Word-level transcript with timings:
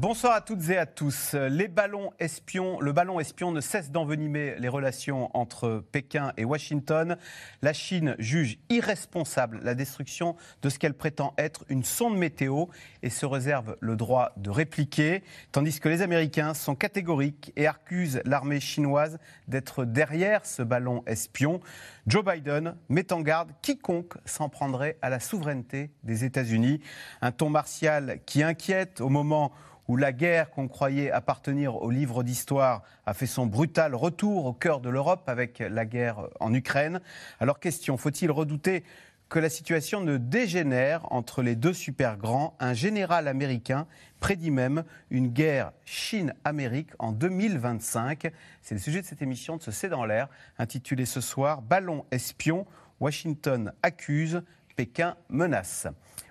Bonsoir 0.00 0.32
à 0.32 0.40
toutes 0.40 0.70
et 0.70 0.78
à 0.78 0.86
tous. 0.86 1.34
Les 1.34 1.68
ballons 1.68 2.10
espions, 2.18 2.80
le 2.80 2.90
ballon 2.90 3.20
espion 3.20 3.52
ne 3.52 3.60
cesse 3.60 3.90
d'envenimer 3.90 4.54
les 4.58 4.68
relations 4.68 5.28
entre 5.36 5.84
Pékin 5.92 6.32
et 6.38 6.46
Washington. 6.46 7.18
La 7.60 7.74
Chine 7.74 8.16
juge 8.18 8.58
irresponsable 8.70 9.60
la 9.62 9.74
destruction 9.74 10.36
de 10.62 10.70
ce 10.70 10.78
qu'elle 10.78 10.94
prétend 10.94 11.34
être 11.36 11.66
une 11.68 11.84
sonde 11.84 12.16
météo 12.16 12.64
et 13.02 13.10
se 13.10 13.26
réserve 13.26 13.76
le 13.80 13.94
droit 13.94 14.32
de 14.38 14.48
répliquer, 14.48 15.22
tandis 15.52 15.78
que 15.80 15.90
les 15.90 16.00
Américains 16.00 16.54
sont 16.54 16.74
catégoriques 16.74 17.52
et 17.56 17.66
accusent 17.66 18.22
l'armée 18.24 18.60
chinoise 18.60 19.18
d'être 19.48 19.84
derrière 19.84 20.46
ce 20.46 20.62
ballon 20.62 21.02
espion. 21.04 21.60
Joe 22.06 22.24
Biden 22.24 22.74
met 22.88 23.12
en 23.12 23.20
garde 23.20 23.50
quiconque 23.60 24.14
s'en 24.24 24.48
prendrait 24.48 24.96
à 25.02 25.10
la 25.10 25.20
souveraineté 25.20 25.90
des 26.04 26.24
États-Unis. 26.24 26.80
Un 27.20 27.32
ton 27.32 27.50
martial 27.50 28.20
qui 28.24 28.42
inquiète 28.42 29.02
au 29.02 29.10
moment 29.10 29.52
la 29.96 30.12
guerre 30.12 30.50
qu'on 30.50 30.68
croyait 30.68 31.10
appartenir 31.10 31.76
au 31.82 31.90
livre 31.90 32.22
d'histoire 32.22 32.82
a 33.06 33.14
fait 33.14 33.26
son 33.26 33.46
brutal 33.46 33.94
retour 33.94 34.46
au 34.46 34.52
cœur 34.52 34.80
de 34.80 34.88
l'Europe 34.88 35.28
avec 35.28 35.58
la 35.58 35.84
guerre 35.84 36.28
en 36.38 36.52
Ukraine. 36.52 37.00
Alors 37.40 37.60
question, 37.60 37.96
faut-il 37.96 38.30
redouter 38.30 38.84
que 39.30 39.38
la 39.38 39.48
situation 39.48 40.00
ne 40.00 40.16
dégénère 40.16 41.10
entre 41.12 41.40
les 41.42 41.54
deux 41.54 41.72
super 41.72 42.16
grands 42.16 42.56
Un 42.58 42.74
général 42.74 43.28
américain 43.28 43.86
prédit 44.18 44.50
même 44.50 44.84
une 45.10 45.28
guerre 45.28 45.72
Chine-Amérique 45.84 46.90
en 46.98 47.12
2025. 47.12 48.30
C'est 48.60 48.74
le 48.74 48.80
sujet 48.80 49.00
de 49.00 49.06
cette 49.06 49.22
émission 49.22 49.56
de 49.56 49.62
ce 49.62 49.70
C'est 49.70 49.88
dans 49.88 50.04
l'air, 50.04 50.28
intitulée 50.58 51.06
ce 51.06 51.20
soir 51.20 51.62
Ballon 51.62 52.04
espion, 52.10 52.66
Washington 52.98 53.72
accuse, 53.82 54.42
Pékin 54.74 55.16
menace. 55.28 55.86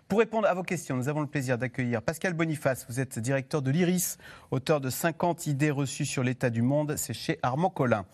Pour 0.10 0.18
répondre 0.18 0.48
à 0.48 0.56
vos 0.56 0.64
questions, 0.64 0.96
nous 0.96 1.08
avons 1.08 1.22
le 1.22 1.28
plaisir 1.28 1.60
d'accueillir 1.60 2.02
Pascal 2.02 2.34
Boniface. 2.34 2.88
Vous 2.90 3.00
êtes 3.00 3.20
directeur 3.20 3.62
de 3.62 3.70
l'IRIS, 3.70 4.18
auteur 4.50 4.82
de 4.82 4.90
50 4.90 5.46
idées 5.46 5.70
reçues 5.70 6.08
sur 6.08 6.24
l'état 6.24 6.50
du 6.50 6.64
monde. 6.64 6.96
C'est 6.98 7.14
chez 7.14 7.38
Armand 7.44 7.70
Collin. 7.70 8.08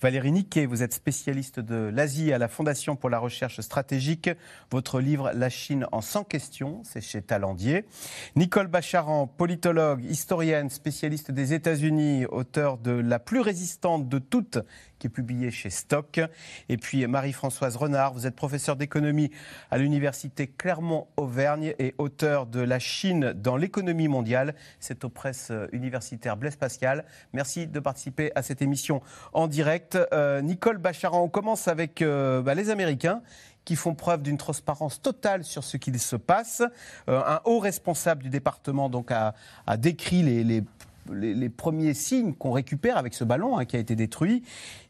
Valérie 0.00 0.30
Niquet, 0.30 0.64
vous 0.64 0.84
êtes 0.84 0.94
spécialiste 0.94 1.58
de 1.58 1.90
l'Asie 1.92 2.32
à 2.32 2.38
la 2.38 2.46
Fondation 2.46 2.94
pour 2.94 3.10
la 3.10 3.18
recherche 3.18 3.60
stratégique. 3.62 4.30
Votre 4.70 5.00
livre 5.00 5.32
La 5.34 5.48
Chine 5.48 5.86
en 5.90 6.02
100 6.02 6.22
questions, 6.22 6.82
c'est 6.84 7.00
chez 7.00 7.20
Talandier. 7.20 7.84
Nicole 8.36 8.68
Bacharan, 8.68 9.26
politologue, 9.26 10.04
historienne, 10.04 10.70
spécialiste 10.70 11.32
des 11.32 11.52
États-Unis, 11.52 12.26
auteur 12.26 12.78
de 12.78 12.92
La 12.92 13.18
plus 13.18 13.40
résistante 13.40 14.08
de 14.08 14.20
toutes 14.20 14.60
qui 15.00 15.08
est 15.08 15.10
publié 15.10 15.50
chez 15.50 15.70
Stock. 15.70 16.20
Et 16.68 16.76
puis 16.76 17.04
Marie-Françoise 17.08 17.74
Renard, 17.74 18.12
vous 18.12 18.28
êtes 18.28 18.36
professeure 18.36 18.76
d'économie 18.76 19.32
à 19.72 19.78
l'université 19.78 20.46
Clermont-Auvergne 20.46 21.74
et 21.80 21.96
auteur 21.98 22.46
de 22.46 22.60
La 22.60 22.78
Chine 22.78 23.32
dans 23.32 23.56
l'économie 23.56 24.06
mondiale. 24.06 24.54
C'est 24.78 25.04
aux 25.04 25.08
presses 25.08 25.50
universitaires 25.72 26.36
Blaise 26.36 26.56
Pascal. 26.56 27.04
Merci 27.32 27.66
de 27.66 27.80
participer 27.80 28.30
à 28.36 28.42
cette 28.42 28.62
émission 28.62 29.02
en 29.32 29.48
direct. 29.48 29.98
Euh, 30.12 30.40
Nicole 30.42 30.78
Bacharan, 30.78 31.22
on 31.22 31.28
commence 31.28 31.66
avec 31.66 32.02
euh, 32.02 32.42
bah, 32.42 32.54
les 32.54 32.70
Américains 32.70 33.22
qui 33.64 33.76
font 33.76 33.94
preuve 33.94 34.22
d'une 34.22 34.38
transparence 34.38 35.02
totale 35.02 35.44
sur 35.44 35.64
ce 35.64 35.76
qu'il 35.76 35.98
se 35.98 36.16
passe. 36.16 36.62
Euh, 37.08 37.22
un 37.26 37.40
haut 37.44 37.58
responsable 37.58 38.22
du 38.22 38.30
département 38.30 38.88
donc 38.88 39.10
a, 39.10 39.34
décrit 39.76 40.22
les 40.22 40.64
les, 41.12 41.48
premiers 41.48 41.94
signes 41.94 42.34
qu'on 42.34 42.52
récupère 42.52 42.96
avec 42.96 43.14
ce 43.14 43.24
ballon 43.24 43.58
hein, 43.58 43.64
qui 43.64 43.76
a 43.76 43.78
été 43.78 43.96
détruit. 43.96 44.42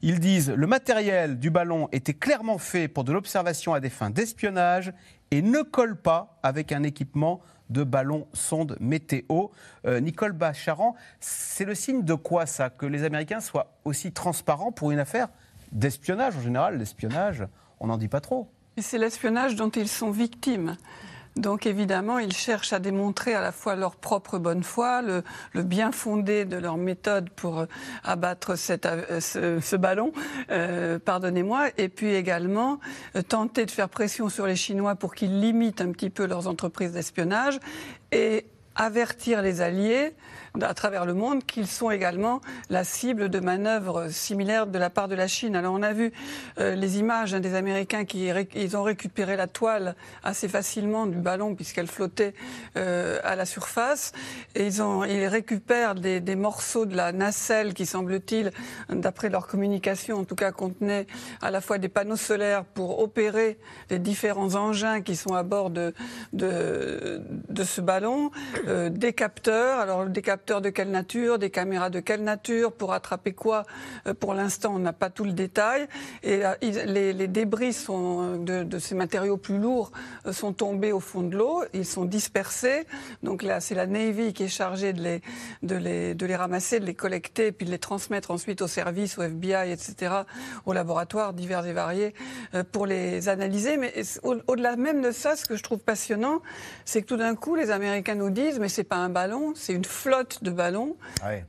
Ils 0.02 0.20
disent 0.20 0.50
le 0.50 0.66
matériel 0.66 1.38
du 1.38 1.50
ballon 1.50 1.88
était 1.92 2.14
clairement 2.14 2.58
fait 2.58 2.88
pour 2.88 3.04
de 3.04 3.12
l'observation 3.12 3.74
à 3.74 3.80
des 3.80 3.90
fins 3.90 4.10
d'espionnage 4.10 4.92
et 5.30 5.42
ne 5.42 5.62
colle 5.62 5.96
pas 5.96 6.38
avec 6.42 6.72
un 6.72 6.82
équipement 6.82 7.40
de 7.70 7.84
ballon 7.84 8.26
sonde 8.32 8.76
météo. 8.80 9.48
Euh, 9.86 10.00
Nicole 10.00 10.32
Bacharan, 10.32 10.96
c'est 11.20 11.64
le 11.64 11.74
signe 11.74 12.02
de 12.02 12.14
quoi 12.14 12.46
ça 12.46 12.68
Que 12.68 12.86
les 12.86 13.04
Américains 13.04 13.40
soient 13.40 13.78
aussi 13.84 14.12
transparents 14.12 14.72
pour 14.72 14.90
une 14.90 14.98
affaire 14.98 15.28
d'espionnage 15.72 16.36
en 16.36 16.40
général 16.40 16.78
L'espionnage, 16.78 17.46
on 17.78 17.86
n'en 17.86 17.96
dit 17.96 18.08
pas 18.08 18.20
trop. 18.20 18.50
C'est 18.78 18.98
l'espionnage 18.98 19.56
dont 19.56 19.70
ils 19.70 19.88
sont 19.88 20.10
victimes. 20.10 20.76
Donc 21.36 21.64
évidemment, 21.64 22.18
ils 22.18 22.32
cherchent 22.32 22.72
à 22.72 22.80
démontrer 22.80 23.34
à 23.34 23.40
la 23.40 23.52
fois 23.52 23.76
leur 23.76 23.96
propre 23.96 24.38
bonne 24.38 24.64
foi, 24.64 25.00
le, 25.02 25.22
bien 25.62 25.92
fondé 25.92 26.44
de 26.44 26.56
leur 26.56 26.76
méthode 26.76 27.30
pour 27.30 27.60
euh, 27.60 27.66
abattre 28.02 28.54
euh, 28.70 29.20
ce, 29.60 29.76
ballon, 29.76 30.12
euh, 30.50 30.98
pardonnez-moi, 30.98 31.68
et 31.78 31.88
puis 31.88 32.14
également 32.14 32.80
tenter 33.28 33.64
de 33.64 33.70
faire 33.70 33.88
pression 33.88 34.28
sur 34.28 34.46
les 34.46 34.56
Chinois 34.56 34.96
pour 34.96 35.14
qu'ils 35.14 35.40
limitent 35.40 35.80
un 35.80 35.92
petit 35.92 36.10
peu 36.10 36.26
leurs 36.26 36.48
entreprises 36.48 36.92
d'espionnage 36.92 37.60
et 38.10 38.46
avertir 38.74 39.42
les 39.42 39.60
alliés 39.60 40.14
à 40.60 40.74
travers 40.74 41.06
le 41.06 41.14
monde 41.14 41.44
qu'ils 41.44 41.66
sont 41.66 41.90
également 41.90 42.40
la 42.70 42.84
cible 42.84 43.28
de 43.28 43.40
manœuvres 43.40 44.08
similaires 44.08 44.66
de 44.66 44.78
la 44.78 44.90
part 44.90 45.08
de 45.08 45.14
la 45.14 45.28
Chine. 45.28 45.54
Alors 45.54 45.74
on 45.74 45.82
a 45.82 45.92
vu 45.92 46.12
euh, 46.58 46.74
les 46.74 46.98
images 46.98 47.34
hein, 47.34 47.40
des 47.40 47.54
Américains 47.54 48.04
qui 48.04 48.30
ils 48.54 48.76
ont 48.76 48.82
récupéré 48.82 49.36
la 49.36 49.46
toile 49.46 49.94
assez 50.24 50.48
facilement 50.48 51.06
du 51.06 51.18
ballon 51.18 51.54
puisqu'elle 51.54 51.86
flottait 51.86 52.34
euh, 52.76 53.18
à 53.22 53.36
la 53.36 53.46
surface 53.46 54.12
et 54.54 54.66
ils, 54.66 54.82
ont, 54.82 55.04
ils 55.04 55.26
récupèrent 55.26 55.94
des, 55.94 56.20
morceaux 56.36 56.86
de 56.86 56.96
la 56.96 57.12
nacelle 57.12 57.74
qui 57.74 57.86
semble-t-il, 57.86 58.52
d'après 58.88 59.28
leur 59.28 59.46
communication 59.46 60.18
en 60.18 60.24
tout 60.24 60.36
cas, 60.36 60.52
contenaient 60.52 61.06
à 61.42 61.50
la 61.50 61.60
fois 61.60 61.78
des 61.78 61.88
panneaux 61.88 62.16
solaires 62.16 62.64
pour 62.64 63.00
opérer 63.00 63.58
les 63.90 63.98
différents 63.98 64.54
engins 64.54 65.00
qui 65.00 65.16
sont 65.16 65.34
à 65.34 65.42
bord 65.42 65.70
de, 65.70 65.92
de, 66.32 67.20
de 67.48 67.64
ce 67.64 67.80
ballon, 67.80 68.30
euh, 68.66 68.88
des 68.88 69.12
capteurs. 69.12 69.80
Alors 69.80 70.06
des 70.06 70.22
capteurs 70.22 70.39
de 70.46 70.70
quelle 70.70 70.90
nature, 70.90 71.38
des 71.38 71.50
caméras 71.50 71.90
de 71.90 72.00
quelle 72.00 72.22
nature, 72.22 72.72
pour 72.72 72.92
attraper 72.92 73.32
quoi. 73.32 73.64
Euh, 74.06 74.14
pour 74.14 74.34
l'instant, 74.34 74.74
on 74.74 74.78
n'a 74.78 74.92
pas 74.92 75.10
tout 75.10 75.24
le 75.24 75.32
détail. 75.32 75.86
Et 76.22 76.44
euh, 76.44 76.54
les, 76.62 77.28
débris 77.28 77.72
sont, 77.72 78.38
euh, 78.46 78.64
de, 78.64 78.78
ces 78.78 78.94
matériaux 78.94 79.36
plus 79.36 79.58
lourds 79.58 79.92
sont 80.32 80.52
tombés 80.52 80.92
au 80.92 81.00
fond 81.00 81.22
de 81.22 81.36
l'eau, 81.36 81.62
ils 81.72 81.86
sont 81.86 82.04
dispersés. 82.04 82.86
Donc 83.22 83.42
là, 83.42 83.60
c'est 83.60 83.74
la 83.74 83.86
Navy 83.86 84.32
qui 84.32 84.44
est 84.44 84.48
chargée 84.48 84.92
de 84.92 85.02
les, 85.02 85.22
de, 85.62 85.76
les, 85.76 86.14
de 86.14 86.26
les 86.26 86.36
ramasser, 86.36 86.80
de 86.80 86.86
les 86.86 86.94
collecter, 86.94 87.52
puis 87.52 87.66
de 87.66 87.70
les 87.70 87.78
transmettre 87.78 88.30
ensuite 88.30 88.62
au 88.62 88.66
service, 88.66 89.18
au 89.18 89.22
FBI, 89.22 89.70
etc., 89.70 90.14
aux 90.66 90.72
laboratoires 90.72 91.32
divers 91.32 91.66
et 91.66 91.72
variés, 91.72 92.14
pour 92.72 92.86
les 92.86 93.28
analyser. 93.28 93.76
Mais 93.76 93.92
au-delà 94.22 94.76
même 94.76 95.02
de 95.02 95.10
ça, 95.10 95.36
ce 95.36 95.44
que 95.44 95.56
je 95.56 95.62
trouve 95.62 95.78
passionnant, 95.78 96.40
c'est 96.84 97.02
que 97.02 97.06
tout 97.06 97.16
d'un 97.16 97.34
coup, 97.34 97.54
les 97.54 97.70
Américains 97.70 98.14
nous 98.14 98.30
disent, 98.30 98.58
mais 98.58 98.68
c'est 98.68 98.84
pas 98.84 98.96
un 98.96 99.10
ballon, 99.10 99.52
c'est 99.54 99.74
une 99.74 99.84
flotte 99.84 100.29
de 100.42 100.50
ballons. 100.50 100.96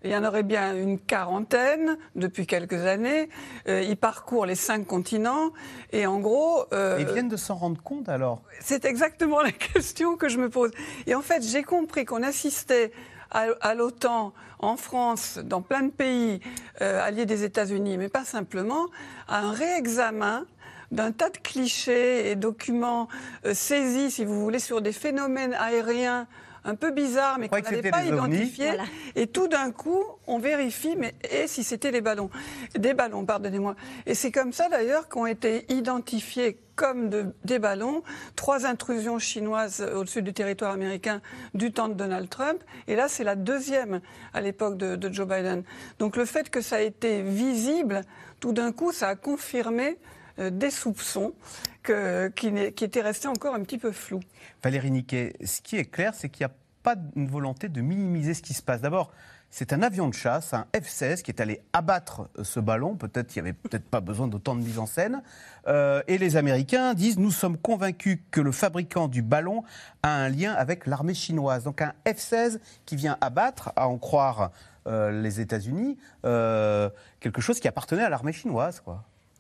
Il 0.04 0.12
y 0.12 0.16
en 0.16 0.24
aurait 0.24 0.44
bien 0.44 0.76
une 0.76 1.00
quarantaine 1.00 1.98
depuis 2.16 2.48
quelques 2.48 2.86
années. 2.86 3.30
Euh, 3.68 3.82
ils 3.82 3.98
parcourent 3.98 4.46
les 4.46 4.56
cinq 4.56 4.86
continents 4.86 5.52
et 5.92 6.06
en 6.06 6.20
gros. 6.20 6.66
Euh, 6.74 6.98
ils 7.00 7.08
viennent 7.08 7.30
de 7.30 7.38
s'en 7.38 7.56
rendre 7.56 7.82
compte 7.82 8.10
alors 8.10 8.42
C'est 8.60 8.86
exactement 8.86 9.42
la 9.44 9.52
question 9.52 10.18
que 10.18 10.30
je 10.30 10.38
me 10.38 10.50
pose. 10.50 10.72
Et 11.08 11.16
en 11.16 11.22
fait, 11.22 11.44
j'ai 11.44 11.64
compris 11.64 12.06
qu'on 12.06 12.24
assistait 12.24 12.92
à, 13.34 13.76
l'OTAN, 13.76 14.34
en 14.60 14.76
France, 14.76 15.40
dans 15.42 15.62
plein 15.62 15.84
de 15.84 15.92
pays 15.92 16.42
euh, 16.82 17.02
alliés 17.02 17.26
des 17.26 17.46
États-Unis, 17.46 17.98
mais 17.98 18.10
pas 18.10 18.26
simplement, 18.26 18.88
à 19.30 19.40
un 19.40 19.52
réexamen 19.54 20.46
d'un 20.92 21.14
tas 21.14 21.30
de 21.30 21.38
clichés 21.38 22.30
et 22.30 22.36
documents 22.36 23.08
saisis, 23.54 24.12
si 24.12 24.26
vous 24.26 24.42
voulez, 24.42 24.60
sur 24.60 24.82
des 24.82 24.92
phénomènes 24.92 25.54
aériens 25.54 26.28
un 26.64 26.76
peu 26.76 26.92
bizarre, 26.92 27.40
mais 27.40 27.50
qu'on 27.50 27.60
n'avait 27.60 27.90
pas 27.90 28.04
identifié. 28.04 28.72
Et 29.16 29.28
tout 29.28 29.48
d'un 29.48 29.72
coup, 29.72 30.04
on 30.28 30.40
vérifie, 30.40 30.96
mais 30.96 31.16
et 31.30 31.48
si 31.48 31.64
c'était 31.64 31.92
des 31.92 32.02
ballons 32.02 32.30
Des 32.76 32.94
ballons, 32.94 33.26
pardonnez-moi. 33.26 33.76
Et 34.06 34.14
c'est 34.14 34.32
comme 34.32 34.54
ça 34.54 34.70
d'ailleurs 34.70 35.10
qu'ont 35.10 35.26
été 35.26 35.66
identifiés 35.74 36.60
comme 36.76 37.10
des 37.46 37.60
ballons, 37.60 38.02
trois 38.36 38.66
intrusions 38.66 39.20
chinoises 39.20 39.86
au-dessus 39.96 40.24
du 40.24 40.34
territoire 40.34 40.72
américain 40.72 41.22
du 41.54 41.72
temps 41.72 41.90
de 41.90 41.94
Donald 41.94 42.28
Trump. 42.28 42.64
Et 42.88 42.96
là, 42.96 43.08
c'est 43.08 43.24
la 43.24 43.36
deuxième 43.36 44.02
à 44.34 44.42
l'époque 44.42 44.78
de, 44.78 45.14
Joe 45.14 45.28
Biden. 45.28 45.64
Donc 46.00 46.16
le 46.16 46.26
fait 46.26 46.50
que 46.50 46.62
ça 46.62 46.78
a 46.78 46.82
été 46.82 47.22
visible, 47.22 48.02
tout 48.40 48.52
d'un 48.52 48.72
coup, 48.72 48.92
ça 48.92 49.10
a 49.10 49.16
confirmé 49.16 50.00
euh, 50.40 50.50
des 50.50 50.72
soupçons 50.72 51.34
qui, 51.84 52.74
qui 52.74 52.84
étaient 52.84 53.02
restés 53.02 53.28
encore 53.28 53.56
un 53.56 53.62
petit 53.62 53.78
peu 53.78 53.92
flous. 53.92 54.22
Valérie 54.64 54.92
Niquet, 54.92 55.34
ce 55.44 55.62
qui 55.62 55.78
est 55.78 55.86
clair, 55.86 56.14
c'est 56.14 56.30
qu'il 56.30 56.46
n'y 56.46 56.52
a 56.52 56.56
pas 56.84 56.96
une 57.16 57.28
volonté 57.28 57.70
de 57.70 57.82
minimiser 57.82 58.34
ce 58.34 58.42
qui 58.42 58.54
se 58.54 58.62
passe. 58.62 58.82
D'abord, 58.82 59.12
C'est 59.54 59.74
un 59.74 59.82
avion 59.82 60.08
de 60.08 60.14
chasse, 60.14 60.54
un 60.54 60.66
F-16, 60.74 61.24
qui 61.24 61.32
est 61.32 61.42
allé 61.42 61.62
abattre 61.74 62.30
euh, 62.40 62.46
ce 62.46 62.62
ballon. 62.62 62.96
Peut-être 62.96 63.28
qu'il 63.28 63.44
n'y 63.44 63.50
avait 63.50 63.58
peut-être 63.58 63.84
pas 63.84 64.00
besoin 64.00 64.30
d'autant 64.30 64.56
de 64.56 64.62
mise 64.62 64.80
en 64.80 64.86
scène. 64.86 65.22
Euh, 65.68 66.02
et 66.08 66.18
les 66.18 66.38
Américains 66.38 66.94
disent 66.94 67.20
Nous 67.20 67.32
sommes 67.32 67.58
convaincus 67.58 68.20
que 68.32 68.40
le 68.40 68.54
fabricant 68.54 69.10
du 69.10 69.22
ballon 69.22 69.64
a 70.04 70.16
un 70.16 70.30
lien 70.30 70.54
avec 70.54 70.88
l'armée 70.88 71.14
chinoise. 71.14 71.66
Donc 71.66 71.82
un 71.82 71.94
F-16 72.06 72.60
qui 72.86 72.96
vient 72.96 73.18
abattre, 73.20 73.74
à 73.76 73.90
en 73.90 73.98
croire 73.98 74.52
euh, 74.88 75.22
les 75.22 75.42
États-Unis, 75.42 75.98
quelque 76.24 77.42
chose 77.42 77.60
qui 77.60 77.68
appartenait 77.68 78.04
à 78.04 78.10
l'armée 78.10 78.34
chinoise. 78.34 78.82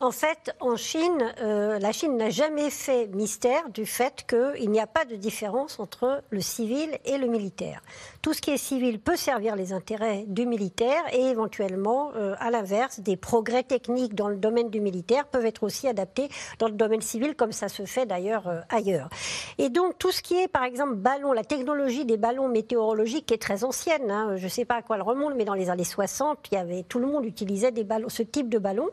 En 0.01 0.09
fait, 0.09 0.51
en 0.59 0.77
Chine, 0.77 1.31
euh, 1.41 1.77
la 1.77 1.91
Chine 1.91 2.17
n'a 2.17 2.31
jamais 2.31 2.71
fait 2.71 3.05
mystère 3.05 3.69
du 3.69 3.85
fait 3.85 4.25
qu'il 4.27 4.71
n'y 4.71 4.79
a 4.79 4.87
pas 4.87 5.05
de 5.05 5.15
différence 5.15 5.79
entre 5.79 6.23
le 6.31 6.41
civil 6.41 6.97
et 7.05 7.19
le 7.19 7.27
militaire. 7.27 7.83
Tout 8.21 8.33
ce 8.33 8.41
qui 8.41 8.51
est 8.51 8.57
civil 8.57 8.99
peut 8.99 9.15
servir 9.15 9.55
les 9.55 9.73
intérêts 9.73 10.25
du 10.27 10.45
militaire 10.45 11.01
et 11.11 11.21
éventuellement, 11.21 12.11
euh, 12.15 12.35
à 12.39 12.51
l'inverse, 12.51 12.99
des 12.99 13.17
progrès 13.17 13.63
techniques 13.63 14.15
dans 14.15 14.27
le 14.27 14.37
domaine 14.37 14.69
du 14.69 14.79
militaire 14.79 15.25
peuvent 15.25 15.45
être 15.45 15.63
aussi 15.63 15.87
adaptés 15.87 16.29
dans 16.59 16.67
le 16.67 16.73
domaine 16.73 17.01
civil, 17.01 17.35
comme 17.35 17.51
ça 17.51 17.67
se 17.67 17.85
fait 17.85 18.05
d'ailleurs 18.05 18.47
euh, 18.47 18.61
ailleurs. 18.69 19.09
Et 19.57 19.69
donc, 19.69 19.97
tout 19.97 20.11
ce 20.11 20.21
qui 20.21 20.35
est, 20.35 20.47
par 20.47 20.63
exemple, 20.63 20.95
ballon, 20.95 21.33
la 21.33 21.43
technologie 21.43 22.05
des 22.05 22.17
ballons 22.17 22.47
météorologiques 22.47 23.31
est 23.31 23.41
très 23.41 23.63
ancienne. 23.63 24.11
Hein. 24.11 24.35
je 24.37 24.43
ne 24.43 24.49
sais 24.49 24.65
pas 24.65 24.75
à 24.75 24.81
quoi 24.81 24.97
elle 24.97 25.01
remonte, 25.01 25.33
mais 25.35 25.45
dans 25.45 25.53
les 25.53 25.69
années 25.69 25.83
60, 25.83 26.39
il 26.51 26.55
y 26.55 26.57
avait, 26.57 26.83
tout 26.83 26.99
le 26.99 27.07
monde 27.07 27.25
utilisait 27.25 27.71
ce 28.07 28.23
type 28.23 28.49
de 28.49 28.57
ballon 28.59 28.89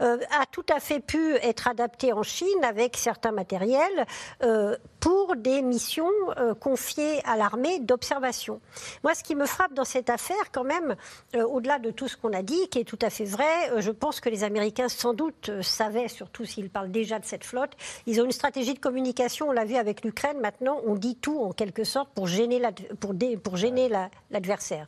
a 0.00 0.46
tout 0.50 0.64
à 0.74 0.80
fait 0.80 1.00
pu 1.00 1.34
être 1.36 1.68
adapté 1.68 2.12
en 2.12 2.22
Chine 2.22 2.48
avec 2.62 2.96
certains 2.96 3.32
matériels 3.32 4.06
euh, 4.42 4.76
pour 5.00 5.36
des 5.36 5.62
missions 5.62 6.10
euh, 6.38 6.54
confiées 6.54 7.20
à 7.24 7.36
l'armée 7.36 7.80
d'observation. 7.80 8.53
Moi, 9.02 9.14
ce 9.14 9.22
qui 9.22 9.34
me 9.34 9.46
frappe 9.46 9.74
dans 9.74 9.84
cette 9.84 10.10
affaire, 10.10 10.50
quand 10.52 10.64
même, 10.64 10.96
euh, 11.34 11.44
au-delà 11.44 11.78
de 11.78 11.90
tout 11.90 12.08
ce 12.08 12.16
qu'on 12.16 12.32
a 12.32 12.42
dit, 12.42 12.68
qui 12.68 12.78
est 12.78 12.84
tout 12.84 12.98
à 13.02 13.10
fait 13.10 13.24
vrai, 13.24 13.46
je 13.78 13.90
pense 13.90 14.20
que 14.20 14.28
les 14.28 14.44
Américains, 14.44 14.88
sans 14.88 15.14
doute, 15.14 15.50
savaient, 15.62 16.08
surtout 16.08 16.44
s'ils 16.44 16.70
parlent 16.70 16.90
déjà 16.90 17.18
de 17.18 17.24
cette 17.24 17.44
flotte, 17.44 17.72
ils 18.06 18.20
ont 18.20 18.24
une 18.24 18.32
stratégie 18.32 18.74
de 18.74 18.78
communication, 18.78 19.48
on 19.48 19.52
l'a 19.52 19.64
vu 19.64 19.76
avec 19.76 20.04
l'Ukraine, 20.04 20.38
maintenant, 20.40 20.80
on 20.86 20.94
dit 20.94 21.16
tout, 21.16 21.40
en 21.40 21.52
quelque 21.52 21.84
sorte, 21.84 22.10
pour 22.14 22.26
gêner 22.26 22.60
l'adversaire. 24.30 24.86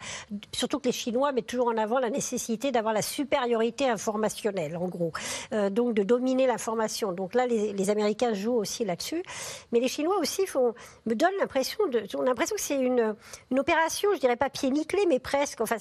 Surtout 0.52 0.78
que 0.78 0.86
les 0.86 0.92
Chinois 0.92 1.32
mettent 1.32 1.46
toujours 1.46 1.68
en 1.68 1.76
avant 1.76 1.98
la 1.98 2.10
nécessité 2.10 2.72
d'avoir 2.72 2.94
la 2.94 3.02
supériorité 3.02 3.88
informationnelle, 3.88 4.76
en 4.76 4.88
gros. 4.88 5.12
Euh, 5.52 5.70
donc 5.70 5.94
de 5.94 6.02
dominer 6.02 6.46
l'information. 6.46 7.12
Donc 7.12 7.34
là, 7.34 7.46
les, 7.46 7.90
Américains 7.90 8.34
jouent 8.34 8.56
aussi 8.56 8.84
là-dessus. 8.84 9.22
Mais 9.72 9.80
les 9.80 9.88
Chinois 9.88 10.18
aussi 10.18 10.42
me 11.06 11.14
donnent 11.14 11.38
l'impression, 11.38 11.86
de, 11.86 12.02
on 12.16 12.22
a 12.22 12.26
l'impression 12.26 12.56
que 12.56 12.62
c'est 12.62 12.80
une 12.80 13.14
opération, 13.58 14.08
je 14.14 14.20
dirais 14.20 14.36
pas 14.36 14.50
pied 14.50 14.70
nickelé, 14.70 15.04
mais 15.08 15.18
presque. 15.18 15.60
Enfin, 15.60 15.76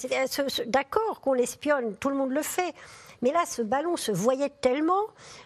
d'accord 0.67 1.21
qu'on 1.21 1.33
l'espionne, 1.33 1.95
tout 1.95 2.09
le 2.09 2.15
monde 2.15 2.31
le 2.31 2.41
fait. 2.41 2.73
Mais 3.21 3.31
là, 3.31 3.43
ce 3.45 3.61
ballon 3.61 3.97
se 3.97 4.11
voyait 4.11 4.51
tellement, 4.61 5.01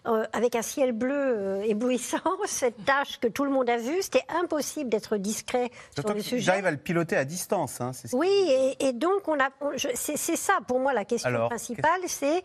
euh, 0.08 0.26
avec 0.34 0.56
un 0.56 0.62
ciel 0.62 0.92
bleu 0.92 1.14
euh, 1.16 1.62
éblouissant, 1.64 2.18
cette 2.46 2.84
tâche 2.86 3.20
que 3.20 3.28
tout 3.28 3.44
le 3.44 3.52
monde 3.52 3.70
a 3.70 3.78
vue, 3.78 4.02
c'était 4.02 4.26
impossible 4.30 4.90
d'être 4.90 5.18
discret 5.18 5.70
sur 5.98 6.14
le 6.14 6.22
sujet. 6.22 6.42
J'arrive 6.42 6.66
à 6.66 6.72
le 6.72 6.78
piloter 6.78 7.16
à 7.16 7.26
distance. 7.26 7.82
Hein, 7.82 7.92
oui, 8.14 8.76
et, 8.80 8.94
donc 8.94 9.28
on 9.28 9.40
a, 9.40 9.50
c'est 9.94 10.18
ça 10.18 10.60
pour 10.68 10.80
moi 10.80 10.94
la 10.94 11.06
question 11.06 11.48
principale, 11.48 12.02
c'est 12.08 12.44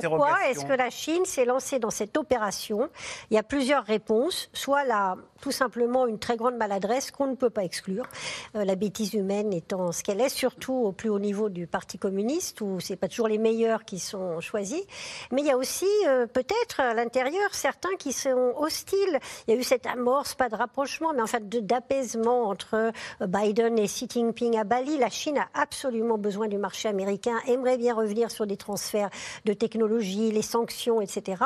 pourquoi 0.00 0.48
est-ce 0.48 0.64
que 0.64 0.72
la 0.72 0.90
Chine 0.90 1.24
s'est 1.24 1.44
lancée 1.44 1.78
dans 1.78 1.90
cette 1.90 2.16
opération? 2.16 2.88
Il 3.30 3.34
y 3.34 3.38
a 3.38 3.42
plusieurs 3.42 3.84
réponses. 3.84 4.50
Soit 4.52 4.84
la, 4.84 5.16
tout 5.40 5.52
simplement 5.52 6.06
une 6.06 6.18
très 6.18 6.36
grande 6.36 6.56
maladresse 6.56 7.10
qu'on 7.10 7.26
ne 7.26 7.34
peut 7.34 7.50
pas 7.50 7.64
exclure, 7.64 8.04
euh, 8.56 8.64
la 8.64 8.76
bêtise 8.76 9.14
humaine 9.14 9.52
étant 9.52 9.92
ce 9.92 10.02
qu'elle 10.02 10.20
est, 10.20 10.28
surtout 10.28 10.74
au 10.74 10.92
plus 10.92 11.08
haut 11.08 11.18
niveau 11.18 11.48
du 11.48 11.66
Parti 11.66 11.98
communiste, 11.98 12.60
où 12.60 12.80
c'est 12.80 12.96
pas 12.96 13.08
toujours 13.08 13.28
les 13.28 13.38
meilleurs 13.38 13.84
qui 13.84 13.98
sont 13.98 14.40
choisis. 14.40 14.61
Mais 15.30 15.42
il 15.42 15.46
y 15.46 15.50
a 15.50 15.56
aussi 15.56 15.86
euh, 16.06 16.26
peut-être 16.26 16.80
à 16.80 16.94
l'intérieur 16.94 17.54
certains 17.54 17.94
qui 17.98 18.12
sont 18.12 18.54
hostiles. 18.56 19.18
Il 19.46 19.54
y 19.54 19.56
a 19.56 19.60
eu 19.60 19.62
cette 19.62 19.86
amorce, 19.86 20.34
pas 20.34 20.48
de 20.48 20.56
rapprochement, 20.56 21.12
mais 21.14 21.22
en 21.22 21.26
fait 21.26 21.48
d'apaisement 21.48 22.48
entre 22.48 22.74
euh, 22.74 23.26
Biden 23.26 23.78
et 23.78 23.86
Xi 23.86 24.06
Jinping 24.08 24.58
à 24.58 24.64
Bali. 24.64 24.98
La 24.98 25.10
Chine 25.10 25.38
a 25.38 25.48
absolument 25.54 26.18
besoin 26.18 26.48
du 26.48 26.58
marché 26.58 26.88
américain, 26.88 27.38
aimerait 27.46 27.78
bien 27.78 27.94
revenir 27.94 28.30
sur 28.30 28.46
des 28.46 28.56
transferts 28.56 29.10
de 29.44 29.52
technologie, 29.52 30.30
les 30.30 30.42
sanctions, 30.42 31.00
etc. 31.00 31.42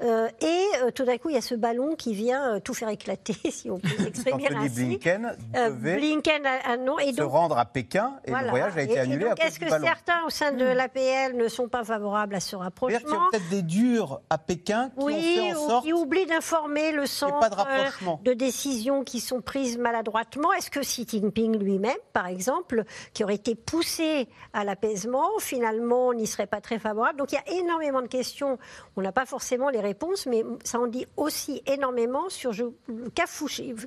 et 0.00 0.64
tout 0.94 1.04
d'un 1.04 1.18
coup, 1.18 1.28
il 1.28 1.34
y 1.34 1.38
a 1.38 1.42
ce 1.42 1.54
ballon 1.54 1.94
qui 1.96 2.14
vient 2.14 2.60
tout 2.60 2.74
faire 2.74 2.88
éclater 2.88 3.34
si 3.50 3.70
on 3.70 3.78
peut 3.78 3.88
s'exprimer 3.88 4.48
ainsi. 4.54 4.84
Blinken 4.86 5.36
euh, 5.56 5.70
devait 5.70 5.96
Blinken 5.96 6.46
a, 6.46 6.76
non, 6.76 6.98
et 6.98 7.06
donc, 7.06 7.16
se 7.16 7.22
rendre 7.22 7.58
à 7.58 7.64
Pékin 7.64 8.14
et 8.24 8.30
le 8.30 8.48
voyage 8.48 8.76
a 8.76 8.82
été 8.82 8.98
annulé. 8.98 9.26
Est-ce 9.40 9.58
que 9.58 9.68
certains 9.68 10.24
au 10.26 10.30
sein 10.30 10.52
de 10.52 10.64
hmm. 10.64 10.76
l'APL 10.76 11.36
ne 11.36 11.48
sont 11.48 11.68
pas 11.68 11.84
favorables 11.84 12.34
à 12.34 12.40
ce 12.40 12.56
rapprochement 12.58 12.98
Il 13.06 13.12
y 13.12 13.14
a 13.14 13.28
peut-être 13.30 13.48
des 13.48 13.62
durs 13.62 14.20
à 14.30 14.38
Pékin 14.38 14.90
qui 14.90 15.04
oui, 15.04 15.14
ont 15.14 15.20
fait 15.20 15.54
en 15.54 15.68
sorte... 15.68 15.84
qui 15.84 15.92
oublient 15.92 16.26
d'informer 16.26 16.92
le 16.92 17.06
centre 17.06 17.50
de, 17.50 18.30
de, 18.30 18.32
décisions 18.34 19.04
qui 19.04 19.20
sont 19.20 19.40
prises 19.40 19.78
maladroitement. 19.78 20.52
Est-ce 20.52 20.70
que 20.70 20.80
Xi 20.80 21.06
Jinping 21.08 21.58
lui-même, 21.58 21.96
par 22.12 22.26
exemple, 22.26 22.84
qui 23.12 23.24
aurait 23.24 23.34
été 23.34 23.54
poussé 23.54 24.28
à 24.52 24.64
l'apaisement, 24.64 25.28
finalement 25.38 26.12
n'y 26.12 26.26
serait 26.26 26.46
pas 26.46 26.60
très 26.60 26.78
favorable? 26.78 27.18
Donc 27.18 27.32
il 27.32 27.36
y 27.36 27.38
a 27.38 27.60
énormément 27.60 28.02
de 28.02 28.06
questions. 28.06 28.58
On 28.96 29.02
n'a 29.02 29.12
pas 29.12 29.26
forcément 29.26 29.70
les 29.70 29.80
réponses, 29.80 30.26
mais 30.26 30.44
ça 30.64 30.78
en 30.78 30.86
dit 30.86 31.06
aussi 31.16 31.62
énormément 31.66 32.28
sur 32.28 32.52
le 32.52 33.10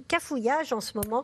cafouillage 0.07 0.73
en 0.73 0.81
ce 0.81 0.97
moment 0.97 1.23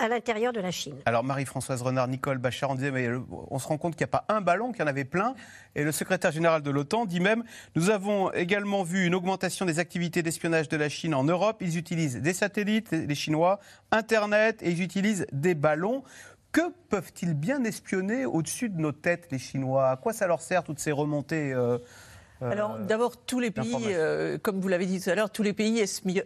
à 0.00 0.08
l'intérieur 0.08 0.52
de 0.52 0.60
la 0.60 0.70
Chine. 0.70 0.96
Alors 1.06 1.24
Marie-Françoise 1.24 1.82
Renard, 1.82 2.08
Nicole 2.08 2.38
Bachar, 2.38 2.70
on 2.70 2.74
disait, 2.74 2.90
mais 2.90 3.08
on 3.50 3.58
se 3.58 3.68
rend 3.68 3.78
compte 3.78 3.96
qu'il 3.96 4.04
n'y 4.04 4.10
a 4.10 4.18
pas 4.18 4.24
un 4.28 4.40
ballon, 4.40 4.72
qu'il 4.72 4.80
y 4.80 4.84
en 4.84 4.88
avait 4.88 5.04
plein. 5.04 5.34
Et 5.74 5.84
le 5.84 5.92
secrétaire 5.92 6.32
général 6.32 6.62
de 6.62 6.70
l'OTAN 6.82 7.06
dit 7.06 7.20
même, 7.20 7.44
nous 7.76 7.90
avons 7.90 8.32
également 8.32 8.82
vu 8.82 9.06
une 9.06 9.14
augmentation 9.14 9.64
des 9.64 9.78
activités 9.78 10.22
d'espionnage 10.22 10.68
de 10.68 10.76
la 10.76 10.88
Chine 10.88 11.14
en 11.14 11.22
Europe. 11.22 11.58
Ils 11.60 11.78
utilisent 11.78 12.16
des 12.16 12.32
satellites, 12.32 12.90
les 12.90 13.14
Chinois, 13.14 13.60
Internet, 13.92 14.60
et 14.62 14.70
ils 14.70 14.82
utilisent 14.82 15.26
des 15.32 15.54
ballons. 15.54 16.02
Que 16.50 16.72
peuvent-ils 16.88 17.34
bien 17.34 17.62
espionner 17.62 18.26
au-dessus 18.26 18.68
de 18.68 18.80
nos 18.80 18.90
têtes, 18.90 19.28
les 19.30 19.38
Chinois? 19.38 19.90
À 19.90 19.96
quoi 19.96 20.12
ça 20.12 20.26
leur 20.26 20.42
sert, 20.42 20.64
toutes 20.64 20.80
ces 20.80 20.92
remontées 20.92 21.52
euh, 21.52 21.78
Alors 22.50 22.78
d'abord, 22.78 23.16
tous 23.16 23.40
les 23.40 23.50
pays, 23.50 23.76
euh, 23.88 24.38
comme 24.38 24.60
vous 24.60 24.68
l'avez 24.68 24.86
dit 24.86 25.00
tout 25.00 25.10
à 25.10 25.14
l'heure, 25.14 25.30
tous 25.30 25.42
les 25.42 25.52
pays 25.52 25.78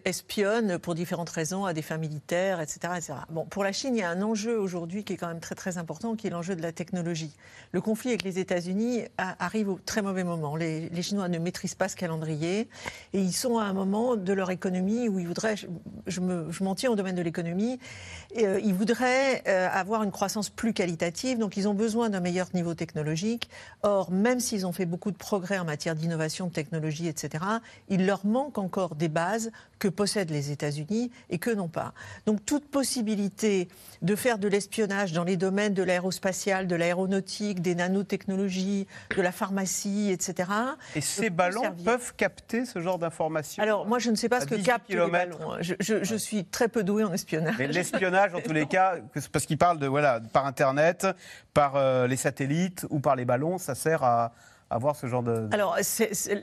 espionnent 0.05 0.79
pour 0.79 0.95
différentes 0.95 1.29
raisons 1.29 1.65
à 1.65 1.73
des 1.73 1.81
fins 1.81 1.97
militaires, 1.97 2.59
etc., 2.59 2.79
etc. 2.95 3.13
Bon, 3.29 3.45
pour 3.45 3.63
la 3.63 3.71
Chine, 3.71 3.95
il 3.95 3.99
y 3.99 4.03
a 4.03 4.09
un 4.09 4.21
enjeu 4.21 4.57
aujourd'hui 4.59 5.03
qui 5.03 5.13
est 5.13 5.17
quand 5.17 5.27
même 5.27 5.39
très 5.39 5.55
très 5.55 5.77
important, 5.77 6.15
qui 6.15 6.27
est 6.27 6.29
l'enjeu 6.29 6.55
de 6.55 6.61
la 6.61 6.71
technologie. 6.71 7.35
Le 7.71 7.81
conflit 7.81 8.09
avec 8.09 8.23
les 8.23 8.39
États-Unis 8.39 9.03
arrive 9.17 9.69
au 9.69 9.79
très 9.85 10.01
mauvais 10.01 10.23
moment. 10.23 10.55
Les, 10.55 10.89
Chinois 11.01 11.29
ne 11.29 11.37
maîtrisent 11.37 11.75
pas 11.75 11.87
ce 11.87 11.95
calendrier 11.95 12.67
et 13.13 13.21
ils 13.21 13.33
sont 13.33 13.59
à 13.59 13.63
un 13.63 13.73
moment 13.73 14.15
de 14.15 14.33
leur 14.33 14.51
économie 14.51 15.07
où 15.07 15.19
ils 15.19 15.27
voudraient, 15.27 15.55
je, 16.07 16.19
m'en 16.19 16.75
tiens 16.75 16.91
au 16.91 16.95
domaine 16.95 17.15
de 17.15 17.21
l'économie, 17.21 17.79
euh, 18.37 18.59
ils 18.63 18.73
voudraient 18.73 19.45
avoir 19.47 20.03
une 20.03 20.11
croissance 20.11 20.49
plus 20.49 20.73
qualitative, 20.73 21.37
donc 21.37 21.57
ils 21.57 21.67
ont 21.67 21.73
besoin 21.73 22.09
d'un 22.09 22.19
meilleur 22.19 22.47
niveau 22.53 22.73
technologique. 22.73 23.49
Or, 23.83 24.11
même 24.11 24.39
s'ils 24.39 24.65
ont 24.65 24.71
fait 24.71 24.85
beaucoup 24.85 25.11
de 25.11 25.17
progrès 25.17 25.59
en 25.59 25.65
matière 25.65 25.95
d'innovation, 25.95 26.06
de 26.07 26.49
technologie, 26.51 27.07
etc., 27.07 27.43
il 27.89 28.05
leur 28.05 28.25
manque 28.25 28.57
encore 28.57 28.95
des 28.95 29.09
bases 29.09 29.51
que 29.79 29.87
possèdent 29.87 30.31
les 30.31 30.51
États-Unis 30.51 31.11
et 31.29 31.37
que 31.37 31.51
n'ont 31.51 31.67
pas. 31.67 31.93
Donc 32.25 32.45
toute 32.45 32.67
possibilité 32.69 33.67
de 34.01 34.15
faire 34.15 34.39
de 34.39 34.47
l'espionnage 34.47 35.13
dans 35.13 35.23
les 35.23 35.37
domaines 35.37 35.73
de 35.73 35.83
l'aérospatial, 35.83 36.67
de 36.67 36.75
l'aéronautique, 36.75 37.61
des 37.61 37.75
nanotechnologies, 37.75 38.87
de 39.15 39.21
la 39.21 39.31
pharmacie, 39.31 40.09
etc. 40.11 40.49
Et 40.95 41.01
ces 41.01 41.29
ballons 41.29 41.73
peuvent 41.83 42.13
capter 42.15 42.65
ce 42.65 42.81
genre 42.81 42.97
d'informations 42.97 43.61
Alors 43.61 43.85
moi 43.85 43.99
je 43.99 44.09
ne 44.09 44.15
sais 44.15 44.29
pas 44.29 44.41
ce 44.41 44.45
que 44.45 44.55
captent 44.55 44.89
les 44.89 45.09
ballons. 45.09 45.37
Je, 45.61 46.15
suis 46.17 46.45
très 46.45 46.67
peu 46.67 46.83
doué 46.83 47.03
en 47.03 47.13
espionnage. 47.13 47.55
Mais 47.59 47.67
l'espionnage 47.67 48.33
en 48.33 48.41
tous 48.41 48.53
les 48.53 48.65
cas, 48.65 48.95
parce 49.31 49.45
qu'il 49.45 49.57
parle 49.57 49.79
de 49.79 49.87
voilà 49.87 50.19
par 50.33 50.45
Internet, 50.45 51.07
par 51.53 51.75
euh, 51.75 52.07
les 52.07 52.17
satellites 52.17 52.85
ou 52.89 52.99
par 52.99 53.15
les 53.15 53.25
ballons, 53.25 53.57
ça 53.57 53.75
sert 53.75 54.03
à 54.03 54.33
avoir 54.69 54.95
ce 54.95 55.07
genre 55.07 55.23
de... 55.23 55.47
Alors, 55.51 55.77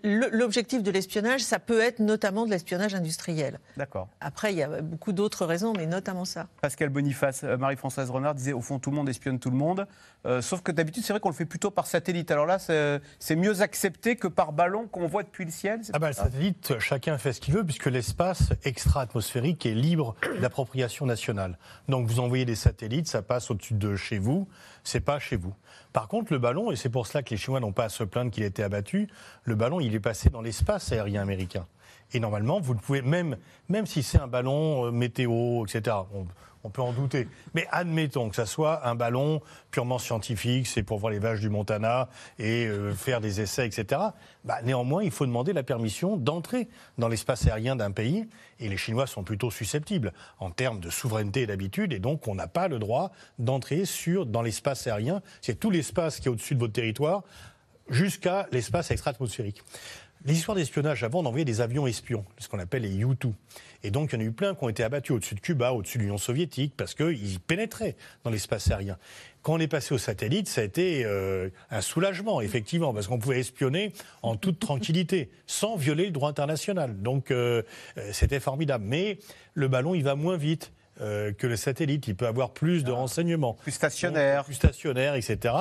l'objectif 0.03 0.83
de 0.83 0.91
l'espionnage, 0.91 1.41
ça 1.41 1.59
peut 1.59 1.81
être 1.81 1.99
notamment 1.99 2.47
de 2.47 2.51
l'espionnage 2.51 2.95
industriel. 2.95 3.59
D'accord. 3.77 4.09
Après, 4.21 4.53
il 4.53 4.59
y 4.59 4.63
a 4.63 4.81
beaucoup 4.81 5.13
d'autres 5.13 5.45
raisons, 5.47 5.75
mais 5.77 5.87
notamment 5.87 6.25
ça. 6.25 6.47
Pascal 6.61 6.89
Boniface, 6.89 7.45
euh, 7.45 7.57
Marie-Françoise 7.57 8.11
Renard 8.11 8.35
disait, 8.35 8.53
au 8.53 8.61
fond, 8.61 8.79
tout 8.79 8.91
le 8.91 8.97
monde 8.97 9.09
espionne 9.09 9.39
tout 9.39 9.51
le 9.51 9.57
monde. 9.57 9.87
Euh, 10.27 10.41
sauf 10.41 10.63
que 10.63 10.73
d'habitude, 10.73 11.05
c'est 11.05 11.13
vrai 11.13 11.21
qu'on 11.21 11.29
le 11.29 11.35
fait 11.35 11.45
plutôt 11.45 11.71
par 11.71 11.87
satellite. 11.87 12.31
Alors 12.31 12.47
là, 12.47 12.59
c'est 12.59 13.37
mieux 13.37 13.61
accepté 13.61 14.17
que 14.17 14.29
par 14.29 14.53
ballon 14.53 14.87
qu'on 14.87 15.07
voit 15.07 15.23
depuis 15.23 15.45
le 15.45 15.51
ciel 15.51 15.81
Ah 15.93 15.99
bah, 15.99 16.09
le 16.09 16.15
satellite, 16.15 16.79
chacun 16.79 17.19
fait 17.19 17.33
ce 17.33 17.41
qu'il 17.41 17.55
veut, 17.55 17.65
puisque 17.65 17.87
l'espace 17.87 18.53
extra-atmosphérique 18.65 19.67
est 19.67 19.75
libre 19.75 20.15
d'appropriation 20.41 21.07
nationale. 21.07 21.59
Donc 21.89 22.07
vous 22.07 22.21
envoyez 22.21 22.45
des 22.45 22.55
satellites, 22.55 23.09
ça 23.09 23.23
passe 23.23 23.51
au-dessus 23.51 23.75
de 23.75 23.97
chez 23.97 24.19
vous, 24.19 24.49
c'est 24.85 25.01
pas 25.01 25.19
chez 25.19 25.37
vous. 25.37 25.55
Par 25.93 26.09
contre, 26.09 26.33
le 26.33 26.39
ballon, 26.39 26.71
et 26.71 26.77
c'est 26.77 26.91
pour 26.91 27.07
cela 27.07 27.23
que 27.23 27.31
les 27.31 27.37
Chinois 27.37 27.61
n'ont 27.61 27.73
pas 27.73 27.85
à 27.85 27.89
se 27.89 28.05
plaindre 28.05 28.31
qu'il 28.31 28.43
ait 28.45 28.49
été 28.49 28.63
abattu, 28.63 29.09
le 29.43 29.55
ballon, 29.55 29.81
il 29.81 29.95
est 29.95 30.01
passé 30.01 30.31
dans 30.31 30.43
l'espace 30.43 30.93
aérien 30.93 31.23
américain. 31.23 31.67
Et 32.13 32.21
normalement, 32.21 32.61
vous 32.61 32.75
ne 32.75 32.79
pouvez 32.79 33.03
même, 33.03 33.37
même 33.69 33.87
si 33.87 34.03
c'est 34.03 34.19
un 34.19 34.29
ballon 34.29 34.87
euh, 34.87 34.91
météo, 34.91 35.65
etc. 35.65 35.97
peut 36.71 36.83
en 36.83 36.93
douter. 36.93 37.29
Mais 37.55 37.67
admettons 37.71 38.29
que 38.31 38.37
ça 38.37 38.47
soit 38.47 38.87
un 38.87 38.95
ballon 38.95 39.41
purement 39.71 39.99
scientifique, 39.99 40.67
c'est 40.67 40.83
pour 40.83 40.99
voir 40.99 41.13
les 41.13 41.19
vaches 41.19 41.41
du 41.41 41.51
Montana 41.51 42.09
et 42.39 42.67
euh, 42.67 42.95
faire 42.95 43.21
des 43.21 43.41
essais, 43.41 43.67
etc. 43.67 44.01
Bah, 44.45 44.59
néanmoins, 44.63 45.03
il 45.03 45.11
faut 45.11 45.27
demander 45.27 45.53
la 45.53 45.63
permission 45.63 46.17
d'entrer 46.17 46.69
dans 46.99 47.09
l'espace 47.09 47.47
aérien 47.47 47.77
d'un 47.77 47.91
pays. 47.91 48.29
Et 48.61 48.69
les 48.69 48.77
Chinois 48.77 49.07
sont 49.07 49.25
plutôt 49.25 49.51
susceptibles 49.51 50.13
en 50.39 50.51
termes 50.51 50.81
de 50.81 50.91
souveraineté 50.91 51.43
et 51.43 51.47
d'habitude. 51.47 51.93
Et 51.93 51.99
donc, 51.99 52.29
on 52.29 52.35
n'a 52.35 52.47
pas 52.47 52.69
le 52.69 52.79
droit 52.79 53.13
d'entrer 53.39 53.85
sur, 53.85 54.27
dans 54.27 54.43
l'espace 54.43 54.87
aérien. 54.87 55.23
C'est 55.41 55.59
tout 55.59 55.71
l'espace 55.71 56.21
qui 56.21 56.29
est 56.29 56.31
au-dessus 56.31 56.55
de 56.55 56.61
votre 56.61 56.73
territoire 56.73 57.23
jusqu'à 57.89 58.47
l'espace 58.53 58.91
extra-atmosphérique. 58.91 59.63
Les 60.27 60.33
histoires 60.33 60.57
d'espionnage, 60.57 61.05
avant, 61.05 61.21
on 61.21 61.27
envoyait 61.27 61.45
des 61.45 61.61
avions 61.61 61.87
espions, 61.87 62.25
ce 62.39 62.49
qu'on 62.49 62.59
appelle 62.59 62.83
les 62.83 62.97
U-2. 62.97 63.31
Et 63.83 63.91
donc, 63.91 64.11
il 64.11 64.15
y 64.15 64.17
en 64.17 64.21
a 64.23 64.25
eu 64.25 64.33
plein 64.33 64.55
qui 64.55 64.65
ont 64.65 64.71
été 64.71 64.83
abattus 64.83 65.11
au-dessus 65.11 65.35
de 65.35 65.41
Cuba, 65.41 65.73
au-dessus 65.73 65.99
de 65.99 66.05
l'Union 66.05 66.17
soviétique, 66.17 66.73
parce 66.79 66.95
qu'ils 66.95 67.41
pénétraient 67.41 67.95
dans 68.25 68.31
l'espace 68.31 68.71
aérien. 68.71 68.97
Quand 69.43 69.53
on 69.53 69.59
est 69.59 69.69
passé 69.69 69.93
au 69.93 69.99
satellite, 69.99 70.49
ça 70.49 70.63
a 70.63 70.65
été 70.65 71.05
euh, 71.05 71.51
un 71.71 71.83
soulagement, 71.83 72.41
effectivement, 72.41 72.95
parce 72.95 73.07
qu'on 73.07 73.19
pouvait 73.19 73.41
espionner 73.41 73.93
en 74.23 74.37
toute 74.37 74.59
tranquillité, 74.59 75.29
sans 75.47 75.77
violer 75.77 76.07
le 76.07 76.13
droit 76.13 76.31
international. 76.31 77.03
Donc, 77.03 77.31
euh, 77.31 77.63
euh, 77.99 78.09
c'était 78.13 78.41
formidable. 78.41 78.87
Mais 78.89 79.19
le 79.53 79.69
ballon, 79.69 79.95
il 79.95 80.05
va 80.05 80.15
moins 80.15 80.39
vite. 80.39 80.73
Euh, 81.01 81.33
que 81.33 81.49
le 81.49 81.57
satellite. 81.57 82.07
Il 82.07 82.15
peut 82.15 82.27
avoir 82.27 82.51
plus 82.51 82.85
de 82.85 82.93
ah. 82.93 82.97
renseignements. 82.97 83.55
Plus 83.55 83.73
stationnaire. 83.73 84.45
plus 84.45 84.55
stationnaire, 84.55 85.15
etc. 85.17 85.55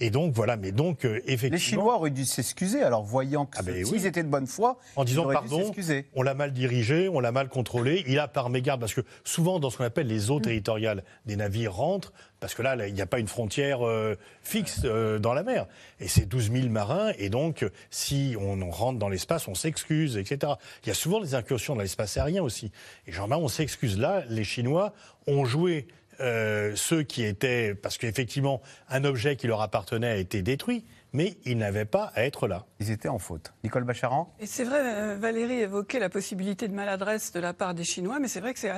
Et 0.00 0.10
donc, 0.10 0.32
voilà. 0.34 0.56
Mais 0.56 0.72
donc, 0.72 1.04
effectivement. 1.04 1.52
Les 1.52 1.58
Chinois 1.58 1.96
auraient 1.96 2.10
dû 2.10 2.24
s'excuser, 2.24 2.82
alors 2.82 3.04
voyant 3.04 3.46
que 3.46 3.58
ah 3.58 3.62
ben 3.62 3.84
s'ils 3.84 4.06
étaient 4.06 4.24
de 4.24 4.28
bonne 4.28 4.48
foi. 4.48 4.78
En 4.96 5.04
disant, 5.04 5.28
pardon, 5.30 5.72
on 6.14 6.22
l'a 6.22 6.34
mal 6.34 6.52
dirigé, 6.52 7.08
on 7.08 7.20
l'a 7.20 7.32
mal 7.32 7.48
contrôlé. 7.48 8.04
Il 8.08 8.18
a 8.18 8.26
par 8.26 8.50
mégarde, 8.50 8.80
parce 8.80 8.94
que 8.94 9.02
souvent, 9.24 9.60
dans 9.60 9.70
ce 9.70 9.76
qu'on 9.76 9.84
appelle 9.84 10.08
les 10.08 10.30
eaux 10.30 10.38
mm. 10.40 10.42
territoriales, 10.42 11.04
des 11.26 11.36
navires 11.36 11.74
rentrent 11.74 12.12
parce 12.42 12.54
que 12.54 12.62
là, 12.62 12.88
il 12.88 12.92
n'y 12.92 13.00
a 13.00 13.06
pas 13.06 13.20
une 13.20 13.28
frontière 13.28 13.86
euh, 13.86 14.16
fixe 14.42 14.80
euh, 14.84 15.20
dans 15.20 15.32
la 15.32 15.44
mer. 15.44 15.68
Et 16.00 16.08
c'est 16.08 16.26
12 16.26 16.50
000 16.50 16.68
marins, 16.70 17.12
et 17.16 17.28
donc 17.28 17.64
si 17.90 18.34
on, 18.36 18.68
rentre 18.68 18.98
dans 18.98 19.08
l'espace, 19.08 19.46
on 19.46 19.54
s'excuse, 19.54 20.16
etc. 20.16 20.54
Il 20.82 20.88
y 20.88 20.90
a 20.90 20.94
souvent 20.94 21.20
des 21.20 21.36
incursions 21.36 21.76
dans 21.76 21.82
l'espace 21.82 22.16
aérien 22.16 22.42
aussi. 22.42 22.72
Et 23.06 23.12
genre, 23.12 23.28
on 23.30 23.46
s'excuse. 23.46 23.96
Là, 23.96 24.24
les 24.28 24.42
Chinois 24.42 24.92
ont 25.28 25.44
joué 25.44 25.86
euh, 26.18 26.72
ceux 26.74 27.04
qui 27.04 27.22
étaient, 27.22 27.76
parce 27.76 27.96
qu'effectivement, 27.96 28.60
un 28.88 29.04
objet 29.04 29.36
qui 29.36 29.46
leur 29.46 29.60
appartenait 29.60 30.10
a 30.10 30.16
été 30.16 30.42
détruit, 30.42 30.84
mais 31.12 31.36
ils 31.44 31.58
n'avaient 31.58 31.84
pas 31.84 32.12
à 32.14 32.24
être 32.24 32.48
là. 32.48 32.66
Ils 32.80 32.90
étaient 32.90 33.08
en 33.08 33.18
faute. 33.18 33.52
Nicole 33.64 33.84
Bacharan 33.84 34.34
Et 34.40 34.46
c'est 34.46 34.64
vrai, 34.64 34.80
euh, 34.82 35.16
Valérie 35.18 35.60
évoquait 35.60 35.98
la 35.98 36.08
possibilité 36.08 36.68
de 36.68 36.74
maladresse 36.74 37.32
de 37.32 37.40
la 37.40 37.52
part 37.52 37.74
des 37.74 37.84
Chinois, 37.84 38.18
mais 38.18 38.28
c'est 38.28 38.40
vrai 38.40 38.54
que 38.54 38.58
c'est 38.58 38.72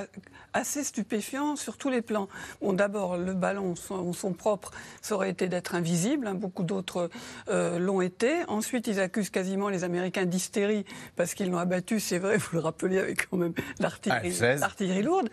assez 0.53 0.83
stupéfiant 0.83 1.55
sur 1.55 1.77
tous 1.77 1.89
les 1.89 2.01
plans. 2.01 2.27
Bon, 2.61 2.73
d'abord, 2.73 3.17
le 3.17 3.33
ballon, 3.33 3.75
son, 3.75 4.13
son, 4.13 4.33
propre, 4.33 4.71
ça 5.01 5.15
aurait 5.15 5.29
été 5.29 5.47
d'être 5.47 5.75
invisible. 5.75 6.27
Hein, 6.27 6.35
beaucoup 6.35 6.63
d'autres 6.63 7.09
euh, 7.49 7.79
l'ont 7.79 8.01
été. 8.01 8.43
Ensuite, 8.47 8.87
ils 8.87 8.99
accusent 8.99 9.29
quasiment 9.29 9.69
les 9.69 9.83
Américains 9.83 10.25
d'hystérie 10.25 10.85
parce 11.15 11.33
qu'ils 11.33 11.49
l'ont 11.49 11.57
abattu, 11.57 11.99
c'est 11.99 12.19
vrai, 12.19 12.37
vous 12.37 12.49
le 12.53 12.59
rappelez 12.59 12.99
avec 12.99 13.29
quand 13.29 13.37
même 13.37 13.53
l'artillerie 13.79 15.03
lourde. 15.03 15.29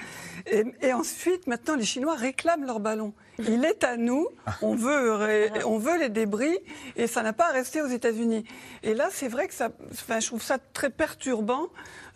Et, 0.47 0.65
et 0.83 0.93
ensuite, 0.93 1.47
maintenant, 1.47 1.75
les 1.75 1.85
Chinois 1.85 2.15
réclament 2.15 2.65
leur 2.65 2.81
ballon. 2.81 3.13
Il 3.49 3.65
est 3.65 3.85
à 3.85 3.97
nous, 3.97 4.29
on 4.61 4.75
veut, 4.75 5.51
on 5.65 5.79
veut 5.79 5.99
les 5.99 6.09
débris 6.09 6.59
et 6.97 7.07
ça 7.07 7.23
n'a 7.23 7.33
pas 7.33 7.49
à 7.49 7.53
rester 7.53 7.83
aux 7.83 7.89
États-Unis. 7.89 8.45
Et 8.83 8.95
là, 8.95 9.09
c'est 9.11 9.29
vrai 9.29 9.49
que 9.49 9.55
ça, 9.55 9.71
enfin, 9.91 10.21
je 10.21 10.27
trouve 10.27 10.43
ça 10.43 10.59
très 10.73 10.91
perturbant 10.91 11.69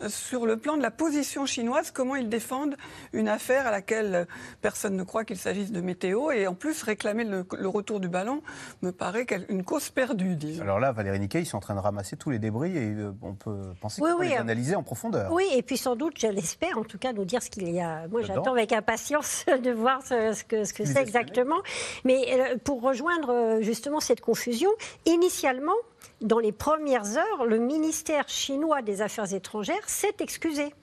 sur 0.07 0.45
le 0.45 0.57
plan 0.57 0.77
de 0.77 0.81
la 0.81 0.91
position 0.91 1.45
chinoise, 1.45 1.91
comment 1.91 2.15
ils 2.15 2.29
défendent 2.29 2.75
une 3.13 3.27
affaire 3.27 3.67
à 3.67 3.71
laquelle 3.71 4.15
euh, 4.15 4.25
personne 4.61 4.95
ne 4.95 5.03
croit 5.03 5.25
qu'il 5.25 5.37
s'agisse 5.37 5.71
de 5.71 5.81
météo. 5.81 6.31
Et 6.31 6.47
en 6.47 6.53
plus, 6.53 6.83
réclamer 6.83 7.23
le, 7.23 7.45
retour 7.67 7.99
du 7.99 8.07
ballon 8.07 8.41
me 8.81 8.91
paraît 8.91 9.25
une 9.49 9.63
cause 9.63 9.89
perdue, 9.89 10.35
disons. 10.35 10.63
Alors 10.63 10.79
là, 10.79 10.91
Valérie 10.91 11.19
Niquet, 11.19 11.41
ils 11.41 11.45
sont 11.45 11.57
en 11.57 11.61
train 11.61 11.75
de 11.75 11.79
ramasser 11.79 12.15
tous 12.15 12.29
les 12.29 12.39
débris 12.39 12.77
et 12.77 12.91
euh, 12.91 13.11
on 13.21 13.33
peut 13.33 13.73
penser 13.81 14.01
qu'ils 14.01 14.29
les 14.29 14.35
analyser 14.35 14.75
en 14.75 14.83
profondeur. 14.83 15.31
Oui, 15.31 15.45
et 15.53 15.61
puis 15.61 15.77
sans 15.77 15.95
doute, 15.95 16.13
je 16.19 16.27
l'espère, 16.27 16.77
en 16.77 16.83
tout 16.83 16.97
cas, 16.97 17.13
nous 17.13 17.25
dire 17.25 17.41
ce 17.41 17.49
qu'il 17.49 17.69
y 17.69 17.79
a. 17.79 18.07
Moi, 18.07 18.21
j'attends 18.21 18.53
avec 18.53 18.73
impatience 18.73 19.45
de 19.63 19.71
voir 19.71 20.01
ce, 20.03 20.43
que 20.43 20.63
c'est 20.63 20.83
que 20.83 20.99
exactement. 20.99 21.57
Mais 22.05 22.57
pour 22.63 22.81
rejoindre 22.81 23.59
justement 23.61 23.99
cette 23.99 24.21
confusion, 24.21 24.69
initialement, 25.05 25.73
dans 26.21 26.39
les 26.39 26.51
premières 26.51 27.17
heures, 27.17 27.45
le 27.45 27.59
ministère 27.59 28.27
chinois 28.27 28.81
des 28.81 29.01
Affaires 29.01 29.33
étrangères 29.33 29.87
s'est 29.87 30.15
excusé. 30.19 30.73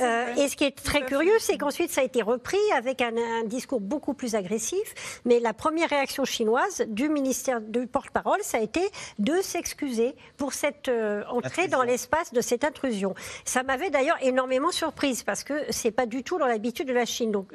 Euh, 0.00 0.34
et 0.36 0.48
ce 0.48 0.56
qui 0.56 0.64
est 0.64 0.76
très 0.76 1.04
curieux, 1.04 1.36
c'est 1.40 1.58
qu'ensuite 1.58 1.90
ça 1.90 2.00
a 2.00 2.04
été 2.04 2.22
repris 2.22 2.58
avec 2.76 3.02
un, 3.02 3.12
discours 3.44 3.80
beaucoup 3.80 4.14
plus 4.14 4.34
agressif. 4.34 5.20
Mais 5.24 5.40
la 5.40 5.52
première 5.52 5.88
réaction 5.88 6.24
chinoise 6.24 6.84
du 6.88 7.08
ministère 7.08 7.60
du 7.60 7.86
porte-parole, 7.86 8.38
ça 8.42 8.58
a 8.58 8.60
été 8.60 8.80
de 9.18 9.40
s'excuser 9.42 10.14
pour 10.36 10.52
cette 10.52 10.88
euh, 10.88 11.24
entrée 11.28 11.68
dans 11.68 11.82
l'espace 11.82 12.32
de 12.32 12.40
cette 12.40 12.64
intrusion. 12.64 13.14
Ça 13.44 13.62
m'avait 13.62 13.90
d'ailleurs 13.90 14.18
énormément 14.22 14.70
surprise 14.70 15.22
parce 15.22 15.44
que 15.44 15.64
c'est 15.70 15.90
pas 15.90 16.06
du 16.06 16.22
tout 16.22 16.38
dans 16.38 16.46
l'habitude 16.46 16.86
de 16.86 16.92
la 16.92 17.04
Chine. 17.04 17.32
Donc 17.32 17.52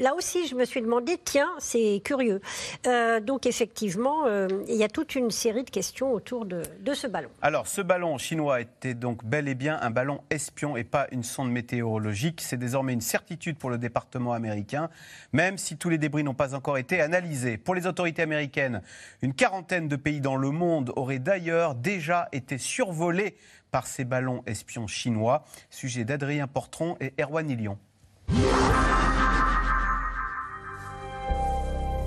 là 0.00 0.14
aussi, 0.14 0.46
je 0.46 0.54
me 0.54 0.64
suis 0.64 0.82
demandé, 0.82 1.18
tiens, 1.22 1.50
c'est 1.58 2.00
curieux. 2.04 2.40
Euh, 2.86 3.20
donc 3.20 3.46
effectivement, 3.46 4.26
euh, 4.26 4.48
il 4.68 4.76
y 4.76 4.84
a 4.84 4.88
toute 4.88 5.14
une 5.14 5.30
série 5.30 5.64
de 5.64 5.70
questions 5.70 6.12
autour 6.12 6.44
de, 6.44 6.62
ce 6.94 7.06
ballon. 7.06 7.30
Alors, 7.40 7.66
ce 7.66 7.80
ballon 7.80 8.18
chinois 8.18 8.60
était 8.60 8.94
donc 8.94 9.24
bel 9.24 9.48
et 9.48 9.54
bien 9.54 9.78
un 9.80 9.90
ballon 9.90 10.20
espion 10.30 10.76
et 10.76 10.84
pas 10.84 11.06
une 11.10 11.22
sonde 11.22 11.50
météorologique. 11.50 12.40
C'est 12.40 12.58
désormais 12.58 12.92
une 12.92 13.00
certitude 13.00 13.56
pour 13.56 13.70
le 13.70 13.78
département 13.78 14.32
américain, 14.32 14.90
même 15.32 15.58
si 15.58 15.76
tous 15.76 15.88
les 15.88 15.98
débris 15.98 16.24
n'ont 16.24 16.34
pas 16.34 16.54
encore 16.54 16.78
été 16.78 17.00
analysés. 17.00 17.56
Pour 17.56 17.74
les 17.74 17.86
autorités 17.86 18.22
américaines, 18.22 18.82
une 19.22 19.34
quarantaine 19.34 19.88
de 19.88 19.96
pays 19.96 20.20
dans 20.20 20.36
le 20.36 20.50
monde 20.50 20.92
auraient 20.96 21.18
d'ailleurs 21.18 21.74
déjà 21.74 22.28
été 22.32 22.58
survolés 22.58 23.36
par 23.70 23.86
ces 23.86 24.04
ballons 24.04 24.42
espions 24.46 24.86
chinois. 24.86 25.44
Sujet 25.70 26.04
d'Adrien 26.04 26.46
Portron 26.46 26.96
et 27.00 27.14
Erwan 27.20 27.48
Ilion. 27.48 27.78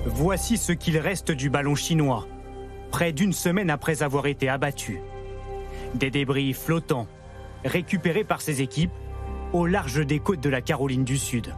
Voici 0.06 0.58
ce 0.58 0.72
qu'il 0.72 1.00
reste 1.00 1.32
du 1.32 1.50
ballon 1.50 1.74
chinois, 1.74 2.28
près 2.92 3.12
d'une 3.12 3.34
semaine 3.34 3.72
après 3.72 4.04
avoir 4.04 4.28
été 4.28 4.48
abattu. 4.48 5.00
Des 5.96 6.12
débris 6.12 6.54
flottants, 6.54 7.08
récupérés 7.64 8.24
par 8.24 8.42
ses 8.42 8.62
équipes 8.62 8.92
au 9.52 9.66
large 9.66 10.06
des 10.06 10.20
côtes 10.20 10.42
de 10.42 10.50
la 10.50 10.62
Caroline 10.62 11.06
du 11.06 11.18
Sud. 11.18 11.56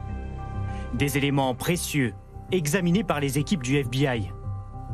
Des 0.94 1.18
éléments 1.18 1.56
précieux, 1.56 2.14
examinés 2.54 3.04
par 3.04 3.20
les 3.20 3.38
équipes 3.38 3.64
du 3.64 3.76
FBI. 3.76 4.32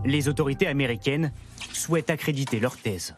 Les 0.04 0.28
autorités 0.28 0.66
américaines 0.68 1.32
souhaitent 1.74 2.10
accréditer 2.10 2.60
leur 2.60 2.76
thèse. 2.76 3.16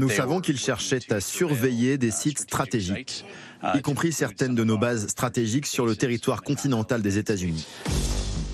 Nous 0.00 0.08
savons 0.08 0.40
qu'ils 0.40 0.58
cherchaient 0.58 1.12
à 1.12 1.20
surveiller 1.20 1.98
des 1.98 2.10
sites 2.10 2.40
stratégiques 2.40 3.24
y 3.74 3.82
compris 3.82 4.12
certaines 4.12 4.54
de 4.54 4.64
nos 4.64 4.78
bases 4.78 5.08
stratégiques 5.08 5.66
sur 5.66 5.86
le 5.86 5.96
territoire 5.96 6.42
continental 6.42 7.02
des 7.02 7.18
États-Unis. 7.18 7.66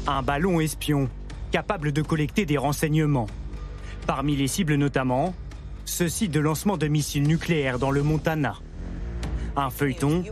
Un 0.07 0.23
ballon 0.23 0.61
espion, 0.61 1.09
capable 1.51 1.93
de 1.93 2.03
collecter 2.03 2.47
des 2.47 2.59
renseignements. 2.59 3.29
Parmi 4.07 4.37
les 4.37 4.49
cibles 4.49 4.75
notamment, 4.75 5.35
ce 5.85 6.09
site 6.09 6.33
de 6.33 6.41
lancement 6.41 6.77
de 6.77 6.89
missiles 6.89 7.25
nucléaires 7.25 7.79
dans 7.79 7.91
le 7.91 8.03
Montana. 8.03 8.57
Un 9.57 9.71
feuilleton 9.71 10.25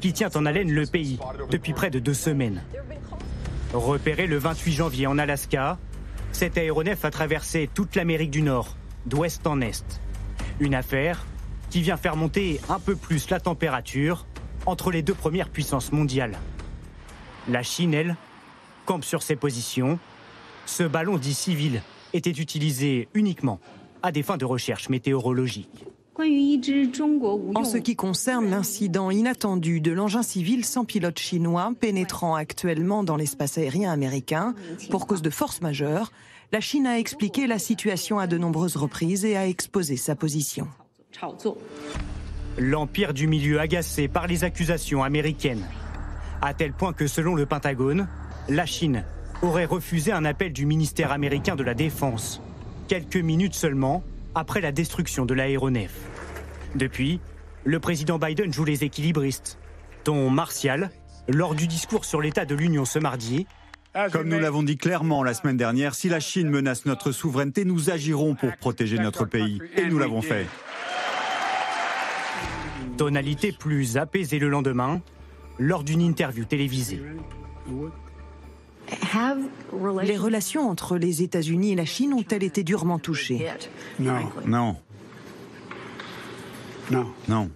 qui 0.00 0.12
tient 0.12 0.30
en 0.34 0.46
haleine 0.46 0.70
le 0.70 0.86
pays 0.86 1.18
depuis 1.50 1.72
près 1.72 1.90
de 1.90 1.98
deux 1.98 2.14
semaines. 2.14 2.62
Repéré 3.72 4.26
le 4.26 4.38
28 4.38 4.72
janvier 4.72 5.06
en 5.06 5.18
Alaska, 5.18 5.78
cet 6.32 6.56
aéronef 6.56 7.04
a 7.04 7.10
traversé 7.10 7.68
toute 7.72 7.96
l'Amérique 7.96 8.30
du 8.30 8.42
Nord, 8.42 8.76
d'ouest 9.06 9.46
en 9.46 9.60
est. 9.60 10.00
Une 10.60 10.74
affaire 10.74 11.26
qui 11.70 11.82
vient 11.82 11.96
faire 11.96 12.16
monter 12.16 12.60
un 12.68 12.78
peu 12.78 12.96
plus 12.96 13.30
la 13.30 13.40
température 13.40 14.26
entre 14.66 14.90
les 14.90 15.02
deux 15.02 15.14
premières 15.14 15.48
puissances 15.48 15.92
mondiales. 15.92 16.38
La 17.48 17.62
Chine, 17.62 17.94
elle, 17.94 18.16
campe 18.86 19.04
sur 19.04 19.22
ses 19.22 19.36
positions. 19.36 19.98
Ce 20.66 20.82
ballon 20.82 21.18
dit 21.18 21.34
civil 21.34 21.82
était 22.12 22.30
utilisé 22.30 23.08
uniquement 23.14 23.60
à 24.02 24.12
des 24.12 24.22
fins 24.22 24.36
de 24.36 24.44
recherche 24.44 24.88
météorologique. 24.88 25.84
En 27.54 27.64
ce 27.64 27.76
qui 27.76 27.94
concerne 27.94 28.50
l'incident 28.50 29.10
inattendu 29.10 29.80
de 29.80 29.92
l'engin 29.92 30.24
civil 30.24 30.64
sans 30.64 30.84
pilote 30.84 31.18
chinois 31.18 31.72
pénétrant 31.78 32.34
actuellement 32.34 33.04
dans 33.04 33.16
l'espace 33.16 33.56
aérien 33.56 33.92
américain 33.92 34.54
pour 34.90 35.06
cause 35.06 35.22
de 35.22 35.30
force 35.30 35.60
majeure, 35.60 36.10
la 36.50 36.60
Chine 36.60 36.86
a 36.86 36.98
expliqué 36.98 37.46
la 37.46 37.60
situation 37.60 38.18
à 38.18 38.26
de 38.26 38.36
nombreuses 38.36 38.76
reprises 38.76 39.24
et 39.24 39.36
a 39.36 39.46
exposé 39.46 39.96
sa 39.96 40.16
position. 40.16 40.66
L'empire 42.58 43.14
du 43.14 43.26
milieu 43.26 43.60
agacé 43.60 44.08
par 44.08 44.26
les 44.26 44.44
accusations 44.44 45.02
américaines. 45.02 45.64
À 46.42 46.54
tel 46.54 46.72
point 46.72 46.92
que 46.92 47.06
selon 47.06 47.34
le 47.34 47.46
Pentagone, 47.46 48.08
la 48.48 48.66
Chine 48.66 49.04
aurait 49.42 49.64
refusé 49.64 50.12
un 50.12 50.24
appel 50.24 50.52
du 50.52 50.66
ministère 50.66 51.12
américain 51.12 51.56
de 51.56 51.62
la 51.62 51.74
Défense, 51.74 52.42
quelques 52.88 53.16
minutes 53.16 53.54
seulement 53.54 54.02
après 54.34 54.60
la 54.60 54.72
destruction 54.72 55.24
de 55.24 55.34
l'aéronef. 55.34 55.92
Depuis, 56.74 57.20
le 57.64 57.80
président 57.80 58.18
Biden 58.18 58.52
joue 58.52 58.64
les 58.64 58.84
équilibristes. 58.84 59.58
Ton 60.04 60.30
martial, 60.30 60.90
lors 61.28 61.54
du 61.54 61.66
discours 61.66 62.04
sur 62.04 62.20
l'état 62.20 62.44
de 62.44 62.54
l'Union 62.54 62.84
ce 62.84 62.98
mardi, 62.98 63.46
comme 64.12 64.28
nous 64.28 64.38
l'avons 64.38 64.62
dit 64.62 64.76
clairement 64.76 65.24
la 65.24 65.34
semaine 65.34 65.56
dernière, 65.56 65.94
si 65.94 66.08
la 66.08 66.20
Chine 66.20 66.48
menace 66.48 66.86
notre 66.86 67.10
souveraineté, 67.10 67.64
nous 67.64 67.90
agirons 67.90 68.34
pour 68.34 68.56
protéger 68.56 68.98
notre 68.98 69.24
pays. 69.24 69.60
Et 69.76 69.86
nous 69.86 69.98
l'avons 69.98 70.22
fait. 70.22 70.46
Tonalité 72.98 73.52
plus 73.52 73.96
apaisée 73.96 74.38
le 74.38 74.48
lendemain, 74.50 75.00
lors 75.58 75.84
d'une 75.84 76.02
interview 76.02 76.44
télévisée. 76.44 77.00
Les 80.02 80.16
relations 80.16 80.68
entre 80.68 80.98
les 80.98 81.22
États-Unis 81.22 81.72
et 81.72 81.74
la 81.76 81.84
Chine 81.84 82.12
ont-elles 82.12 82.42
été 82.42 82.64
durement 82.64 82.98
touchées? 82.98 83.46
Non. 83.98 84.28
Non. 84.46 84.76
Non. 87.28 87.50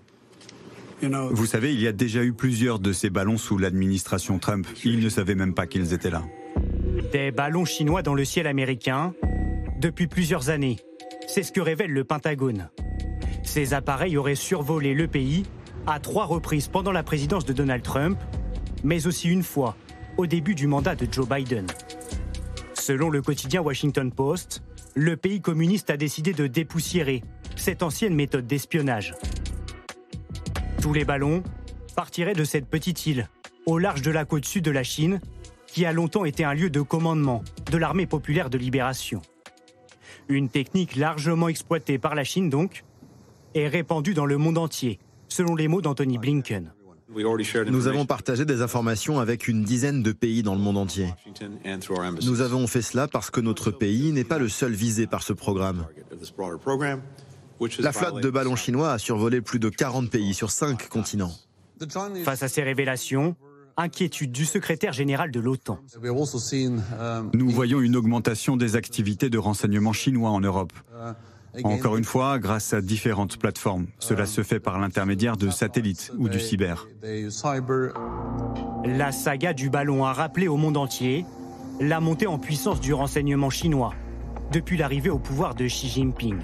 Vous 1.33 1.47
savez, 1.47 1.75
il 1.75 1.81
y 1.81 1.89
a 1.89 1.93
déjà 1.93 2.23
eu 2.23 2.33
plusieurs 2.33 2.79
de 2.79 2.93
ces 2.93 3.11
ballons 3.11 3.37
sous 3.37 3.59
l'administration 3.59 4.39
Trump. 4.39 4.67
Ils 4.85 5.01
ne 5.01 5.09
savaient 5.09 5.35
même 5.35 5.55
pas 5.55 5.67
qu'ils 5.67 5.93
étaient 5.93 6.11
là. 6.11 6.23
Des 7.13 7.33
ballons 7.33 7.65
chinois 7.65 8.03
dans 8.03 8.15
le 8.15 8.25
ciel 8.25 8.47
américain 8.47 9.13
depuis 9.81 10.07
plusieurs 10.07 10.51
années. 10.51 10.77
C'est 11.27 11.43
ce 11.43 11.51
que 11.51 11.61
révèle 11.61 11.91
le 11.91 12.05
Pentagone. 12.05 12.69
Ces 13.43 13.75
appareils 13.75 14.17
auraient 14.17 14.35
survolé 14.35 14.95
le 14.95 15.09
pays 15.09 15.45
à 15.87 16.01
trois 16.01 16.27
reprises 16.27 16.69
pendant 16.69 16.93
la 16.93 17.03
présidence 17.03 17.45
de 17.45 17.53
Donald 17.53 17.83
Trump, 17.83 18.19
mais 18.85 19.07
aussi 19.07 19.29
une 19.29 19.43
fois 19.43 19.77
au 20.17 20.27
début 20.27 20.55
du 20.55 20.67
mandat 20.67 20.95
de 20.95 21.07
Joe 21.11 21.29
Biden. 21.29 21.67
Selon 22.75 23.11
le 23.11 23.23
quotidien 23.23 23.63
Washington 23.63 24.13
Post, 24.13 24.63
le 24.95 25.17
pays 25.17 25.41
communiste 25.41 25.91
a 25.91 25.97
décidé 25.97 26.33
de 26.33 26.47
dépoussiérer 26.47 27.23
cette 27.57 27.83
ancienne 27.83 28.15
méthode 28.15 28.47
d'espionnage. 28.47 29.15
Tous 30.81 30.93
les 30.93 31.05
ballons 31.05 31.43
partiraient 31.95 32.35
de 32.35 32.45
cette 32.45 32.67
petite 32.67 33.07
île, 33.07 33.29
au 33.67 33.79
large 33.79 34.03
de 34.03 34.11
la 34.11 34.25
côte 34.25 34.45
sud 34.45 34.65
de 34.65 34.71
la 34.71 34.83
Chine, 34.83 35.21
qui 35.67 35.87
a 35.87 35.93
longtemps 35.93 36.25
été 36.25 36.45
un 36.45 36.55
lieu 36.55 36.71
de 36.71 36.81
commandement 36.81 37.43
de 37.71 37.79
l'armée 37.79 38.07
populaire 38.07 38.51
de 38.51 38.59
libération. 38.59 39.23
Une 40.29 40.49
technique 40.49 40.97
largement 40.97 41.49
exploitée 41.49 41.99
par 41.99 42.15
la 42.15 42.25
Chine 42.25 42.51
donc, 42.51 42.85
et 43.55 43.69
répandue 43.69 44.15
dans 44.15 44.27
le 44.27 44.39
monde 44.39 44.59
entier, 44.59 44.99
selon 45.29 45.55
les 45.55 45.69
mots 45.69 45.81
d'Anthony 45.81 46.19
Blinken. 46.19 46.73
Nous 47.69 47.89
avons 47.89 48.07
partagé 48.07 48.45
des 48.45 48.63
informations 48.63 49.21
avec 49.21 49.49
une 49.49 49.65
dizaine 49.65 50.03
de 50.03 50.13
pays 50.13 50.43
dans 50.43 50.55
le 50.55 50.61
monde 50.61 50.79
entier. 50.79 51.09
Nous 52.25 52.41
avons 52.41 52.67
fait 52.67 52.83
cela 52.83 53.07
parce 53.07 53.31
que 53.31 53.41
notre 53.41 53.71
pays 53.71 54.13
n'est 54.13 54.25
pas 54.25 54.39
le 54.39 54.49
seul 54.49 54.73
visé 54.73 55.07
par 55.07 55.23
ce 55.23 55.33
programme. 55.33 55.87
La 57.79 57.93
flotte 57.93 58.23
de 58.23 58.31
ballons 58.31 58.57
chinois 58.57 58.93
a 58.93 58.99
survolé 58.99 59.41
plus 59.41 59.59
de 59.59 59.69
40 59.69 60.11
pays 60.11 60.35
sur 60.35 60.51
5 60.51 60.89
continents. 60.89 61.33
Face 62.25 62.43
à 62.43 62.49
ces 62.49 62.63
révélations, 62.63 63.37
inquiétude 63.77 64.33
du 64.33 64.45
secrétaire 64.45 64.93
général 64.93 65.31
de 65.31 65.41
l'OTAN. 65.41 65.79
Nous 67.35 67.51
voyons 67.51 67.81
une 67.81 67.97
augmentation 67.97 68.57
des 68.57 68.77
activités 68.77 69.31
de 69.31 69.39
renseignement 69.39 69.93
chinois 69.93 70.31
en 70.31 70.41
Europe. 70.41 70.73
Encore 71.65 71.97
une 71.97 72.05
fois, 72.05 72.39
grâce 72.39 72.73
à 72.73 72.81
différentes 72.81 73.37
plateformes. 73.37 73.87
Cela 73.99 74.27
se 74.27 74.43
fait 74.43 74.61
par 74.61 74.79
l'intermédiaire 74.79 75.37
de 75.37 75.51
satellites 75.51 76.11
ou 76.19 76.29
du 76.29 76.41
cyber. 76.41 76.87
La 78.85 79.13
saga 79.13 79.53
du 79.53 79.69
ballon 79.69 80.05
a 80.05 80.13
rappelé 80.13 80.49
au 80.49 80.57
monde 80.57 80.77
entier 80.77 81.27
la 81.81 82.01
montée 82.01 82.27
en 82.27 82.39
puissance 82.39 82.81
du 82.81 82.95
renseignement 82.95 83.51
chinois 83.51 83.95
depuis 84.53 84.77
l'arrivée 84.77 85.11
au 85.11 85.19
pouvoir 85.19 85.55
de 85.55 85.67
Xi 85.67 85.89
Jinping. 85.89 86.39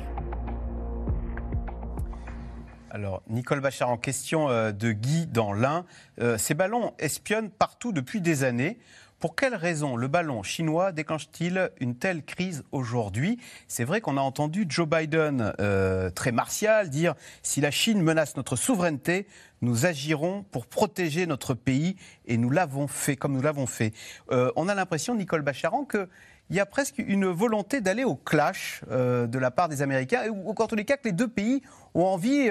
Alors, 2.91 3.23
Nicole 3.29 3.61
Bachar, 3.61 3.91
en 3.91 3.99
question 3.99 4.49
euh, 4.49 4.73
de 4.73 4.93
Guy 4.93 5.27
dans 5.27 5.53
l'Ain, 5.53 5.85
euh, 6.21 6.39
ces 6.39 6.55
ballons 6.55 6.95
espionnent 6.99 7.51
partout 7.51 7.93
depuis 7.93 8.21
des 8.21 8.45
années. 8.45 8.79
Pour 9.19 9.35
quelles 9.35 9.57
raisons 9.57 9.97
le 9.97 10.07
ballon 10.07 10.45
chinois 10.45 10.93
déclenche-t-il 10.93 11.73
une 11.81 11.97
telle 11.97 12.23
crise 12.23 12.63
aujourd'hui? 12.71 13.41
C'est 13.67 13.83
vrai 13.83 14.01
qu'on 14.01 14.17
a 14.17 14.21
entendu 14.21 14.65
Joe 14.69 14.89
Biden, 14.89 15.55
euh, 15.59 16.09
très 16.11 16.31
martial, 16.31 16.89
dire 16.89 17.17
si 17.43 17.61
la 17.61 17.73
Chine 17.73 18.01
menace 18.01 18.37
notre 18.37 18.55
souveraineté, 18.55 19.27
nous 19.61 19.87
agirons 19.87 20.45
pour 20.53 20.67
protéger 20.67 21.27
notre 21.27 21.55
pays 21.55 21.97
et 22.27 22.37
nous 22.37 22.49
l'avons 22.49 22.87
fait 22.87 23.17
comme 23.17 23.33
nous 23.33 23.43
l'avons 23.43 23.67
fait. 23.67 23.93
Euh, 24.31 24.53
on 24.55 24.69
a 24.69 24.75
l'impression, 24.77 25.17
Nicole 25.17 25.43
Bacharan, 25.43 25.85
que 25.85 26.09
il 26.51 26.57
y 26.57 26.61
a 26.61 26.67
presque 26.67 26.99
une 26.99 27.27
volonté 27.27 27.81
d'aller 27.81 28.05
au 28.05 28.15
clash 28.15 28.83
euh, 28.91 29.27
de 29.27 29.39
la 29.39 29.51
part 29.51 29.69
des 29.69 29.83
Américains, 29.83 30.29
ou 30.31 30.55
en 30.57 30.67
tous 30.67 30.77
les 30.77 30.85
cas 30.85 30.97
que 30.97 31.09
les 31.09 31.13
deux 31.13 31.29
pays 31.29 31.61
ont 31.95 32.05
envie 32.05 32.51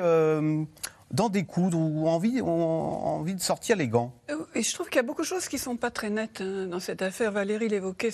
d'en 1.12 1.30
découdre 1.30 1.78
ou 1.78 2.08
envie, 2.08 2.42
ont 2.42 2.48
envie 2.48 3.36
de 3.36 3.42
sortir 3.42 3.78
les 3.78 3.88
gants 3.88 4.14
Et 4.56 4.62
je 4.62 4.74
trouve 4.74 4.88
qu'il 4.88 4.98
y 4.98 5.00
a 5.00 5.04
beaucoup 5.04 5.22
de 5.22 5.28
choses 5.28 5.48
qui 5.48 5.56
ne 5.56 5.62
sont 5.62 5.78
pas 5.78 5.92
très 5.92 6.10
nettes 6.10 6.42
hein, 6.42 6.68
dans 6.70 6.80
cette 6.80 7.02
affaire. 7.02 7.32
Valérie 7.32 7.70
l'évoquait 7.70 8.12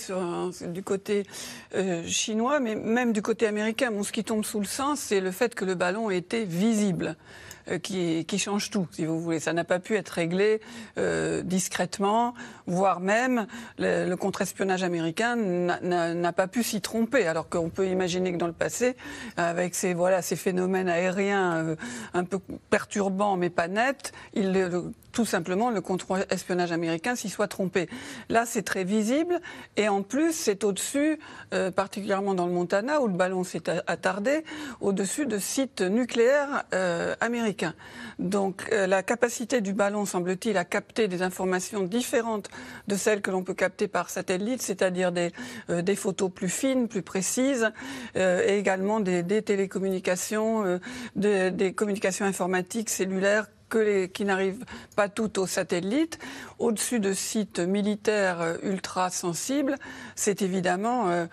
du 0.68 0.82
côté 0.82 1.24
euh, 1.74 2.06
chinois, 2.06 2.60
mais 2.60 2.76
même 2.76 3.12
du 3.12 3.22
côté 3.22 3.46
américain. 3.46 3.90
Ce 4.02 4.12
qui 4.12 4.22
tombe 4.22 4.44
sous 4.44 4.60
le 4.60 4.66
sens, 4.66 5.00
c'est 5.00 5.20
le 5.20 5.30
fait 5.30 5.54
que 5.54 5.64
le 5.64 5.74
ballon 5.74 6.10
était 6.10 6.44
visible. 6.44 7.16
Euh, 7.70 7.78
qui, 7.78 8.26
qui, 8.26 8.38
change 8.38 8.68
tout, 8.68 8.86
si 8.90 9.06
vous 9.06 9.18
voulez. 9.18 9.40
Ça 9.40 9.54
n'a 9.54 9.64
pas 9.64 9.78
pu 9.78 9.96
être 9.96 10.10
réglé 10.10 10.60
euh, 10.98 11.40
discrètement, 11.40 12.34
voire 12.66 13.00
même 13.00 13.46
le, 13.78 14.06
le 14.06 14.16
contre-espionnage 14.16 14.82
américain 14.82 15.36
n'a 15.36 16.32
pas 16.32 16.46
pu 16.46 16.62
s'y 16.62 16.82
tromper, 16.82 17.26
alors 17.26 17.48
qu'on 17.48 17.70
peut 17.70 17.88
imaginer 17.88 18.32
que 18.32 18.36
dans 18.36 18.48
le 18.48 18.52
passé, 18.52 18.96
avec 19.38 19.74
ces, 19.74 19.94
voilà, 19.94 20.20
ces 20.20 20.36
phénomènes 20.36 20.90
aériens 20.90 21.54
euh, 21.54 21.76
un 22.12 22.24
peu 22.24 22.38
perturbants 22.68 23.38
mais 23.38 23.48
pas 23.48 23.68
nets, 23.68 24.12
il, 24.34 24.70
tout 25.14 25.24
simplement 25.24 25.70
le 25.70 25.80
contre-espionnage 25.80 26.72
américain 26.72 27.14
s'y 27.14 27.30
soit 27.30 27.48
trompé. 27.48 27.88
Là, 28.28 28.44
c'est 28.44 28.62
très 28.62 28.84
visible 28.84 29.40
et 29.76 29.88
en 29.88 30.02
plus, 30.02 30.32
c'est 30.32 30.64
au-dessus, 30.64 31.18
euh, 31.54 31.70
particulièrement 31.70 32.34
dans 32.34 32.46
le 32.46 32.52
Montana, 32.52 33.00
où 33.00 33.06
le 33.06 33.14
ballon 33.14 33.44
s'est 33.44 33.62
attardé, 33.86 34.44
au-dessus 34.80 35.26
de 35.26 35.38
sites 35.38 35.80
nucléaires 35.80 36.64
euh, 36.74 37.14
américains. 37.20 37.74
Donc, 38.18 38.68
euh, 38.72 38.86
la 38.86 39.02
capacité 39.02 39.60
du 39.60 39.72
ballon, 39.72 40.04
semble-t-il, 40.04 40.56
à 40.56 40.64
capter 40.64 41.06
des 41.06 41.22
informations 41.22 41.82
différentes 41.84 42.50
de 42.88 42.96
celles 42.96 43.22
que 43.22 43.30
l'on 43.30 43.44
peut 43.44 43.54
capter 43.54 43.86
par 43.86 44.10
satellite, 44.10 44.62
c'est-à-dire 44.62 45.12
des, 45.12 45.30
des 45.68 45.96
photos 45.96 46.30
plus 46.30 46.48
fines, 46.48 46.88
plus 46.88 47.02
précises, 47.02 47.70
et 48.16 48.58
également 48.58 48.98
des 48.98 49.42
télécommunications, 49.42 50.80
des 51.14 51.72
communications 51.74 52.24
informatiques 52.24 52.90
cellulaires 52.90 53.46
qui 53.68 54.24
n'arrivent 54.24 54.64
pas 54.96 55.08
toutes 55.08 55.38
au 55.38 55.46
satellite, 55.46 56.18
au-dessus 56.58 57.00
de 57.00 57.12
sites 57.12 57.58
militaires 57.58 58.40
euh, 58.40 58.56
ultra 58.62 59.10
sensibles, 59.10 59.76
c'est 60.14 60.42
évidemment 60.42 61.10
euh, 61.10 61.26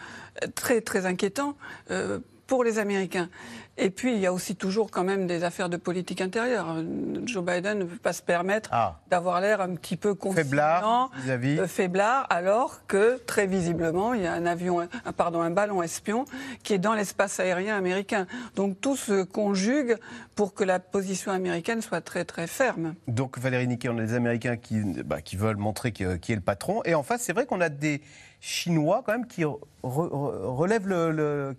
très 0.55 0.81
très 0.81 1.05
inquiétant. 1.05 1.55
Euh, 1.91 2.19
pour 2.51 2.65
les 2.65 2.79
Américains. 2.79 3.29
Et 3.77 3.89
puis, 3.89 4.13
il 4.13 4.19
y 4.19 4.25
a 4.25 4.33
aussi 4.33 4.57
toujours 4.57 4.91
quand 4.91 5.05
même 5.05 5.25
des 5.25 5.45
affaires 5.45 5.69
de 5.69 5.77
politique 5.77 6.19
intérieure. 6.19 6.75
Joe 7.23 7.45
Biden 7.45 7.79
ne 7.79 7.83
peut 7.85 7.95
pas 7.95 8.11
se 8.11 8.21
permettre 8.21 8.69
ah. 8.73 8.99
d'avoir 9.09 9.39
l'air 9.39 9.61
un 9.61 9.73
petit 9.75 9.95
peu 9.95 10.17
faiblard, 10.35 11.09
euh, 11.29 11.67
faiblard, 11.67 12.27
alors 12.29 12.85
que 12.87 13.21
très 13.25 13.47
visiblement, 13.47 14.13
il 14.13 14.23
y 14.23 14.27
a 14.27 14.33
un 14.33 14.45
avion, 14.45 14.81
un, 14.81 15.13
pardon, 15.13 15.39
un 15.39 15.49
ballon 15.49 15.81
espion 15.81 16.25
qui 16.61 16.73
est 16.73 16.77
dans 16.77 16.93
l'espace 16.93 17.39
aérien 17.39 17.77
américain. 17.77 18.27
Donc 18.57 18.81
tout 18.81 18.97
se 18.97 19.23
conjugue 19.23 19.95
pour 20.35 20.53
que 20.53 20.65
la 20.65 20.79
position 20.79 21.31
américaine 21.31 21.81
soit 21.81 22.01
très 22.01 22.25
très 22.25 22.47
ferme. 22.47 22.95
Donc 23.07 23.39
Valérie 23.39 23.69
Niquet, 23.69 23.87
on 23.87 23.97
a 23.97 24.01
des 24.01 24.13
Américains 24.13 24.57
qui, 24.57 24.81
bah, 25.05 25.21
qui 25.21 25.37
veulent 25.37 25.55
montrer 25.55 25.93
qui, 25.93 26.03
qui 26.19 26.33
est 26.33 26.35
le 26.35 26.41
patron, 26.41 26.81
et 26.83 26.95
en 26.95 27.03
face, 27.03 27.21
c'est 27.21 27.33
vrai 27.33 27.45
qu'on 27.45 27.61
a 27.61 27.69
des 27.69 28.01
chinois 28.41 29.03
quand 29.05 29.13
même 29.13 29.27
qui 29.27 29.43
relèvent 29.83 30.87
le, 30.87 31.55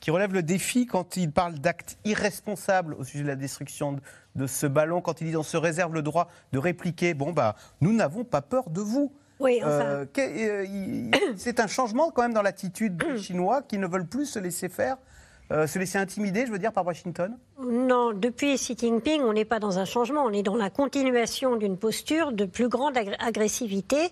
qui, 0.00 0.10
relève 0.10 0.32
le 0.32 0.42
défi 0.42 0.86
quand 0.86 1.16
il 1.16 1.32
parle 1.32 1.54
d'actes 1.58 1.98
irresponsables 2.04 2.94
au 2.94 3.04
sujet 3.04 3.24
de 3.24 3.28
la 3.28 3.36
destruction 3.36 3.98
de, 4.36 4.46
ce 4.46 4.66
ballon, 4.66 5.00
quand 5.00 5.20
il 5.20 5.30
dit 5.30 5.36
on 5.36 5.42
se 5.42 5.56
réserve 5.56 5.92
le 5.92 6.02
droit 6.02 6.28
de 6.52 6.58
répliquer. 6.58 7.12
Bon 7.12 7.32
bah 7.32 7.56
nous 7.80 7.92
n'avons 7.92 8.24
pas 8.24 8.40
peur 8.40 8.70
de 8.70 8.80
vous. 8.80 9.12
Oui, 9.38 9.60
euh, 9.62 10.06
euh, 10.16 11.10
c'est 11.36 11.60
un 11.60 11.66
changement 11.66 12.10
quand 12.10 12.22
même 12.22 12.32
dans 12.32 12.40
l'attitude 12.40 12.96
des 12.96 13.18
Chinois 13.18 13.60
qui 13.60 13.76
ne 13.76 13.86
veulent 13.86 14.06
plus 14.06 14.24
se 14.24 14.38
laisser 14.38 14.70
faire 14.70 14.96
euh, 15.52 15.68
se 15.68 15.78
laisser 15.78 15.96
intimider, 15.96 16.44
je 16.44 16.50
veux 16.50 16.58
dire, 16.58 16.72
par 16.72 16.84
Washington 16.84 17.38
Non, 17.62 18.12
depuis 18.12 18.56
Xi 18.56 18.76
Jinping, 18.76 19.22
on 19.22 19.32
n'est 19.32 19.44
pas 19.44 19.60
dans 19.60 19.78
un 19.78 19.84
changement, 19.84 20.24
on 20.24 20.32
est 20.32 20.42
dans 20.42 20.56
la 20.56 20.70
continuation 20.70 21.54
d'une 21.54 21.76
posture 21.76 22.32
de 22.32 22.46
plus 22.46 22.68
grande 22.68 22.98
agressivité 23.20 24.08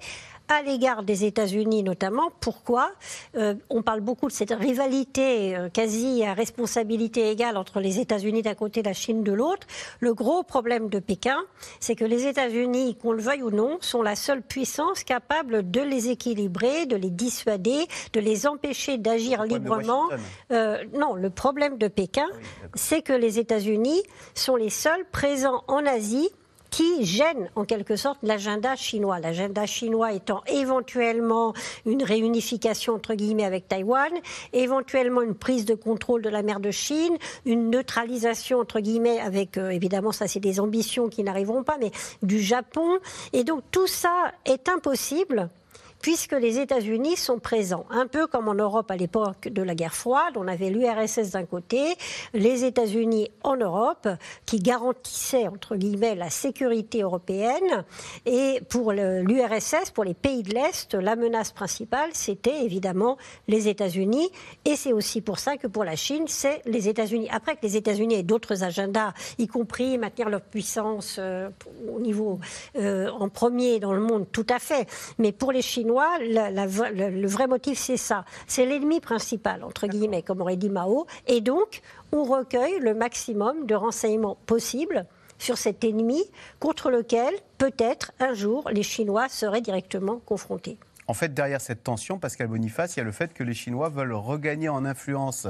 à 0.48 0.62
l'égard 0.62 1.02
des 1.02 1.24
États-Unis 1.24 1.83
notamment. 1.83 2.30
Pourquoi 2.40 2.92
euh, 3.37 3.54
On 3.70 3.83
parle 3.83 4.00
beaucoup 4.00 4.28
de 4.28 4.33
cette 4.33 4.52
rivalité 4.52 5.57
euh, 5.57 5.68
quasi 5.68 6.24
à 6.24 6.35
responsabilité 6.35 7.30
égale 7.30 7.57
entre 7.57 7.80
les 7.80 7.98
États-Unis 7.98 8.42
d'un 8.42 8.54
côté 8.54 8.80
et 8.80 8.83
la 8.83 8.92
Chine 8.92 9.22
de 9.22 9.33
l'autre. 9.33 9.66
Le 10.00 10.14
gros 10.14 10.42
problème 10.42 10.88
de 10.88 10.98
Pékin, 10.98 11.38
c'est 11.80 11.94
que 11.94 12.04
les 12.04 12.26
États-Unis, 12.26 12.96
qu'on 12.96 13.12
le 13.12 13.22
veuille 13.22 13.42
ou 13.42 13.50
non, 13.50 13.78
sont 13.80 14.02
la 14.02 14.16
seule 14.16 14.42
puissance 14.42 15.04
capable 15.04 15.70
de 15.70 15.80
les 15.80 16.11
équilibrer, 16.11 16.87
de 16.87 16.96
les 16.96 17.11
dissuader, 17.11 17.87
de 18.12 18.20
les 18.20 18.46
empêcher 18.46 18.98
d'agir 18.98 19.44
librement. 19.44 20.09
Euh, 20.50 20.85
non, 20.94 21.14
le 21.14 21.30
problème 21.30 21.78
de 21.78 21.88
Pékin, 21.88 22.26
c'est 22.74 23.02
que 23.02 23.12
les 23.12 23.38
États-Unis 23.38 24.02
sont 24.35 24.57
les 24.57 24.70
seuls 24.70 25.04
présents 25.11 25.64
en 25.68 25.85
Asie 25.87 26.30
qui 26.74 27.04
gêne 27.04 27.50
en 27.54 27.64
quelque 27.64 27.94
sorte 27.94 28.18
l'agenda 28.24 28.74
chinois. 28.74 29.20
L'agenda 29.20 29.64
chinois 29.64 30.12
étant 30.12 30.42
éventuellement 30.48 31.54
une 31.87 32.02
réunification 32.02 32.94
entre 32.94 33.14
guillemets 33.14 33.44
avec 33.44 33.68
Taïwan, 33.68 34.10
éventuellement 34.52 35.22
une 35.22 35.37
prise 35.37 35.66
de 35.66 35.76
contrôle 35.76 36.22
de 36.22 36.28
la 36.28 36.42
mer 36.42 36.58
de 36.58 36.72
Chine, 36.72 37.16
une 37.46 37.70
neutralisation 37.70 38.58
entre 38.58 38.80
guillemets 38.80 39.20
avec 39.20 39.56
euh, 39.56 39.70
évidemment 39.70 40.10
ça 40.10 40.26
c'est 40.26 40.40
des 40.40 40.58
ambitions 40.58 41.08
qui 41.08 41.22
n'arriveront 41.22 41.62
pas, 41.62 41.76
mais 41.78 41.92
du 42.24 42.40
Japon. 42.40 42.98
Et 43.32 43.44
donc 43.44 43.62
tout 43.70 43.87
ça 43.87 44.32
est 44.44 44.68
impossible 44.68 45.50
puisque 46.04 46.32
les 46.32 46.58
États-Unis 46.58 47.16
sont 47.16 47.38
présents. 47.38 47.86
Un 47.88 48.06
peu 48.06 48.26
comme 48.26 48.48
en 48.48 48.54
Europe 48.54 48.90
à 48.90 48.96
l'époque 48.96 49.48
de 49.48 49.62
la 49.62 49.74
guerre 49.74 49.94
froide, 49.94 50.34
on 50.36 50.46
avait 50.46 50.68
l'URSS 50.68 51.30
d'un 51.30 51.46
côté, 51.46 51.94
les 52.34 52.66
États-Unis 52.66 53.30
en 53.42 53.56
Europe, 53.56 54.06
qui 54.44 54.58
garantissaient, 54.58 55.48
entre 55.48 55.76
guillemets, 55.76 56.14
la 56.14 56.28
sécurité 56.28 57.00
européenne. 57.00 57.86
Et 58.26 58.60
pour 58.68 58.92
l'URSS, 58.92 59.92
pour 59.94 60.04
les 60.04 60.12
pays 60.12 60.42
de 60.42 60.52
l'Est, 60.52 60.92
la 60.92 61.16
menace 61.16 61.52
principale, 61.52 62.10
c'était 62.12 62.66
évidemment 62.66 63.16
les 63.48 63.68
États-Unis. 63.68 64.28
Et 64.66 64.76
c'est 64.76 64.92
aussi 64.92 65.22
pour 65.22 65.38
ça 65.38 65.56
que 65.56 65.68
pour 65.68 65.84
la 65.84 65.96
Chine, 65.96 66.24
c'est 66.26 66.60
les 66.66 66.86
États-Unis. 66.86 67.28
Après 67.30 67.56
que 67.56 67.62
les 67.62 67.78
États-Unis 67.78 68.16
aient 68.16 68.22
d'autres 68.22 68.62
agendas, 68.62 69.14
y 69.38 69.46
compris 69.46 69.96
maintenir 69.96 70.28
leur 70.28 70.42
puissance 70.42 71.16
euh, 71.18 71.48
au 71.90 71.98
niveau 71.98 72.40
euh, 72.76 73.08
en 73.08 73.30
premier 73.30 73.80
dans 73.80 73.94
le 73.94 74.00
monde, 74.00 74.26
tout 74.30 74.46
à 74.50 74.58
fait. 74.58 74.86
Mais 75.16 75.32
pour 75.32 75.50
les 75.50 75.62
Chinois, 75.62 75.93
le, 76.20 77.26
vrai 77.26 77.46
motif, 77.46 77.78
c'est 77.78 77.96
ça. 77.96 78.24
C'est 78.46 78.66
l'ennemi 78.66 79.00
principal, 79.00 79.64
entre 79.64 79.87
guillemets, 79.87 80.22
comme 80.22 80.40
aurait 80.40 80.57
dit 80.57 80.70
Mao. 80.70 81.07
Et 81.26 81.40
donc, 81.40 81.83
on 82.12 82.24
recueille 82.24 82.78
le 82.80 82.94
maximum 82.94 83.66
de 83.66 83.74
renseignements 83.74 84.37
possibles 84.46 85.07
sur 85.38 85.59
cet 85.59 85.85
ennemi 85.85 86.22
contre 86.61 86.90
lequel, 86.90 87.35
peut-être, 87.59 88.12
un 88.20 88.35
jour, 88.35 88.68
les 88.70 88.83
Chinois 88.83 89.28
seraient 89.28 89.61
directement 89.61 90.20
confrontés. 90.24 90.78
En 91.07 91.14
fait, 91.14 91.35
derrière 91.35 91.61
cette 91.61 91.85
tension, 91.85 92.18
Pascal 92.18 92.46
Boniface, 92.46 92.96
il 92.96 93.00
y 93.00 93.02
a 93.02 93.04
le 93.04 93.12
fait 93.12 93.35
que 93.35 93.44
les 93.44 93.54
Chinois 93.54 93.90
veulent 93.90 94.14
regagner 94.14 94.68
en 94.68 94.85
influence 94.85 95.46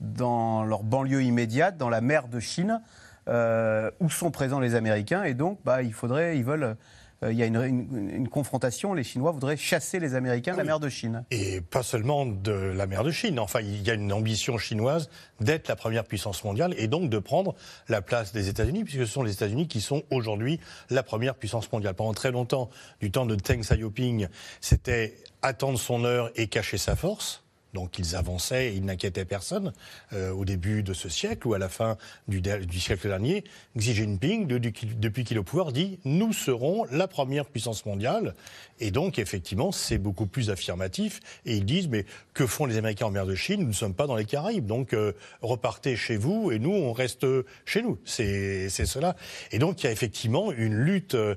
dans 0.00 0.64
leur 0.64 0.82
banlieue 0.82 1.22
immédiate, 1.22 1.76
dans 1.76 1.88
la 1.88 2.00
mer 2.00 2.28
de 2.28 2.40
Chine, 2.40 2.82
euh, 3.28 3.90
où 4.00 4.10
sont 4.10 4.30
présents 4.30 4.60
les 4.60 4.74
Américains. 4.74 5.22
Et 5.24 5.34
donc, 5.34 5.58
bah, 5.64 5.82
il 5.82 5.92
faudrait, 5.92 6.36
ils 6.36 6.44
veulent 6.44 6.76
il 7.22 7.36
y 7.36 7.42
a 7.42 7.46
une, 7.46 8.28
confrontation. 8.28 8.94
Les 8.94 9.02
Chinois 9.02 9.32
voudraient 9.32 9.56
chasser 9.56 9.98
les 9.98 10.14
Américains 10.14 10.52
de 10.52 10.58
la 10.58 10.64
mer 10.64 10.80
de 10.80 10.88
Chine. 10.88 11.24
Et 11.30 11.60
pas 11.60 11.82
seulement 11.82 12.26
de 12.26 12.52
la 12.52 12.86
mer 12.86 13.02
de 13.02 13.10
Chine. 13.10 13.38
Enfin, 13.40 13.60
il 13.60 13.82
y 13.82 13.90
a 13.90 13.94
une 13.94 14.12
ambition 14.12 14.58
chinoise 14.58 15.10
d'être 15.40 15.68
la 15.68 15.76
première 15.76 16.04
puissance 16.04 16.44
mondiale 16.44 16.74
et 16.78 16.86
donc 16.86 17.10
de 17.10 17.18
prendre 17.18 17.54
la 17.88 18.02
place 18.02 18.32
des 18.32 18.48
États-Unis, 18.48 18.84
puisque 18.84 19.00
ce 19.00 19.12
sont 19.12 19.22
les 19.22 19.32
États-Unis 19.32 19.68
qui 19.68 19.80
sont 19.80 20.02
aujourd'hui 20.10 20.60
la 20.90 21.02
première 21.02 21.34
puissance 21.34 21.70
mondiale. 21.72 21.94
Pendant 21.94 22.14
très 22.14 22.30
longtemps, 22.30 22.70
du 23.00 23.10
temps 23.10 23.26
de 23.26 23.34
Deng 23.34 23.60
Xiaoping, 23.60 24.28
c'était 24.60 25.16
attendre 25.42 25.78
son 25.78 26.04
heure 26.04 26.30
et 26.36 26.46
cacher 26.46 26.78
sa 26.78 26.96
force. 26.96 27.42
Donc 27.74 27.98
ils 27.98 28.16
avançaient 28.16 28.72
et 28.72 28.76
ils 28.76 28.84
n'inquiétaient 28.84 29.24
personne 29.24 29.72
euh, 30.12 30.30
au 30.30 30.44
début 30.44 30.82
de 30.82 30.94
ce 30.94 31.08
siècle 31.08 31.46
ou 31.48 31.54
à 31.54 31.58
la 31.58 31.68
fin 31.68 31.98
du, 32.26 32.40
siècle 32.80 33.08
dernier. 33.08 33.44
Xi 33.76 33.94
Jinping, 33.94 34.46
depuis 34.46 35.24
qu'il 35.24 35.36
est 35.36 35.40
au 35.40 35.44
pouvoir, 35.44 35.72
dit 35.72 35.98
nous 36.04 36.32
serons 36.32 36.84
la 36.90 37.08
première 37.08 37.46
puissance 37.46 37.84
mondiale. 37.84 38.34
Et 38.80 38.90
donc 38.90 39.18
effectivement, 39.18 39.72
c'est 39.72 39.98
beaucoup 39.98 40.26
plus 40.26 40.50
affirmatif. 40.50 41.20
Et 41.44 41.56
ils 41.56 41.64
disent 41.64 41.88
mais 41.88 42.06
que 42.32 42.46
font 42.46 42.64
les 42.64 42.78
Américains 42.78 43.06
en 43.06 43.10
mer 43.10 43.26
de 43.26 43.34
Chine? 43.34 43.60
Nous 43.60 43.68
ne 43.68 43.72
sommes 43.72 43.94
pas 43.94 44.06
dans 44.06 44.16
les 44.16 44.24
Caraïbes, 44.24 44.66
donc 44.66 44.94
euh, 44.94 45.12
repartez 45.42 45.96
chez 45.96 46.16
vous 46.16 46.50
et 46.52 46.58
nous 46.58 46.72
on 46.72 46.92
reste 46.92 47.26
chez 47.66 47.82
nous. 47.82 47.98
C'est 48.04 48.68
cela. 48.68 49.16
Et 49.52 49.58
donc 49.58 49.82
il 49.82 49.86
y 49.86 49.88
a 49.88 49.92
effectivement 49.92 50.52
une 50.52 50.74
lutte 50.74 51.14
euh, 51.14 51.34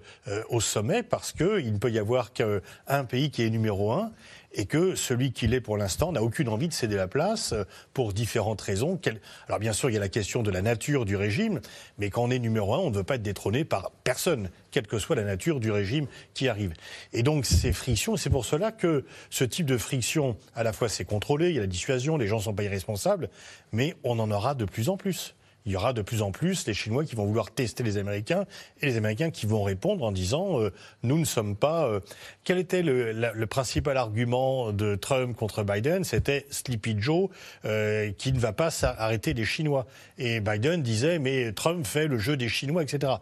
au 0.50 0.62
sommet 0.62 1.04
parce 1.04 1.32
qu'il 1.34 1.74
ne 1.74 1.78
peut 1.78 1.92
y 1.92 2.00
avoir 2.00 2.32
qu'un 2.32 3.04
pays 3.10 3.32
qui 3.32 3.44
est 3.44 3.50
numéro 3.50 3.92
un 3.92 4.12
et 4.54 4.66
que 4.66 4.96
celui 4.96 5.32
qu'il 5.32 5.54
est 5.54 5.62
pour 5.62 5.78
l'instant 5.78 6.12
n'a 6.12 6.22
aucune 6.22 6.50
envie 6.50 6.68
de 6.68 6.74
céder 6.74 6.96
la 6.96 7.08
place 7.08 7.54
euh, 7.54 7.64
pour 7.94 8.14
différentes 8.14 8.62
raisons. 8.62 9.00
Alors 9.48 9.60
bien 9.60 9.74
sûr, 9.74 9.90
il 9.90 9.94
y 9.94 9.98
a 9.98 10.00
la 10.00 10.10
question 10.10 10.44
de 10.44 10.52
la 10.52 10.62
nature 10.62 11.06
du 11.06 11.16
régime, 11.16 11.62
mais 11.98 12.10
quand 12.10 12.24
on 12.24 12.32
est 12.32 12.40
numéro 12.40 12.74
un, 12.74 12.80
on 12.80 12.90
ne 12.90 12.96
veut 12.96 13.04
pas 13.04 13.16
être 13.16 13.22
détrôné 13.22 13.64
par 13.64 13.92
personne, 14.04 14.50
quelle 14.72 14.88
que 14.88 15.00
soit 15.00 15.16
la 15.16 15.24
nature 15.24 15.60
du 15.60 15.72
régime 15.72 16.08
qui 16.34 16.48
arrive. 16.48 16.74
Et 17.14 17.24
donc 17.24 17.46
ces 17.46 17.74
frictions, 17.74 18.18
c'est 18.18 18.30
pour 18.30 18.46
cela 18.46 18.72
que 18.72 19.06
ce 19.30 19.44
type 19.44 19.66
de 19.66 19.78
friction, 19.78 20.38
à 20.56 20.64
la 20.64 20.74
fois 20.74 20.90
c'est 20.90 21.06
contrôlé, 21.06 21.50
il 21.50 21.56
y 21.56 21.60
a 21.60 21.62
la 21.62 21.68
dissuasion, 21.68 22.18
les 22.18 22.28
gens 22.28 22.38
ne 22.38 22.44
sont 22.44 22.54
pas 22.54 22.64
irresponsables, 22.64 23.30
mais 23.72 23.96
on 24.04 24.20
en 24.20 24.32
aura 24.32 24.56
de 24.56 24.66
plus 24.66 24.90
en 24.90 24.98
plus 24.98 25.36
il 25.66 25.72
y 25.72 25.76
aura 25.76 25.94
de 25.94 26.02
plus 26.02 26.22
en 26.22 26.32
plus 26.32 26.66
les 26.66 26.74
Chinois 26.74 27.06
qui 27.06 27.16
vont 27.16 27.26
vouloir 27.26 27.52
tester 27.52 27.84
les 27.84 27.98
Américains 27.98 28.46
et 28.82 28.88
les 28.88 28.98
Américains 28.98 29.30
qui 29.30 29.46
vont 29.46 29.64
répondre 29.64 30.04
en 30.04 30.12
disant 30.12 30.60
euh, 30.60 30.72
nous 31.04 31.20
ne 31.20 31.26
sommes 31.26 31.56
pas. 31.56 31.86
Euh, 31.88 32.00
quel 32.44 32.58
était 32.58 32.82
le, 32.82 33.12
le, 33.12 33.46
principal 33.46 33.98
argument 33.98 34.72
de 34.72 34.96
Trump 34.96 35.36
contre 35.36 35.64
Biden? 35.64 36.04
C'était 36.04 36.46
Sleepy 36.50 36.96
Joe 36.98 37.30
euh, 37.66 38.12
qui 38.18 38.34
ne 38.34 38.40
va 38.40 38.54
pas 38.54 38.70
arrêter 38.84 39.34
les 39.34 39.46
Chinois. 39.46 39.86
Et 40.18 40.40
Biden 40.40 40.82
disait 40.82 41.20
mais 41.20 41.52
Trump 41.52 41.86
fait 41.86 42.08
le 42.08 42.18
jeu 42.18 42.38
des 42.38 42.50
Chinois, 42.50 42.84
etc. 42.84 43.14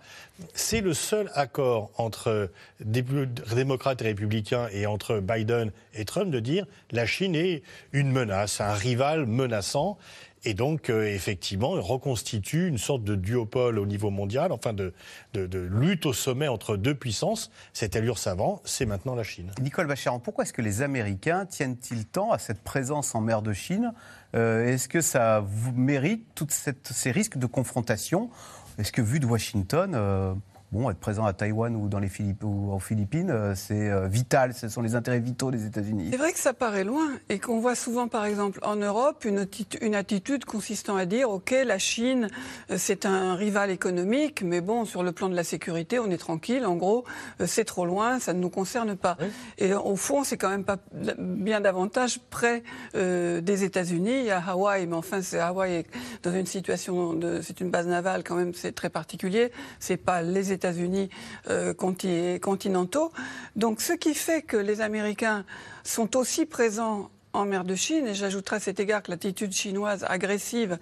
C'est 0.54 0.82
le 0.82 0.94
seul 0.94 1.30
accord 1.36 1.92
entre 1.98 2.50
démocrates 2.80 4.02
et 4.02 4.06
républicains 4.06 4.70
et 4.72 4.86
entre 4.86 5.20
Biden 5.20 5.72
et 5.94 6.06
Trump 6.06 6.32
de 6.32 6.40
dire 6.40 6.66
la 6.92 7.06
Chine 7.06 7.36
est 7.36 7.62
une 7.92 8.12
menace, 8.12 8.62
un 8.62 8.74
rival 8.74 9.26
menaçant 9.26 9.98
et 10.46 10.54
donc 10.54 10.90
euh, 10.90 11.06
effectivement 11.06 11.72
reconstitue 11.72 12.68
une 12.68 12.78
sorte 12.78 13.04
de 13.04 13.16
duopole 13.16 13.80
au 13.80 13.86
niveau 13.86 14.10
mondial, 14.10 14.52
enfin 14.52 14.74
de, 14.74 14.94
lutte 15.34 16.06
au 16.06 16.14
sommet 16.14 16.48
entre 16.48 16.78
deux 16.78 16.96
puissances. 16.96 17.52
Cette 17.74 17.96
allure 17.96 18.18
savant, 18.18 18.62
c'est 18.64 18.86
maintenant 18.86 19.16
la 19.16 19.24
Chine. 19.24 19.52
Nicole 19.62 19.88
Bacharan, 19.88 20.20
pourquoi 20.20 20.44
est-ce 20.44 20.54
que 20.54 20.62
les 20.62 20.82
Américains 20.82 21.46
tiennent-ils 21.46 22.06
tant 22.06 22.32
à 22.32 22.38
cette 22.38 22.62
présence 22.62 23.16
en 23.16 23.22
mer 23.22 23.42
de 23.42 23.54
Chine? 23.54 23.94
Euh, 24.36 24.68
Est-ce 24.68 24.88
que 24.88 25.02
ça 25.02 25.44
vous 25.46 25.72
mérite 25.74 26.26
tous 26.36 26.48
ces 26.84 27.12
risques 27.12 27.38
de 27.38 27.46
confrontation? 27.46 28.30
Est-ce 28.78 28.92
que 28.92 29.02
vu 29.02 29.20
de 29.20 29.26
Washington, 29.26 29.94
euh, 29.94 30.34
bon, 30.72 30.90
être 30.90 31.00
présent 31.00 31.26
à 31.26 31.34
Taïwan 31.34 31.76
ou, 31.76 31.88
dans 31.88 32.00
les 32.00 32.10
Philippines, 32.10 32.48
ou 32.48 32.72
aux 32.72 32.80
Philippines, 32.80 33.32
euh, 33.32 33.56
c'est 33.56 33.90
euh, 33.90 34.08
vital, 34.08 34.54
ce 34.54 34.70
sont 34.70 34.82
les 34.82 34.96
intérêts 34.96 35.20
vitaux 35.20 35.52
des 35.52 35.66
États-Unis. 35.66 36.10
C'est 36.12 36.18
vrai 36.18 36.32
que 36.32 36.40
ça 36.40 36.54
paraît 36.54 36.84
loin 36.84 37.08
et 37.30 37.40
qu'on 37.40 37.60
voit 37.60 37.76
souvent, 37.76 38.08
par 38.08 38.26
exemple, 38.26 38.60
en 38.64 38.76
Europe, 38.76 39.26
une, 39.26 39.48
une 39.82 39.96
attitude 39.96 40.46
consistant 40.46 40.96
à 40.96 41.06
dire, 41.06 41.30
OK, 41.30 41.54
la 41.66 41.80
Chine, 41.80 42.30
euh, 42.70 42.76
c'est 42.78 43.06
un 43.06 43.36
rival 43.36 43.72
économique, 43.72 44.44
mais 44.44 44.62
bon, 44.62 44.86
sur 44.86 45.04
le 45.04 45.12
plan 45.12 45.30
de 45.30 45.36
la 45.36 45.44
sécurité, 45.44 46.00
on 46.00 46.10
est 46.12 46.18
tranquille, 46.18 46.66
en 46.66 46.76
gros, 46.76 47.04
c'est 47.46 47.66
trop 47.66 47.86
loin, 47.86 48.20
ça 48.20 48.34
ne 48.34 48.40
nous 48.40 48.50
concerne 48.50 48.96
pas. 48.96 49.18
Et 49.58 49.74
au 49.74 49.96
fond, 49.96 50.24
c'est 50.24 50.38
quand 50.38 50.50
même 50.50 50.64
pas 50.64 50.78
bien 51.18 51.62
davantage 51.62 52.20
près 52.30 52.64
des 52.94 53.64
États-Unis. 53.64 54.20
Il 54.20 54.26
y 54.26 54.32
a 54.32 54.42
Hawaï, 54.46 54.86
mais 54.88 54.96
enfin, 54.96 55.22
c'est 55.22 55.40
Hawaï 55.40 55.86
dans 56.24 56.34
une 56.34 56.46
situation 56.46 57.14
de, 57.14 57.42
c'est 57.42 57.60
une 57.62 57.70
base 57.70 57.88
navale 57.88 58.24
quand 58.24 58.36
même, 58.36 58.54
c'est 58.54 58.74
très 58.74 58.90
particulier. 58.90 59.52
C'est 59.80 59.98
pas 59.98 60.22
les 60.22 60.52
États 60.52 60.59
États-Unis 60.60 61.10
euh, 61.50 61.74
continentaux. 61.74 63.12
Donc 63.56 63.82
ce 63.82 63.94
qui 63.94 64.14
fait 64.14 64.42
que 64.42 64.58
les 64.58 64.82
Américains 64.82 65.46
sont 65.84 66.18
aussi 66.18 66.46
présents 66.46 67.10
en 67.34 67.46
mer 67.46 67.64
de 67.64 67.76
Chine, 67.76 68.08
et 68.08 68.16
j'ajouterai 68.16 68.56
à 68.56 68.60
cet 68.60 68.80
égard 68.80 69.04
que 69.04 69.12
l'attitude 69.12 69.52
chinoise 69.52 70.04
agressive, 70.08 70.80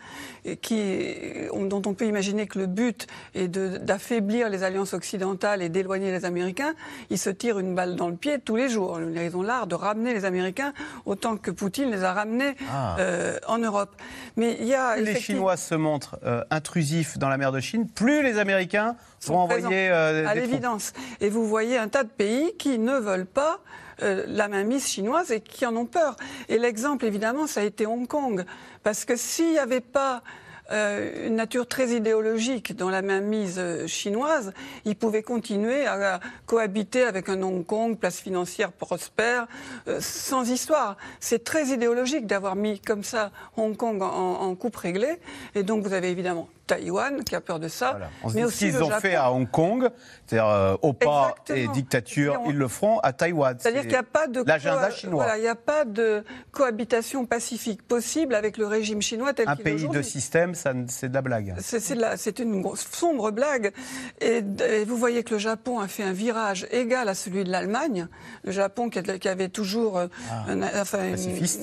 qui, 0.62 1.04
dont 1.52 1.82
on 1.86 1.94
peut 1.94 2.06
imaginer 2.06 2.48
que 2.48 2.60
le 2.60 2.68
but 2.68 3.08
est 3.36 3.48
d'affaiblir 3.48 4.50
les 4.50 4.64
alliances 4.64 4.94
occidentales 4.94 5.62
et 5.62 5.70
d'éloigner 5.70 6.12
les 6.12 6.24
Américains, 6.24 6.74
ils 7.10 7.18
se 7.18 7.30
tirent 7.30 7.60
une 7.60 7.76
balle 7.76 7.96
dans 7.96 8.08
le 8.08 8.16
pied 8.16 8.40
tous 8.40 8.56
les 8.56 8.70
jours. 8.70 9.00
Ils 9.00 9.36
ont 9.36 9.42
l'art 9.42 9.68
de 9.68 9.76
ramener 9.76 10.14
les 10.14 10.26
Américains 10.26 10.74
autant 11.06 11.38
que 11.38 11.52
Poutine 11.52 11.92
les 11.92 12.04
a 12.04 12.14
ramenés 12.14 12.56
ah. 12.72 12.96
euh, 13.00 13.38
en 13.48 13.58
Europe. 13.58 13.96
Mais 14.38 14.58
il 14.60 14.68
y 14.68 14.74
a 14.74 14.94
plus 14.96 15.04
les 15.04 15.20
Chinois 15.20 15.58
se 15.58 15.76
montrent 15.76 16.18
euh, 16.24 16.44
intrusifs 16.50 17.18
dans 17.18 17.30
la 17.30 17.38
mer 17.38 17.52
de 17.52 17.60
Chine, 17.60 17.88
plus 17.90 18.24
les 18.24 18.38
Américains 18.38 18.96
vont 19.26 19.40
envoyer 19.40 19.90
euh, 19.90 20.28
à 20.28 20.36
l'évidence. 20.36 20.94
Et 21.20 21.30
vous 21.30 21.46
voyez 21.46 21.78
un 21.78 21.90
tas 21.90 22.04
de 22.04 22.10
pays 22.10 22.54
qui 22.58 22.80
ne 22.80 22.98
veulent 22.98 23.26
pas 23.26 23.60
euh, 24.02 24.24
la 24.28 24.48
mainmise 24.48 24.88
chinoise 24.88 25.32
et 25.32 25.42
qui 25.42 25.66
en 25.66 25.76
ont 25.76 25.86
peur. 25.86 26.16
Et 26.50 26.58
l'exemple, 26.58 27.06
évidemment, 27.06 27.48
ça 27.48 27.62
a 27.62 27.64
été 27.64 27.86
Hong 27.86 28.08
Kong. 28.08 28.46
Parce 28.84 29.06
que 29.06 29.16
s'il 29.16 29.52
n'y 29.52 29.60
avait 29.60 29.82
pas 29.82 30.22
une 30.70 31.36
nature 31.36 31.66
très 31.66 31.92
idéologique 31.92 32.76
dans 32.76 32.90
la 32.90 33.02
mainmise 33.02 33.62
chinoise, 33.86 34.52
ils 34.84 34.98
pouvaient 34.98 35.24
continuer 35.24 35.86
à 35.86 36.20
cohabiter 36.46 37.04
avec 37.04 37.30
un 37.30 37.42
Hong 37.42 37.66
Kong, 37.66 37.98
place 37.98 38.20
financière 38.20 38.74
prospère, 38.74 39.48
sans 40.02 40.52
histoire. 40.52 40.98
C'est 41.22 41.46
très 41.46 41.68
idéologique 41.68 42.28
d'avoir 42.28 42.58
mis 42.58 42.82
comme 42.82 43.06
ça 43.06 43.32
Hong 43.56 43.78
Kong 43.78 44.02
en 44.02 44.54
coupe 44.56 44.76
réglée. 44.76 45.22
Et 45.56 45.64
donc 45.64 45.86
vous 45.86 45.94
avez 45.94 46.10
évidemment 46.10 46.50
Taïwan 46.68 47.24
qui 47.24 47.36
a 47.36 47.42
peur 47.42 47.60
de 47.60 47.68
ça. 47.68 47.98
mais 48.34 48.44
aussi 48.44 48.72
ce 48.72 48.78
qu'ils 48.78 48.84
ont 48.84 48.92
fait 48.92 49.16
à 49.16 49.32
Hong 49.32 49.50
Kong, 49.50 49.90
c'est-à-dire 50.26 50.48
euh, 50.48 50.76
OPA 50.82 51.36
et 51.50 51.68
dictature, 51.70 52.42
ils 52.48 52.56
le 52.56 52.68
feront 52.68 53.00
à 53.00 53.14
Taïwan. 53.14 53.58
C'est-à-dire 53.60 53.82
qu'il 53.82 53.92
n'y 53.92 53.96
a 53.96 54.04
pas 54.04 54.28
de 54.28 54.44
l'agenda 54.46 54.92
chinois. 54.92 55.24
Voilà, 55.24 55.38
il 55.38 55.42
n'y 55.42 55.48
a 55.48 55.56
pas 55.56 55.86
de 55.86 56.24
cohabitation 56.52 57.26
pacifique 57.26 57.82
possible 57.82 58.36
avec 58.36 58.58
le 58.58 58.68
régime 58.68 59.02
chinois 59.02 59.34
tel 59.34 59.46
qu'il 59.46 59.68
est 59.68 59.72
Un 59.72 59.78
pays 59.78 59.88
de 59.88 60.02
système, 60.02 60.54
c'est 60.56 61.10
de 61.10 61.14
la 61.14 61.22
blague. 61.22 61.56
C'est 61.60 62.40
une 62.40 62.64
sombre 62.76 63.32
blague. 63.32 63.72
Et, 64.22 64.44
vous 64.86 64.98
voyez 64.98 65.24
que 65.24 65.36
le 65.36 65.40
Japon 65.40 65.80
a 65.80 65.88
fait 65.88 66.04
un 66.04 66.14
virage 66.14 66.68
égal 66.72 67.08
à 67.08 67.16
celui 67.16 67.44
de 67.44 67.52
l'Allemagne. 67.52 68.08
Le 68.44 68.52
Japon 68.52 68.90
qui, 68.90 69.28
avait 69.28 69.50
toujours 69.50 69.98
euh, 69.98 70.08
ah, 70.32 70.46
enfin, 70.82 71.14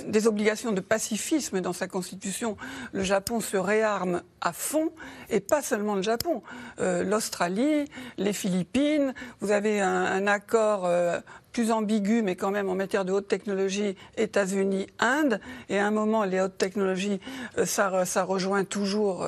des 0.06 0.26
obligations 0.26 0.72
de 0.72 0.80
pacifisme 0.80 1.60
dans 1.60 1.72
sa 1.72 1.86
constitution. 1.86 2.56
Le 2.92 3.02
Japon 3.02 3.40
se 3.40 3.56
réarme 3.56 4.22
à 4.40 4.52
fond 4.52 4.92
et 5.30 5.40
pas 5.40 5.62
seulement 5.62 5.94
le 5.94 6.02
Japon. 6.02 6.42
Euh, 6.80 7.04
L'Australie, 7.04 7.84
les 8.18 8.32
Philippines, 8.32 9.14
vous 9.40 9.50
avez 9.50 9.80
un, 9.80 10.26
accord 10.26 10.86
euh, 10.86 11.20
plus 11.52 11.70
ambigu, 11.70 12.22
mais 12.22 12.36
quand 12.36 12.50
même 12.50 12.68
en 12.68 12.74
matière 12.74 13.04
de 13.04 13.12
haute 13.12 13.28
technologie, 13.28 13.96
États-Unis, 14.16 14.86
Inde. 14.98 15.40
Et 15.68 15.78
à 15.78 15.86
un 15.86 15.90
moment, 15.90 16.24
les 16.24 16.40
hautes 16.40 16.58
technologies, 16.58 17.20
euh, 17.58 17.66
ça, 17.66 18.04
ça, 18.04 18.24
rejoint 18.24 18.64
toujours, 18.64 19.26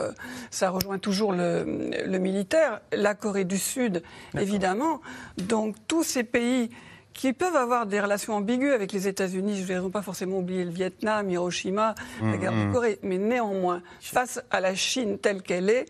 ça 0.50 0.70
rejoint 0.70 0.98
toujours 0.98 1.33
le, 1.33 1.90
le 2.07 2.18
militaire. 2.18 2.81
La 2.92 3.14
Corée 3.14 3.44
du 3.44 3.59
Sud, 3.59 4.02
évidemment. 4.38 5.00
Donc 5.37 5.76
tous 5.87 6.05
ces 6.05 6.24
pays 6.24 6.70
qui 7.16 7.33
peuvent 7.33 7.57
avoir 7.57 7.87
des 7.87 8.00
relations 8.00 8.35
ambiguës 8.35 8.74
avec 8.74 8.92
les 8.92 9.09
États-Unis. 9.09 9.64
Je 9.66 9.72
ne 9.72 9.81
vais 9.81 9.90
pas 9.90 10.02
forcément 10.02 10.38
oublier 10.38 10.64
le 10.64 10.70
Vietnam, 10.70 11.29
Hiroshima, 11.29 11.94
la 12.20 12.26
mmh, 12.26 12.37
guerre 12.38 12.52
de 12.52 12.57
mmh. 12.57 12.72
Corée. 12.72 12.98
Mais 13.02 13.18
néanmoins, 13.18 13.83
face 14.00 14.40
à 14.50 14.61
la 14.61 14.74
Chine 14.74 15.18
telle 15.18 15.42
qu'elle 15.42 15.70
est, 15.70 15.87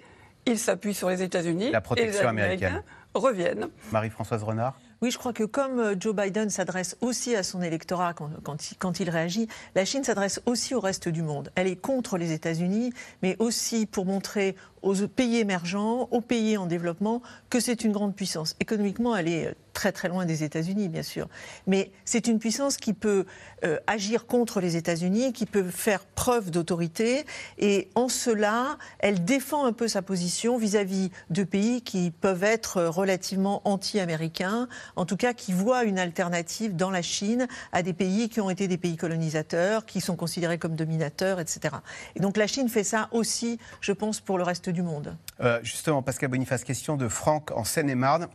ils 0.47 0.59
s'appuient 0.59 0.95
sur 0.95 1.11
les 1.11 1.23
États-Unis. 1.23 1.71
La 1.71 1.81
protection 1.81 2.21
et 2.21 2.23
les 2.23 2.29
Américaine. 2.29 2.69
Américains 2.69 2.85
reviennent. 3.15 3.69
Marie-Françoise 3.93 4.43
Renard 4.43 4.79
oui, 5.03 5.11
je 5.11 5.19
crois 5.19 5.35
que 5.35 5.45
comme 5.45 5.79
euh, 5.79 5.95
Joe 5.99 6.17
Biden 6.17 6.49
s'adresse 6.49 6.97
aussi 7.03 7.37
à 7.37 7.43
son 7.43 7.61
électorat 7.61 8.15
quand, 8.15 8.31
quand, 8.79 9.01
il, 9.01 9.11
réagit, 9.11 9.47
la 9.75 9.85
Chine 9.85 10.03
s'adresse 10.03 10.41
aussi 10.47 10.75
au 10.75 10.81
reste 10.81 11.11
du 11.11 11.21
monde. 11.21 11.53
Elle 11.55 11.67
est 11.67 11.77
contre 11.77 12.17
les 12.17 12.33
États-Unis, 12.33 12.95
mais 13.23 13.37
aussi 13.39 13.85
pour 13.85 14.07
montrer 14.07 14.57
aux 14.81 14.95
pays 14.95 15.39
émergents, 15.39 16.09
aux 16.11 16.23
pays 16.23 16.57
en 16.57 16.65
développement, 16.65 17.21
que 17.51 17.61
c'est 17.61 17.85
une 17.85 17.93
grande 17.93 18.17
puissance. 18.17 18.57
Économiquement, 18.59 19.15
elle 19.15 19.29
est 19.29 19.49
euh, 19.49 19.53
très 19.77 19.93
très 19.93 20.09
loin 20.09 20.25
des 20.25 20.43
États-Unis, 20.43 20.89
bien 20.89 21.03
sûr. 21.03 21.29
Mais 21.67 21.93
c'est 22.07 22.29
une 22.29 22.39
puissance 22.39 22.79
qui 22.79 22.95
peut 22.95 23.27
euh, 23.63 23.79
agir 23.87 24.27
contre 24.27 24.63
les 24.63 24.77
États-Unis, 24.77 25.35
qui 25.35 25.45
peut 25.45 25.69
faire 25.69 26.07
preuve 26.07 26.51
d'autorité. 26.51 27.27
Et 27.59 27.91
en 27.95 28.09
cela, 28.09 28.79
elle 29.01 29.23
défend 29.25 29.67
un 29.67 29.75
peu 29.75 29.87
sa 29.87 30.01
position 30.01 30.57
vis-à-vis 30.57 31.11
de 31.29 31.45
pays 31.45 31.83
qui 31.83 32.11
peuvent 32.11 32.43
être 32.43 32.85
relativement 32.85 33.61
anti-américains, 33.69 34.67
en 34.97 35.05
tout 35.05 35.19
cas 35.19 35.35
qui 35.35 35.53
voient 35.53 35.85
une 35.85 35.99
alternative 35.99 36.75
dans 36.75 36.91
la 36.91 37.03
Chine 37.03 37.47
à 37.73 37.83
des 37.83 37.93
pays 37.93 38.31
qui 38.31 38.41
ont 38.41 38.49
été 38.49 38.69
des 38.69 38.79
pays 38.79 38.97
colonisateurs, 38.97 39.85
qui 39.85 40.01
sont 40.01 40.17
considérés 40.17 40.57
comme 40.57 40.75
dominateurs, 40.75 41.39
etc. 41.39 41.77
Et 42.15 42.21
donc 42.21 42.39
la 42.39 42.47
Chine 42.47 42.71
fait 42.71 42.83
ça 42.85 43.11
aussi, 43.13 43.59
je 43.83 43.93
pense, 43.93 44.21
pour 44.21 44.39
le 44.39 44.45
reste 44.45 44.71
du 44.71 44.81
monde. 44.81 45.19
Euh, 45.43 45.61
justement, 45.63 46.03
Pascal 46.03 46.31
Boniface, 46.31 46.65
question 46.65 46.97
de 46.97 47.09
Franck 47.09 47.51
en 47.51 47.65
Seine-et-Marne. 47.65 48.29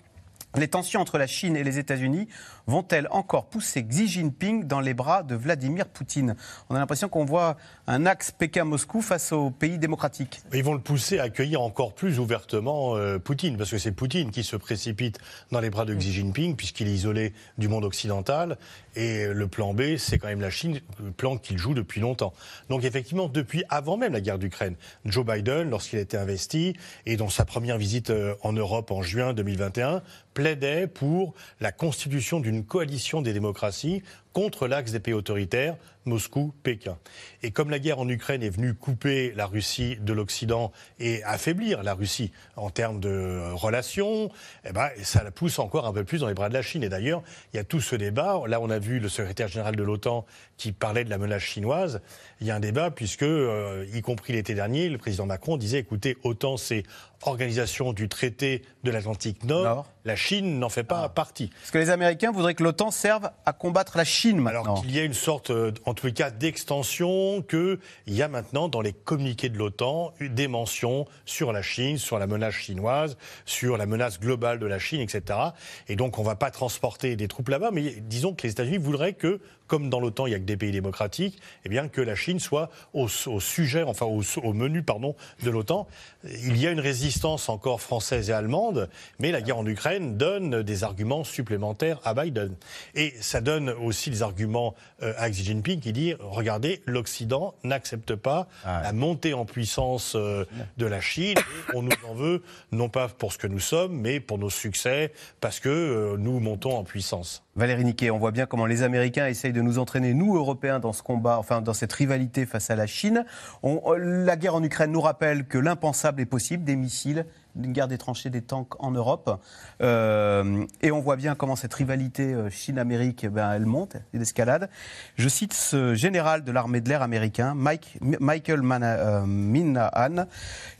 Les 0.58 0.68
tensions 0.68 1.00
entre 1.00 1.18
la 1.18 1.28
Chine 1.28 1.56
et 1.56 1.64
les 1.64 1.80
États-Unis 1.80 2.28
vont-elles 2.68 3.08
encore 3.12 3.46
pousser 3.46 3.86
Xi 3.86 4.10
Jinping 4.10 4.66
dans 4.66 4.82
les 4.82 4.94
bras 4.94 5.24
de 5.24 5.34
Vladimir 5.34 5.88
Poutine? 5.88 6.36
On 6.70 6.76
a 6.76 6.80
l'impression 6.80 7.08
qu'on 7.08 7.24
voit 7.24 7.56
un 7.88 8.06
axe 8.06 8.32
Pékin-Moscou 8.32 9.02
face 9.02 9.32
aux 9.32 9.50
pays 9.50 9.78
démocratiques. 9.78 10.42
Ils 10.54 10.64
vont 10.64 10.74
le 10.74 10.82
pousser 10.82 11.20
à 11.20 11.24
accueillir 11.24 11.62
encore 11.62 11.94
plus 11.94 12.20
ouvertement 12.20 12.98
euh, 12.98 13.18
Poutine, 13.18 13.56
parce 13.56 13.72
que 13.72 13.78
c'est 13.78 13.94
Poutine 13.94 14.30
qui 14.30 14.44
se 14.44 14.58
précipite 14.58 15.20
dans 15.52 15.62
les 15.62 15.70
bras 15.70 15.86
de 15.86 15.96
Xi 15.96 16.12
Jinping, 16.12 16.58
puisqu'il 16.58 16.90
est 16.90 16.94
isolé 16.94 17.32
du 17.58 17.70
monde 17.70 17.86
occidental. 17.86 18.58
Et 18.98 19.28
le 19.28 19.48
plan 19.48 19.74
B, 19.74 19.96
c'est 19.98 20.18
quand 20.18 20.28
même 20.28 20.42
la 20.42 20.50
Chine, 20.50 20.82
le 21.02 21.12
plan 21.12 21.38
qu'il 21.38 21.58
joue 21.58 21.74
depuis 21.74 22.02
longtemps. 22.02 22.34
Donc 22.70 22.84
effectivement, 22.84 23.30
depuis 23.30 23.64
avant 23.70 23.96
même 23.96 24.12
la 24.12 24.20
guerre 24.20 24.38
d'Ukraine, 24.38 24.76
Joe 25.06 25.26
Biden, 25.26 25.70
lorsqu'il 25.70 25.98
a 26.00 26.02
été 26.02 26.18
investi, 26.18 26.76
et 27.06 27.16
dans 27.16 27.30
sa 27.30 27.46
première 27.46 27.78
visite 27.78 28.10
euh, 28.10 28.36
en 28.42 28.52
Europe 28.52 28.92
en 28.92 29.02
juin 29.02 29.34
2021, 29.34 30.02
plaidait 30.34 30.88
pour 30.88 31.34
la 31.60 31.72
constitution 31.72 32.40
d'une 32.40 32.66
coalition 32.66 33.22
des 33.22 33.34
démocraties 33.34 34.04
contre 34.34 34.68
l'axe 34.68 34.92
des 34.92 35.00
pays 35.00 35.14
autoritaires, 35.14 35.76
Moscou, 36.06 36.54
Pékin. 36.64 36.98
Et 37.44 37.52
comme 37.52 37.70
la 37.70 37.80
guerre 37.80 38.00
en 38.00 38.10
Ukraine 38.10 38.42
est 38.42 38.50
venue 38.50 38.74
couper 38.74 39.34
la 39.36 39.46
Russie 39.46 39.98
de 40.02 40.14
l'Occident 40.14 40.72
et 41.00 41.24
affaiblir 41.24 41.84
la 41.84 41.94
Russie 41.94 42.32
en 42.56 42.70
termes 42.70 43.00
de 43.00 43.52
relations, 43.54 44.32
eh 44.66 44.72
ben, 44.72 44.90
ça 45.04 45.24
la 45.24 45.32
pousse 45.32 45.60
encore 45.60 45.86
un 45.86 45.94
peu 45.94 46.04
plus 46.04 46.20
dans 46.20 46.28
les 46.28 46.34
bras 46.34 46.50
de 46.50 46.54
la 46.54 46.62
Chine. 46.62 46.84
Et 46.84 46.90
d'ailleurs, 46.90 47.22
il 47.54 47.58
y 47.58 47.60
a 47.60 47.64
tout 47.64 47.82
ce 47.82 47.96
débat. 47.96 48.42
Là, 48.48 48.60
on 48.62 48.70
a 48.70 48.80
vu 48.80 49.00
le 49.00 49.10
secrétaire 49.10 49.48
général 49.48 49.76
de 49.76 49.84
l'OTAN 49.84 50.26
qui 50.58 50.72
parlait 50.72 51.04
de 51.04 51.10
la 51.10 51.18
menace 51.18 51.44
chinoise. 51.44 52.02
Il 52.40 52.48
y 52.48 52.52
a 52.52 52.56
un 52.56 52.60
débat 52.60 52.90
puisque, 52.90 53.24
euh, 53.24 53.86
y 53.94 54.02
compris 54.02 54.34
l'été 54.34 54.56
dernier, 54.56 54.90
le 54.90 54.98
président 54.98 55.26
Macron 55.26 55.58
disait, 55.58 55.80
écoutez, 55.80 56.18
OTAN, 56.24 56.58
c'est 56.58 56.84
organisation 57.24 57.94
du 57.94 58.10
traité 58.10 58.64
de 58.84 58.92
l'Atlantique 58.92 59.44
Nord. 59.44 59.86
La 60.06 60.16
Chine 60.16 60.58
n'en 60.58 60.70
fait 60.70 60.84
pas 60.84 61.04
ah. 61.04 61.10
partie. 61.10 61.50
Parce 61.50 61.72
que 61.72 61.78
les 61.78 61.92
Américains 61.92 62.32
voudraient 62.32 62.56
que 62.56 62.64
l'OTAN 62.64 62.90
serve 62.90 63.30
à 63.46 63.54
combattre 63.54 63.98
la 63.98 64.04
Chine 64.04 64.21
maintenant. 64.30 64.62
Alors 64.62 64.82
qu'il 64.82 64.96
y 64.96 65.00
a 65.00 65.04
une 65.04 65.14
sorte, 65.14 65.50
euh, 65.50 65.72
en 65.86 65.94
tous 65.94 66.08
les 66.08 66.14
cas, 66.14 66.32
d'extension, 66.32 67.42
qu'il 67.42 67.80
y 68.08 68.22
a 68.22 68.28
maintenant 68.28 68.70
dans 68.70 68.82
les 68.82 68.94
communiqués 68.94 69.50
de 69.50 69.58
l'OTAN 69.58 70.14
des 70.20 70.48
mentions 70.48 71.06
sur 71.26 71.52
la 71.52 71.62
Chine, 71.62 71.98
sur 71.98 72.20
la 72.20 72.28
menace 72.28 72.54
chinoise, 72.54 73.18
sur 73.46 73.78
la 73.78 73.86
menace 73.86 74.20
globale 74.20 74.60
de 74.60 74.66
la 74.66 74.80
Chine, 74.80 75.02
etc. 75.02 75.40
Et 75.88 75.96
donc 75.96 76.18
on 76.18 76.22
ne 76.22 76.28
va 76.28 76.36
pas 76.36 76.52
transporter 76.52 77.16
des 77.16 77.28
troupes 77.28 77.50
là-bas, 77.50 77.72
mais 77.72 77.96
disons 78.02 78.34
que 78.34 78.44
les 78.44 78.52
États-Unis 78.52 78.78
voudraient 78.78 79.14
que 79.14 79.40
comme 79.72 79.90
dans 79.90 80.02
l'OTAN, 80.02 80.26
il 80.28 80.32
n'y 80.32 80.36
a 80.36 80.40
que 80.40 80.44
des 80.44 80.58
pays 80.58 80.74
démocratiques, 80.74 81.40
eh 81.64 81.70
bien 81.70 81.88
que 81.88 82.02
la 82.02 82.14
Chine 82.14 82.42
soit 82.42 82.70
au, 82.94 83.08
sujet, 83.08 83.84
enfin 83.84 84.06
au, 84.06 84.52
menu 84.52 84.84
pardon, 84.84 85.16
de 85.44 85.50
l'OTAN. 85.50 85.88
Il 86.26 86.58
y 86.58 86.68
a 86.68 86.72
une 86.72 86.82
résistance 86.82 87.48
encore 87.48 87.80
française 87.80 88.30
et 88.30 88.34
allemande, 88.34 88.90
mais 89.20 89.32
la 89.32 89.42
guerre 89.42 89.60
en 89.60 89.66
Ukraine 89.66 90.18
donne 90.18 90.62
des 90.62 90.84
arguments 90.84 91.24
supplémentaires 91.24 92.02
à 92.04 92.14
Biden. 92.14 92.54
Et 92.96 93.14
ça 93.22 93.40
donne 93.40 93.70
aussi 93.70 94.10
des 94.10 94.24
arguments 94.24 94.76
euh, 95.04 95.14
à 95.18 95.30
Xi 95.30 95.46
Jinping 95.46 95.80
qui 95.80 95.94
dit, 95.94 96.16
regardez, 96.20 96.82
l'Occident 96.86 97.56
n'accepte 97.64 98.16
pas 98.16 98.50
ah 98.66 98.82
la 98.84 98.92
montée 98.92 99.34
en 99.34 99.46
puissance 99.46 100.18
euh, 100.18 100.44
de 100.76 100.86
la 100.86 101.00
Chine, 101.00 101.38
et 101.38 101.76
on 101.78 101.82
nous 101.82 101.92
en 102.10 102.14
veut, 102.14 102.44
non 102.74 102.90
pas 102.90 103.08
pour 103.08 103.32
ce 103.32 103.38
que 103.38 103.48
nous 103.48 103.62
sommes, 103.62 103.94
mais 103.94 104.20
pour 104.20 104.38
nos 104.38 104.50
succès, 104.50 105.14
parce 105.40 105.62
que 105.62 105.70
euh, 105.70 106.18
nous 106.18 106.42
montons 106.42 106.76
en 106.76 106.84
puissance. 106.84 107.46
Valérie 107.58 107.84
Niquet, 107.84 108.12
on 108.12 108.18
voit 108.18 108.32
bien 108.32 108.46
comment 108.46 108.66
les 108.66 108.82
Américains 108.82 109.28
essayent 109.28 109.52
de 109.52 109.62
nous 109.62 109.78
entraîner, 109.78 110.14
nous 110.14 110.38
Européens, 110.38 110.80
dans 110.80 110.94
ce 110.94 111.04
combat, 111.04 111.38
enfin 111.38 111.62
dans 111.62 111.74
cette 111.74 111.92
rivalité 111.92 112.46
face 112.46 112.70
à 112.70 112.78
la 112.78 112.88
Chine. 112.88 113.26
la 113.62 114.36
guerre 114.38 114.56
en 114.56 114.64
Ukraine 114.64 114.92
nous 114.92 115.02
rappelle 115.02 115.46
que 115.46 115.58
l'impensable 115.58 116.22
est 116.22 116.26
possible, 116.26 116.64
des 116.64 116.78
missiles, 116.78 117.26
une 117.56 117.74
guerre 117.74 117.88
des 117.88 117.98
tranchées 117.98 118.30
des 118.30 118.42
tanks 118.42 118.82
en 118.82 118.92
Europe. 118.92 119.40
Euh, 119.82 120.66
et 120.82 120.92
on 120.92 121.02
voit 121.02 121.16
bien 121.16 121.36
comment 121.36 121.56
cette 121.56 121.74
rivalité 121.74 122.34
euh, 122.34 122.50
Chine-Amérique, 122.50 123.24
eh 123.24 123.30
ben, 123.30 123.52
elle 123.52 123.66
monte, 123.66 123.98
elle 124.14 124.22
escalade. 124.22 124.70
Je 125.16 125.28
cite 125.28 125.54
ce 125.54 125.96
général 125.96 126.44
de 126.44 126.52
l'armée 126.52 126.82
de 126.82 126.90
l'air 126.90 127.02
américain, 127.02 127.54
Mike, 127.56 127.98
Michael 128.02 128.62
euh, 128.64 129.26
Minahan. 129.26 130.26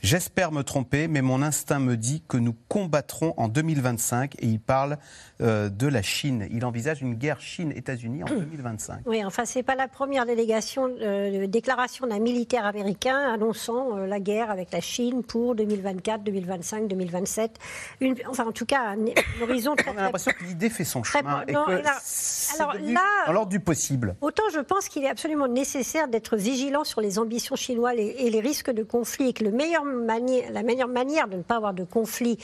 J'espère 0.02 0.52
me 0.52 0.62
tromper, 0.62 1.08
mais 1.08 1.22
mon 1.22 1.42
instinct 1.42 1.78
me 1.78 1.96
dit 1.96 2.22
que 2.26 2.36
nous 2.36 2.54
combattrons 2.68 3.34
en 3.36 3.48
2025. 3.48 4.36
Et 4.38 4.46
il 4.46 4.60
parle 4.60 4.98
de 5.40 5.86
la 5.88 6.02
Chine. 6.02 6.46
Envisage 6.64 7.02
une 7.02 7.14
guerre 7.14 7.40
Chine-États-Unis 7.40 8.24
en 8.24 8.26
2025. 8.26 9.00
Oui, 9.06 9.24
enfin, 9.24 9.44
c'est 9.44 9.62
pas 9.62 9.74
la 9.74 9.88
première 9.88 10.26
délégation, 10.26 10.88
de 10.88 11.46
déclaration 11.46 12.06
d'un 12.06 12.18
militaire 12.18 12.66
américain 12.66 13.32
annonçant 13.32 13.96
la 13.96 14.20
guerre 14.20 14.50
avec 14.50 14.72
la 14.72 14.80
Chine 14.80 15.22
pour 15.22 15.54
2024-2025. 15.54 16.42
2025, 16.42 16.88
2027. 16.88 17.58
Une, 18.00 18.16
enfin, 18.28 18.46
en 18.46 18.52
tout 18.52 18.66
cas, 18.66 18.94
un, 18.94 18.98
horizon 19.42 19.76
très. 19.76 19.90
On 19.90 19.98
a 19.98 20.02
l'impression 20.02 20.32
que 20.32 20.44
l'idée 20.44 20.70
fait 20.70 20.84
son 20.84 21.02
chemin 21.02 21.42
et 21.46 21.52
que 21.52 21.58
alors, 21.58 22.74
là, 22.80 23.00
dans 23.26 23.32
l'ordre 23.32 23.50
du 23.50 23.60
possible. 23.60 24.16
Autant 24.20 24.42
je 24.52 24.60
pense 24.60 24.88
qu'il 24.88 25.04
est 25.04 25.08
absolument 25.08 25.48
nécessaire 25.48 26.08
d'être 26.08 26.36
vigilant 26.36 26.84
sur 26.84 27.00
les 27.00 27.18
ambitions 27.18 27.56
chinoises 27.56 27.96
et 27.98 28.30
les 28.30 28.40
risques 28.40 28.70
de 28.70 28.82
conflit 28.82 29.28
et 29.28 29.32
que 29.32 29.44
le 29.44 29.50
meilleur 29.50 29.84
la 29.84 30.62
meilleure 30.62 30.88
manière 30.88 31.28
de 31.28 31.36
ne 31.36 31.42
pas 31.42 31.56
avoir 31.56 31.74
de 31.74 31.84
conflit 31.84 32.38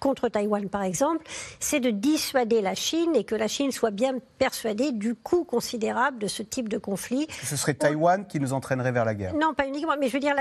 contre 0.00 0.28
Taïwan, 0.28 0.68
par 0.68 0.82
exemple, 0.82 1.24
c'est 1.60 1.80
de 1.80 1.90
dissuader 1.90 2.60
la 2.60 2.74
Chine 2.74 3.14
et 3.14 3.24
que 3.24 3.34
la 3.34 3.48
Chine 3.48 3.53
soit 3.70 3.90
bien 3.90 4.14
persuadée 4.38 4.92
du 4.92 5.14
coût 5.14 5.44
considérable 5.44 6.18
de 6.18 6.26
ce 6.26 6.42
type 6.42 6.68
de 6.68 6.78
conflit. 6.78 7.26
Ce 7.42 7.56
serait 7.56 7.74
Taïwan 7.74 8.26
qui 8.26 8.40
nous 8.40 8.52
entraînerait 8.52 8.92
vers 8.92 9.04
la 9.04 9.14
guerre 9.14 9.34
Non, 9.34 9.54
pas 9.54 9.66
uniquement, 9.66 9.94
mais 9.98 10.08
je 10.08 10.12
veux 10.14 10.20
dire, 10.20 10.34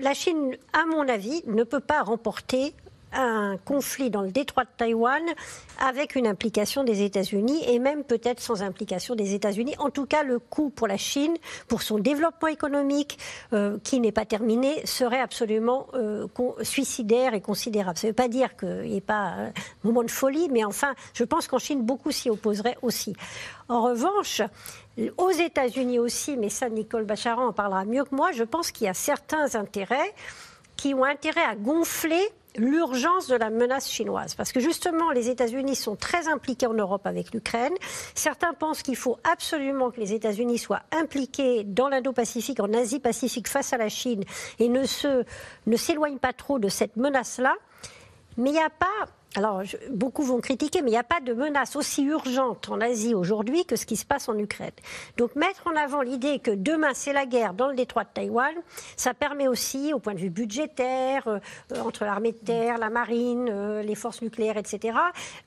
la 0.00 0.14
Chine, 0.14 0.56
à 0.72 0.84
mon 0.86 1.08
avis, 1.08 1.42
ne 1.46 1.64
peut 1.64 1.80
pas 1.80 2.02
remporter 2.02 2.74
un 3.14 3.56
conflit 3.64 4.10
dans 4.10 4.22
le 4.22 4.30
détroit 4.30 4.64
de 4.64 4.70
Taïwan 4.76 5.22
avec 5.78 6.14
une 6.14 6.26
implication 6.26 6.84
des 6.84 7.02
États-Unis 7.02 7.62
et 7.68 7.78
même 7.78 8.04
peut-être 8.04 8.40
sans 8.40 8.62
implication 8.62 9.14
des 9.14 9.34
États-Unis. 9.34 9.74
En 9.78 9.90
tout 9.90 10.06
cas, 10.06 10.22
le 10.22 10.38
coût 10.38 10.70
pour 10.70 10.86
la 10.86 10.96
Chine, 10.96 11.34
pour 11.68 11.82
son 11.82 11.98
développement 11.98 12.48
économique, 12.48 13.18
euh, 13.52 13.78
qui 13.82 14.00
n'est 14.00 14.12
pas 14.12 14.24
terminé, 14.24 14.84
serait 14.86 15.20
absolument 15.20 15.86
euh, 15.94 16.26
suicidaire 16.62 17.34
et 17.34 17.40
considérable. 17.40 17.98
Ça 17.98 18.06
ne 18.06 18.10
veut 18.12 18.16
pas 18.16 18.28
dire 18.28 18.56
qu'il 18.56 18.82
n'y 18.82 18.96
ait 18.96 19.00
pas 19.00 19.34
un 19.34 19.52
moment 19.82 20.02
de 20.02 20.10
folie, 20.10 20.48
mais 20.50 20.64
enfin, 20.64 20.94
je 21.14 21.24
pense 21.24 21.46
qu'en 21.46 21.58
Chine, 21.58 21.82
beaucoup 21.82 22.10
s'y 22.10 22.30
opposeraient 22.30 22.78
aussi. 22.82 23.14
En 23.68 23.82
revanche, 23.82 24.42
aux 25.16 25.30
États-Unis 25.30 25.98
aussi, 25.98 26.36
mais 26.36 26.48
ça, 26.48 26.68
Nicole 26.68 27.04
Bacharan 27.04 27.46
en 27.46 27.52
parlera 27.52 27.84
mieux 27.84 28.04
que 28.04 28.14
moi, 28.14 28.32
je 28.32 28.44
pense 28.44 28.70
qu'il 28.70 28.86
y 28.86 28.90
a 28.90 28.94
certains 28.94 29.54
intérêts 29.54 30.14
qui 30.76 30.94
ont 30.94 31.04
intérêt 31.04 31.44
à 31.44 31.54
gonfler 31.54 32.30
l'urgence 32.56 33.26
de 33.26 33.36
la 33.36 33.50
menace 33.50 33.90
chinoise. 33.90 34.34
Parce 34.34 34.52
que 34.52 34.60
justement, 34.60 35.10
les 35.10 35.28
États-Unis 35.28 35.74
sont 35.74 35.96
très 35.96 36.28
impliqués 36.28 36.66
en 36.66 36.74
Europe 36.74 37.06
avec 37.06 37.32
l'Ukraine. 37.32 37.74
Certains 38.14 38.54
pensent 38.54 38.82
qu'il 38.82 38.96
faut 38.96 39.18
absolument 39.24 39.90
que 39.90 40.00
les 40.00 40.12
États-Unis 40.12 40.58
soient 40.58 40.82
impliqués 40.92 41.64
dans 41.64 41.88
l'Indo-Pacifique, 41.88 42.60
en 42.60 42.72
Asie-Pacifique 42.72 43.48
face 43.48 43.72
à 43.72 43.76
la 43.76 43.88
Chine 43.88 44.24
et 44.58 44.68
ne 44.68 44.84
s'éloignent 45.76 46.18
pas 46.18 46.32
trop 46.32 46.58
de 46.58 46.68
cette 46.68 46.96
menace-là. 46.96 47.54
Mais 48.36 48.50
il 48.50 48.54
n'y 48.54 48.60
a 48.60 48.70
pas 48.70 48.86
alors, 49.36 49.62
beaucoup 49.90 50.22
vont 50.22 50.40
critiquer, 50.40 50.80
mais 50.80 50.90
il 50.90 50.92
n'y 50.92 50.98
a 50.98 51.02
pas 51.02 51.20
de 51.20 51.32
menace 51.32 51.74
aussi 51.74 52.04
urgente 52.04 52.68
en 52.68 52.80
Asie 52.80 53.14
aujourd'hui 53.14 53.64
que 53.64 53.74
ce 53.74 53.84
qui 53.84 53.96
se 53.96 54.06
passe 54.06 54.28
en 54.28 54.38
Ukraine. 54.38 54.70
Donc, 55.16 55.34
mettre 55.34 55.66
en 55.66 55.74
avant 55.74 56.02
l'idée 56.02 56.38
que 56.38 56.52
demain 56.52 56.94
c'est 56.94 57.12
la 57.12 57.26
guerre 57.26 57.52
dans 57.52 57.66
le 57.66 57.74
détroit 57.74 58.04
de 58.04 58.10
Taïwan, 58.14 58.54
ça 58.96 59.12
permet 59.12 59.48
aussi, 59.48 59.92
au 59.92 59.98
point 59.98 60.14
de 60.14 60.20
vue 60.20 60.30
budgétaire, 60.30 61.26
euh, 61.26 61.40
entre 61.80 62.04
l'armée 62.04 62.30
de 62.30 62.38
terre, 62.38 62.78
la 62.78 62.90
marine, 62.90 63.48
euh, 63.50 63.82
les 63.82 63.96
forces 63.96 64.22
nucléaires, 64.22 64.56
etc. 64.56 64.96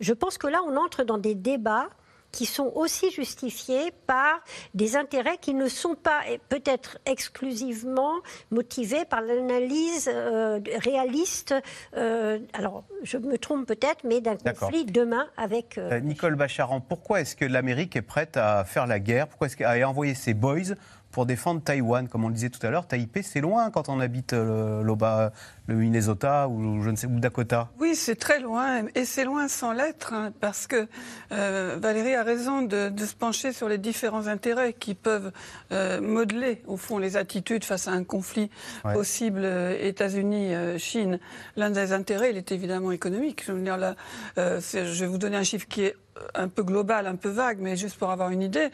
Je 0.02 0.14
pense 0.14 0.38
que 0.38 0.48
là, 0.48 0.60
on 0.68 0.76
entre 0.76 1.06
dans 1.06 1.18
des 1.18 1.36
débats 1.36 1.88
qui 2.32 2.46
sont 2.46 2.72
aussi 2.76 3.12
justifiés 3.12 3.92
par 4.06 4.42
des 4.74 4.96
intérêts 4.96 5.38
qui 5.40 5.54
ne 5.54 5.68
sont 5.68 5.96
pas 5.96 6.22
peut-être 6.50 7.00
exclusivement 7.06 8.14
motivés 8.52 9.06
par 9.06 9.22
l'analyse 9.22 10.10
euh, 10.12 10.60
réaliste, 10.84 11.54
euh, 11.96 12.40
alors 12.54 12.84
je 13.04 13.18
me 13.18 13.38
trompe 13.38 13.66
peut-être, 13.66 14.04
mais 14.04 14.22
d'un 14.22 14.36
conflit 14.36 14.86
demain 14.86 15.28
avec... 15.38 15.78
Euh, 15.78 16.00
Nicole 16.00 16.36
Bacharan, 16.36 16.82
pourquoi 16.82 17.22
est-ce 17.22 17.36
que 17.36 17.46
l'Amérique 17.46 17.96
est 17.96 18.02
prête 18.02 18.38
à 18.38 18.64
faire 18.64 18.88
la 18.88 19.00
guerre? 19.00 19.28
Pourquoi 19.28 19.48
est-ce 19.48 19.58
qu'elle 19.58 19.84
a 19.84 19.90
envoyé 19.90 20.14
ses 20.14 20.34
boys 20.34 20.76
pour 21.18 21.26
défendre 21.26 21.64
Taïwan. 21.64 22.08
Comme 22.08 22.26
on 22.26 22.28
le 22.28 22.36
disait 22.36 22.52
tout 22.52 22.64
à 22.64 22.70
l'heure, 22.70 22.86
Taipei, 22.86 23.24
c'est 23.24 23.42
loin 23.42 23.72
quand 23.72 23.90
on 23.90 24.00
habite 24.00 24.34
le, 24.34 24.84
le 24.84 25.76
Minnesota 25.76 26.48
ou 26.48 26.84
je 26.84 26.92
ne 26.92 26.96
sais 26.96 27.08
où 27.08 27.20
Dakota. 27.20 27.72
Oui, 27.80 27.96
c'est 27.96 28.18
très 28.18 28.40
loin 28.40 28.84
et 28.94 29.04
c'est 29.04 29.24
loin 29.24 29.48
sans 29.48 29.72
l'être 29.72 30.14
hein, 30.14 30.32
parce 30.40 30.68
que 30.68 30.88
euh, 31.32 31.80
Valérie 31.82 32.14
a 32.14 32.22
raison 32.22 32.62
de, 32.62 32.92
se 32.96 33.16
pencher 33.16 33.52
sur 33.52 33.68
les 33.68 33.80
différents 33.80 34.28
intérêts 34.28 34.74
qui 34.74 34.94
peuvent 34.94 35.32
euh, 35.72 36.02
modeler 36.02 36.62
au 36.68 36.78
fond 36.78 37.00
les 37.00 37.18
attitudes 37.18 37.64
face 37.64 37.88
à 37.88 37.94
un 37.94 38.04
conflit 38.04 38.52
possible 38.84 39.42
euh, 39.44 39.76
États-Unis-Chine. 39.82 41.18
L'un 41.56 41.72
des 41.72 41.94
intérêts, 41.94 42.30
il 42.30 42.38
est 42.38 42.52
évidemment 42.52 42.92
économique. 42.92 43.44
Je 43.48 45.00
vais 45.00 45.08
vous 45.08 45.18
donner 45.18 45.38
un 45.38 45.44
chiffre 45.44 45.68
qui 45.68 45.82
est 45.82 45.96
un 46.36 46.48
peu 46.48 46.64
global, 46.64 47.08
un 47.08 47.16
peu 47.16 47.30
vague, 47.30 47.60
mais 47.60 47.76
juste 47.76 47.98
pour 47.98 48.10
avoir 48.10 48.30
une 48.30 48.42
idée, 48.42 48.70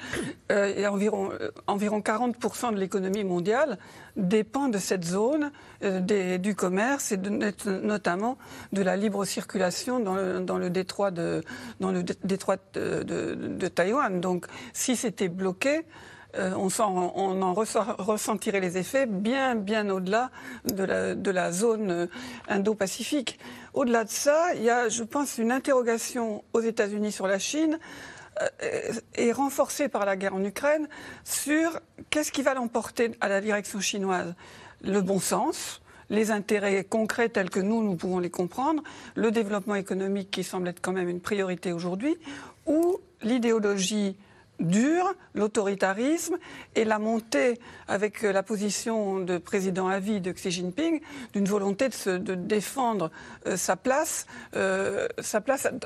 euh, 0.51 0.88
environ, 0.88 1.32
euh, 1.39 1.51
environ 1.67 1.99
40% 1.99 2.73
de 2.73 2.77
l'économie 2.77 3.23
mondiale 3.23 3.77
dépend 4.15 4.67
de 4.67 4.77
cette 4.77 5.06
zone 5.06 5.51
euh, 5.84 6.38
du 6.38 6.56
commerce 6.56 7.12
et 7.12 7.17
notamment 7.17 8.38
de 8.71 8.82
la 8.82 8.95
libre 8.95 9.25
circulation 9.25 9.99
dans 9.99 10.58
le, 10.58 10.69
détroit 10.69 11.12
de, 11.12 11.43
Taïwan. 13.73 14.21
Donc 14.21 14.45
si 14.73 14.95
c'était 14.95 15.29
bloqué, 15.29 15.86
on, 16.36 16.69
en 16.79 17.53
ressentirait 17.53 18.60
les 18.60 18.77
effets 18.77 19.06
bien, 19.06 19.56
au-delà 19.89 20.32
de 20.65 21.32
la 21.32 21.51
zone 21.51 22.08
Indo-Pacifique. 22.47 23.39
Au-delà 23.73 24.03
de 24.03 24.09
ça, 24.09 24.53
il 24.55 24.63
y 24.63 24.69
a, 24.69 24.88
je 24.89 25.03
pense, 25.03 25.38
une 25.38 25.51
interrogation 25.51 26.43
aux 26.53 26.62
États-Unis 26.62 27.12
sur 27.12 27.25
la 27.25 27.39
Chine 27.39 27.79
euh, 28.41 28.93
et 29.15 29.31
renforcée 29.31 29.89
par 29.89 30.05
la 30.05 30.15
guerre 30.15 30.36
en 30.36 30.43
Ukraine 30.43 30.88
sur 31.23 31.79
qu'est-ce 32.09 32.31
qui 32.31 32.43
va 32.43 32.53
l'emporter 32.53 33.12
à 33.19 33.27
la 33.29 33.41
direction 33.41 33.79
chinoise. 33.79 34.36
Le 34.81 35.01
bon 35.01 35.19
sens, 35.19 35.81
les 36.09 36.29
intérêts 36.29 36.83
concrets 36.83 37.29
tels 37.29 37.49
que 37.49 37.59
nous, 37.59 37.83
nous 37.83 37.95
pouvons 37.95 38.19
les 38.19 38.29
comprendre, 38.29 38.83
le 39.15 39.31
développement 39.31 39.75
économique 39.75 40.29
qui 40.29 40.43
semble 40.43 40.67
être 40.67 40.81
quand 40.81 40.91
même 40.91 41.09
une 41.09 41.21
priorité 41.21 41.73
aujourd'hui, 41.73 42.15
ou 42.67 42.99
l'idéologie 43.23 44.15
dur, 44.59 45.13
l'autoritarisme 45.33 46.37
et 46.75 46.85
la 46.85 46.99
montée, 46.99 47.59
avec 47.87 48.21
la 48.21 48.43
position 48.43 49.19
de 49.19 49.37
président 49.37 49.87
à 49.87 49.99
vie 49.99 50.21
de 50.21 50.31
Xi 50.31 50.51
Jinping, 50.51 51.01
d'une 51.33 51.45
volonté 51.45 51.89
de, 51.89 52.35
défendre 52.35 53.11
euh, 53.47 53.57
sa 53.57 53.75
place, 53.75 54.25
euh, 54.55 55.07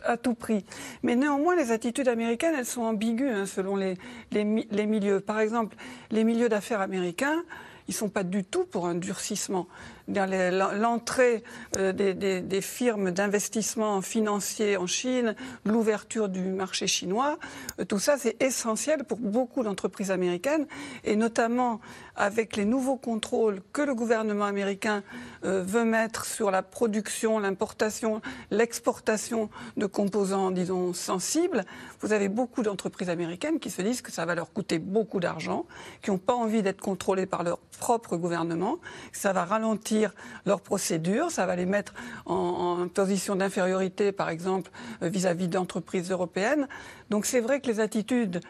à, 0.03 0.17
tout 0.17 0.34
prix. 0.34 0.65
Mais 1.03 1.15
néanmoins, 1.15 1.56
les 1.56 1.71
attitudes 1.71 2.08
américaines, 2.08 2.56
elles 2.58 2.65
sont 2.65 2.84
ambiguës 2.84 3.36
hein, 3.36 3.45
selon 3.45 3.75
les, 3.75 3.97
les 4.32 4.86
milieux. 4.86 5.19
Par 5.19 5.39
exemple, 5.39 5.75
les 6.12 6.23
milieux 6.23 6.49
d'affaires 6.49 6.82
américains, 6.82 7.43
ils 7.88 7.91
ne 7.91 7.97
sont 7.97 8.10
pas 8.10 8.23
du 8.23 8.43
tout 8.43 8.65
pour 8.65 8.88
un 8.88 8.95
durcissement 8.95 9.67
l'entrée 10.08 11.43
euh, 11.78 11.91
des, 11.91 12.62
firmes 12.62 13.12
d'investissement 13.12 14.02
financier 14.02 14.78
en 14.78 14.88
Chine, 14.88 15.36
l'ouverture 15.65 16.30
du 16.30 16.41
marché 16.41 16.88
chinois, 16.88 17.38
euh, 17.80 17.86
tout 17.86 18.00
ça 18.00 18.17
c'est 18.17 18.41
essentiel 18.41 19.04
pour 19.04 19.17
beaucoup 19.17 19.63
d'entreprises 19.63 20.12
américaines. 20.12 20.65
Et 21.04 21.15
notamment 21.15 21.80
avec 22.15 22.56
les 22.56 22.65
nouveaux 22.65 22.98
contrôles 22.98 23.62
que 23.74 23.82
le 23.82 23.93
gouvernement 23.93 24.46
américain 24.46 25.04
euh, 25.46 25.63
veut 25.63 25.86
mettre 25.86 26.26
sur 26.26 26.52
la 26.52 26.63
production, 26.63 27.39
l'importation, 27.39 28.22
l'exportation 28.50 29.50
de 29.76 29.86
composants, 29.86 30.52
disons, 30.52 30.93
sensibles, 30.93 31.63
vous 32.02 32.13
avez 32.13 32.30
beaucoup 32.30 32.63
d'entreprises 32.63 33.10
américaines 33.10 33.60
qui 33.60 33.70
se 33.70 33.82
disent 33.82 34.02
que 34.02 34.12
ça 34.12 34.26
va 34.26 34.36
leur 34.36 34.52
coûter 34.54 34.80
beaucoup 34.80 35.20
d'argent, 35.20 35.65
qui 36.02 36.12
n'ont 36.12 36.17
pas 36.17 36.34
envie 36.34 36.62
d'être 36.62 36.82
contrôlées 36.82 37.26
par 37.26 37.43
leur 37.43 37.60
propre 37.80 38.17
gouvernement, 38.17 38.78
que 39.12 39.17
ça 39.17 39.34
va 39.34 39.46
ralentir 39.46 39.96
leurs 40.45 40.62
procédures, 40.62 41.31
ça 41.31 41.45
va 41.45 41.55
les 41.55 41.65
mettre 41.65 41.93
en, 42.25 42.88
position 42.88 43.36
d'infériorité, 43.36 44.12
par 44.12 44.29
exemple, 44.29 44.71
euh, 45.01 45.10
vis-à-vis 45.10 45.47
d'entreprises 45.47 46.12
européennes. 46.12 46.67
Donc 47.10 47.25
c'est 47.25 47.41
vrai 47.41 47.60
que 47.60 47.67
les 47.67 47.79
attitudes 47.79 48.41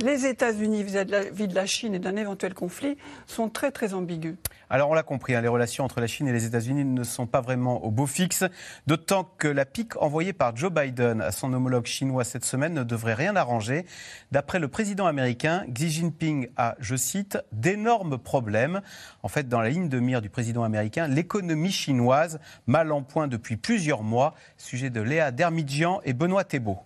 les 0.00 0.26
États-Unis 0.26 0.82
vis-à-vis 0.82 1.48
de 1.48 1.54
la 1.54 1.66
Chine 1.66 1.94
et 1.94 1.98
d'un 1.98 2.16
éventuel 2.16 2.54
conflit 2.54 2.96
sont 3.26 3.48
très 3.48 3.70
très 3.70 3.94
ambigus. 3.94 4.36
Alors 4.68 4.90
on 4.90 4.94
l'a 4.94 5.02
compris, 5.02 5.34
hein, 5.34 5.40
les 5.40 5.48
relations 5.48 5.84
entre 5.84 6.00
la 6.00 6.06
Chine 6.06 6.26
et 6.26 6.32
les 6.32 6.44
États-Unis 6.44 6.84
ne 6.84 7.04
sont 7.04 7.26
pas 7.26 7.40
vraiment 7.40 7.84
au 7.84 7.90
beau 7.90 8.06
fixe, 8.06 8.44
d'autant 8.86 9.28
que 9.38 9.48
la 9.48 9.64
pique 9.64 9.96
envoyée 10.02 10.32
par 10.32 10.56
Joe 10.56 10.72
Biden 10.72 11.20
à 11.20 11.30
son 11.30 11.52
homologue 11.52 11.86
chinois 11.86 12.24
cette 12.24 12.44
semaine 12.44 12.74
ne 12.74 12.82
devrait 12.82 13.14
rien 13.14 13.36
arranger. 13.36 13.86
D'après 14.32 14.58
le 14.58 14.68
président 14.68 15.06
américain, 15.06 15.64
Xi 15.72 15.90
Jinping 15.90 16.48
a, 16.56 16.74
je 16.80 16.96
cite, 16.96 17.38
d'énormes 17.52 18.18
problèmes. 18.18 18.80
En 19.22 19.28
fait, 19.28 19.48
dans 19.48 19.60
la 19.60 19.68
ligne 19.68 19.88
de 19.88 20.00
mire 20.00 20.20
du 20.20 20.30
président 20.30 20.64
américain, 20.64 21.06
l'économie 21.06 21.72
chinoise, 21.72 22.40
mal 22.66 22.90
en 22.92 23.02
point 23.02 23.28
depuis 23.28 23.56
plusieurs 23.56 24.02
mois. 24.02 24.34
Sujet 24.56 24.90
de 24.90 25.00
Léa 25.00 25.30
Dermidjian 25.30 26.00
et 26.04 26.12
Benoît 26.12 26.44
Thébault. 26.44 26.80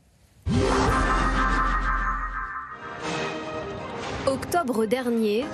Octobre 4.52 4.84
dernier, 4.84 5.44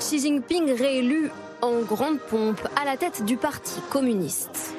Xi 0.00 0.18
Jinping 0.18 0.72
réélu 0.72 1.30
en 1.60 1.82
grande 1.82 2.18
pompe 2.18 2.60
à 2.74 2.84
la 2.84 2.96
tête 2.96 3.24
du 3.24 3.36
Parti 3.36 3.80
communiste. 3.88 4.74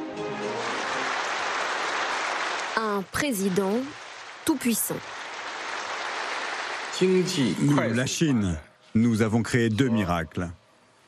Un 2.76 3.02
président 3.14 3.72
tout-puissant. 4.44 4.98
Nous, 7.02 7.78
la 7.94 8.06
Chine, 8.06 8.58
nous 8.96 9.22
avons 9.22 9.42
créé 9.42 9.70
deux 9.70 9.88
miracles. 9.88 10.50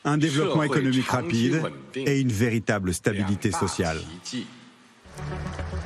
un 0.05 0.17
développement 0.17 0.63
économique 0.63 1.09
rapide 1.09 1.61
et 1.93 2.21
une 2.21 2.31
véritable 2.31 2.93
stabilité 2.93 3.51
sociale. 3.51 3.97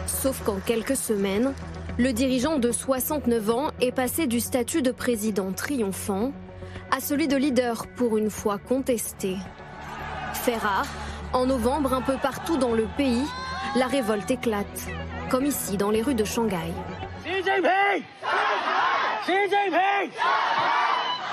Sauf 0.06 0.44
qu'en 0.44 0.60
quelques 0.60 0.98
semaines, 0.98 1.52
le 1.98 2.14
dirigeant 2.14 2.60
de 2.60 2.72
69 2.72 3.50
ans 3.50 3.72
est 3.82 3.92
passé 3.92 4.28
du 4.28 4.40
statut 4.40 4.84
de 4.84 4.92
président 4.92 5.52
triomphant 5.52 6.32
à 6.92 7.00
celui 7.00 7.28
de 7.28 7.36
leader 7.36 7.88
pour 7.88 8.18
une 8.18 8.30
fois 8.30 8.58
contesté. 8.58 9.36
Fait 10.34 10.58
rare, 10.58 10.88
en 11.34 11.46
novembre, 11.46 11.94
un 11.94 12.02
peu 12.02 12.18
partout 12.18 12.58
dans 12.58 12.74
le 12.74 12.88
pays, 12.98 13.26
la 13.76 13.88
révolte 13.88 14.32
éclate, 14.32 14.88
comme 15.30 15.46
ici 15.46 15.78
dans 15.78 15.92
les 15.92 16.02
rues 16.02 16.16
de 16.16 16.24
Shanghai. 16.24 16.74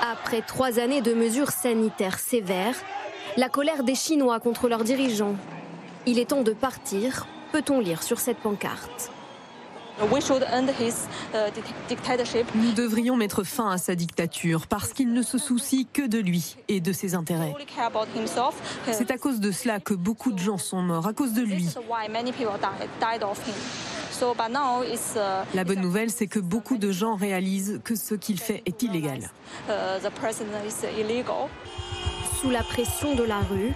Après 0.03 0.43
trois 0.43 0.79
années 0.79 1.01
de 1.01 1.15
mesures 1.15 1.51
sanitaires 1.51 2.19
sévères, 2.19 2.77
la 3.37 3.49
colère 3.49 3.83
des 3.83 3.95
Chinois 3.95 4.41
contre 4.41 4.69
leurs 4.69 4.85
dirigeants. 4.85 5.37
Il 6.07 6.19
est 6.19 6.27
temps 6.27 6.43
de 6.43 6.53
partir, 6.53 7.27
peut-on 7.53 7.81
lire 7.81 8.03
sur 8.03 8.21
cette 8.21 8.39
pancarte. 8.39 9.11
Nous 12.55 12.73
devrions 12.73 13.17
mettre 13.17 13.45
fin 13.45 13.71
à 13.71 13.79
sa 13.79 13.95
dictature 13.95 14.67
parce 14.67 14.93
qu'il 14.93 15.13
ne 15.13 15.23
se 15.23 15.39
soucie 15.39 15.87
que 15.91 16.07
de 16.07 16.19
lui 16.19 16.57
et 16.69 16.81
de 16.81 16.93
ses 16.93 17.15
intérêts. 17.15 17.55
C'est 18.93 19.11
à 19.11 19.19
cause 19.19 19.41
de 19.41 19.51
cela 19.51 19.81
que 19.81 19.95
beaucoup 19.95 20.33
de 20.33 20.39
gens 20.39 20.59
sont 20.59 20.83
morts, 20.83 21.07
à 21.07 21.13
cause 21.13 21.33
de 21.33 21.43
lui. 21.43 21.69
La 25.55 25.65
bonne 25.65 25.81
nouvelle, 25.81 26.11
c'est 26.11 26.27
que 26.27 26.41
beaucoup 26.41 26.79
de 26.79 26.93
gens 26.93 27.17
réalisent 27.17 27.81
que 27.85 27.95
ce 27.97 28.15
qu'il 28.15 28.39
fait 28.39 28.63
est 28.67 28.83
illégal. 28.83 29.31
Sous 32.41 32.51
la 32.51 32.63
pression 32.63 33.15
de 33.15 33.23
la 33.23 33.39
rue, 33.39 33.73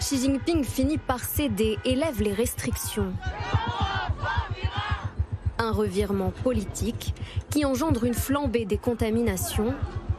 Xi 0.00 0.18
Jinping 0.18 0.64
finit 0.64 0.98
par 0.98 1.24
céder 1.24 1.78
et 1.84 1.94
lève 1.94 2.20
les 2.20 2.32
restrictions. 2.32 3.12
Un 5.62 5.70
revirement 5.70 6.32
politique 6.42 7.14
qui 7.48 7.64
engendre 7.64 8.02
une 8.02 8.14
flambée 8.14 8.64
des 8.64 8.78
contaminations 8.78 9.74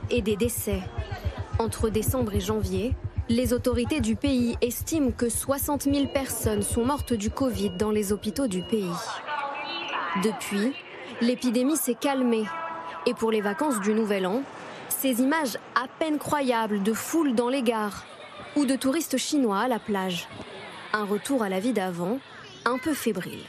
et 0.09 0.21
des 0.21 0.37
décès. 0.37 0.81
Entre 1.59 1.89
décembre 1.89 2.33
et 2.33 2.39
janvier, 2.39 2.95
les 3.27 3.51
autorités 3.51 3.99
du 3.99 4.15
pays 4.15 4.55
estiment 4.61 5.11
que 5.11 5.27
60 5.27 5.81
000 5.81 6.07
personnes 6.13 6.61
sont 6.61 6.85
mortes 6.85 7.11
du 7.11 7.29
Covid 7.29 7.71
dans 7.71 7.91
les 7.91 8.13
hôpitaux 8.13 8.47
du 8.47 8.61
pays. 8.61 8.95
Depuis, 10.23 10.71
l'épidémie 11.19 11.75
s'est 11.75 11.93
calmée. 11.93 12.45
Et 13.05 13.13
pour 13.13 13.29
les 13.29 13.41
vacances 13.41 13.81
du 13.81 13.93
Nouvel 13.93 14.25
An, 14.25 14.43
ces 14.87 15.21
images 15.21 15.57
à 15.75 15.89
peine 15.99 16.19
croyables 16.19 16.81
de 16.83 16.93
foules 16.93 17.35
dans 17.35 17.49
les 17.49 17.63
gares 17.63 18.05
ou 18.55 18.65
de 18.65 18.77
touristes 18.77 19.17
chinois 19.17 19.59
à 19.59 19.67
la 19.67 19.79
plage. 19.79 20.29
Un 20.93 21.03
retour 21.03 21.43
à 21.43 21.49
la 21.49 21.59
vie 21.59 21.73
d'avant, 21.73 22.19
un 22.63 22.77
peu 22.77 22.93
fébrile. 22.93 23.43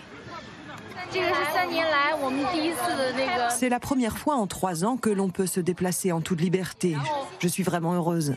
C'est 3.50 3.68
la 3.68 3.80
première 3.80 4.18
fois 4.18 4.34
en 4.34 4.46
trois 4.46 4.84
ans 4.84 4.96
que 4.96 5.10
l'on 5.10 5.28
peut 5.28 5.46
se 5.46 5.60
déplacer 5.60 6.12
en 6.12 6.20
toute 6.20 6.40
liberté. 6.40 6.96
Je 7.38 7.48
suis 7.48 7.62
vraiment 7.62 7.94
heureuse. 7.94 8.34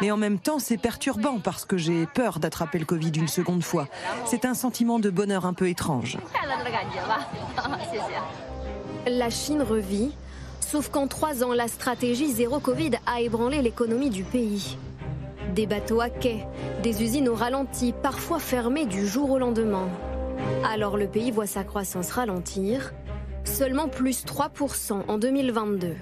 Mais 0.00 0.10
en 0.10 0.16
même 0.16 0.38
temps, 0.38 0.58
c'est 0.58 0.76
perturbant 0.76 1.38
parce 1.38 1.64
que 1.64 1.76
j'ai 1.76 2.06
peur 2.06 2.38
d'attraper 2.38 2.78
le 2.78 2.84
Covid 2.84 3.12
une 3.16 3.28
seconde 3.28 3.62
fois. 3.62 3.88
C'est 4.24 4.44
un 4.44 4.54
sentiment 4.54 4.98
de 4.98 5.10
bonheur 5.10 5.46
un 5.46 5.54
peu 5.54 5.68
étrange. 5.68 6.18
La 9.06 9.30
Chine 9.30 9.62
revit, 9.62 10.12
sauf 10.60 10.88
qu'en 10.88 11.08
trois 11.08 11.42
ans, 11.42 11.52
la 11.52 11.66
stratégie 11.66 12.30
zéro 12.30 12.60
Covid 12.60 12.92
a 13.06 13.20
ébranlé 13.20 13.62
l'économie 13.62 14.10
du 14.10 14.22
pays. 14.22 14.76
Des 15.54 15.66
bateaux 15.66 16.00
à 16.00 16.08
quai, 16.08 16.46
des 16.82 17.02
usines 17.02 17.28
au 17.28 17.34
ralenti, 17.34 17.92
parfois 17.92 18.38
fermées 18.38 18.86
du 18.86 19.06
jour 19.06 19.30
au 19.32 19.38
lendemain. 19.38 19.88
Alors 20.64 20.96
le 20.96 21.06
pays 21.06 21.30
voit 21.30 21.46
sa 21.46 21.64
croissance 21.64 22.10
ralentir, 22.10 22.92
seulement 23.44 23.88
plus 23.88 24.24
3% 24.24 25.04
en 25.08 25.18
2022. 25.18 25.94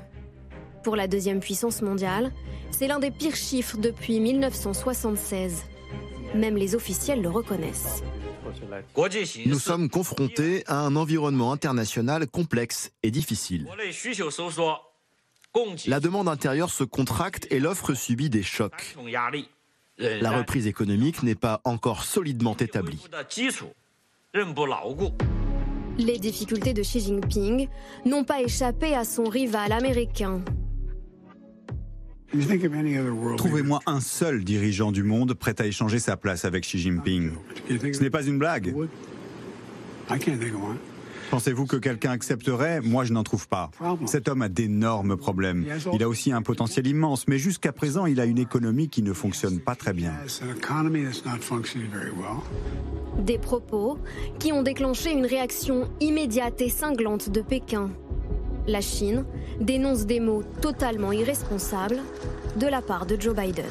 Pour 0.83 0.97
la 0.97 1.09
deuxième 1.09 1.41
puissance 1.41 1.83
mondiale, 1.83 2.33
c'est 2.70 2.87
l'un 2.87 2.99
des 2.99 3.11
pires 3.11 3.37
chiffres 3.37 3.76
depuis 3.76 4.20
1976. 4.20 5.64
Même 6.35 6.57
les 6.57 6.74
officiels 6.74 7.20
le 7.20 7.28
reconnaissent. 7.28 8.03
Nous 9.47 9.59
sommes 9.59 9.89
confrontés 9.89 10.64
à 10.66 10.81
un 10.81 10.97
environnement 10.97 11.53
international 11.53 12.26
complexe 12.26 12.91
et 13.03 13.11
difficile. 13.11 13.68
La 15.87 16.01
demande 16.01 16.28
intérieure 16.28 16.70
se 16.70 16.85
contracte 16.85 17.47
et 17.51 17.61
l'offre 17.61 17.95
subit 17.95 18.31
des 18.31 18.43
chocs. 18.43 18.97
La 19.99 20.31
reprise 20.31 20.66
économique 20.66 21.22
n'est 21.22 21.35
pas 21.35 21.61
encore 21.64 22.05
solidement 22.05 22.57
établie. 22.57 23.01
Les 25.99 26.18
difficultés 26.18 26.72
de 26.72 26.83
Xi 26.83 27.01
Jinping 27.01 27.66
n'ont 28.07 28.22
pas 28.22 28.41
échappé 28.41 28.95
à 28.95 29.05
son 29.05 29.24
rival 29.24 29.72
américain. 29.72 30.41
Trouvez-moi 33.37 33.81
un 33.87 33.99
seul 33.99 34.45
dirigeant 34.45 34.93
du 34.93 35.03
monde 35.03 35.35
prêt 35.35 35.57
à 35.59 35.66
échanger 35.66 35.99
sa 35.99 36.16
place 36.16 36.45
avec 36.45 36.62
Xi 36.62 36.78
Jinping. 36.78 37.33
Ce 37.68 38.01
n'est 38.01 38.11
pas 38.11 38.22
une 38.22 38.39
blague. 38.39 38.72
Pensez-vous 41.31 41.66
que 41.66 41.76
quelqu'un 41.76 42.11
accepterait? 42.11 42.81
Moi, 42.81 43.05
je 43.05 43.12
n'en 43.12 43.22
trouve 43.22 43.47
pas. 43.47 43.70
Cet 44.07 44.28
homme 44.28 44.43
a 44.43 44.49
d'énormes 44.49 45.16
problèmes. 45.16 45.64
Il 45.93 46.03
a 46.03 46.09
aussi 46.09 46.33
un 46.33 46.43
potentiel 46.43 46.87
immense, 46.87 47.28
mais 47.28 47.39
jusqu'à 47.39 47.72
présent, 47.72 48.07
il 48.07 48.20
a 48.20 48.24
une 48.24 48.39
économie 48.39 48.89
qui 48.89 49.03
ne 49.03 49.12
fonctionne 49.12 49.61
pas 49.61 49.76
très 49.76 49.93
bien. 49.93 50.12
Des 53.18 53.39
propos 53.39 53.99
qui 54.39 54.53
ont 54.53 54.62
déclenché 54.62 55.12
une 55.12 55.26
réaction 55.26 55.89
immédiate 56.01 56.61
et 56.61 56.68
cinglante 56.68 57.31
de 57.31 57.43
Pékin. 57.43 57.91
La 58.66 58.81
Chine 58.81 59.24
dénonce 59.61 60.07
des 60.07 60.20
mots 60.20 60.43
totalement 60.61 61.12
irresponsables 61.12 61.99
de 62.57 62.66
la 62.66 62.83
part 62.83 63.07
de 63.07 63.20
Joe 63.20 63.35
Biden. 63.35 63.64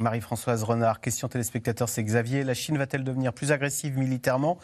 Marie-Françoise 0.00 0.62
Renard, 0.62 1.00
question 1.00 1.28
téléspectateur, 1.28 1.88
c'est 1.88 2.04
Xavier. 2.04 2.44
La 2.44 2.54
Chine 2.54 2.78
va-t-elle 2.78 3.04
devenir 3.04 3.32
plus 3.32 3.50
agressive 3.50 3.98
militairement? 3.98 4.58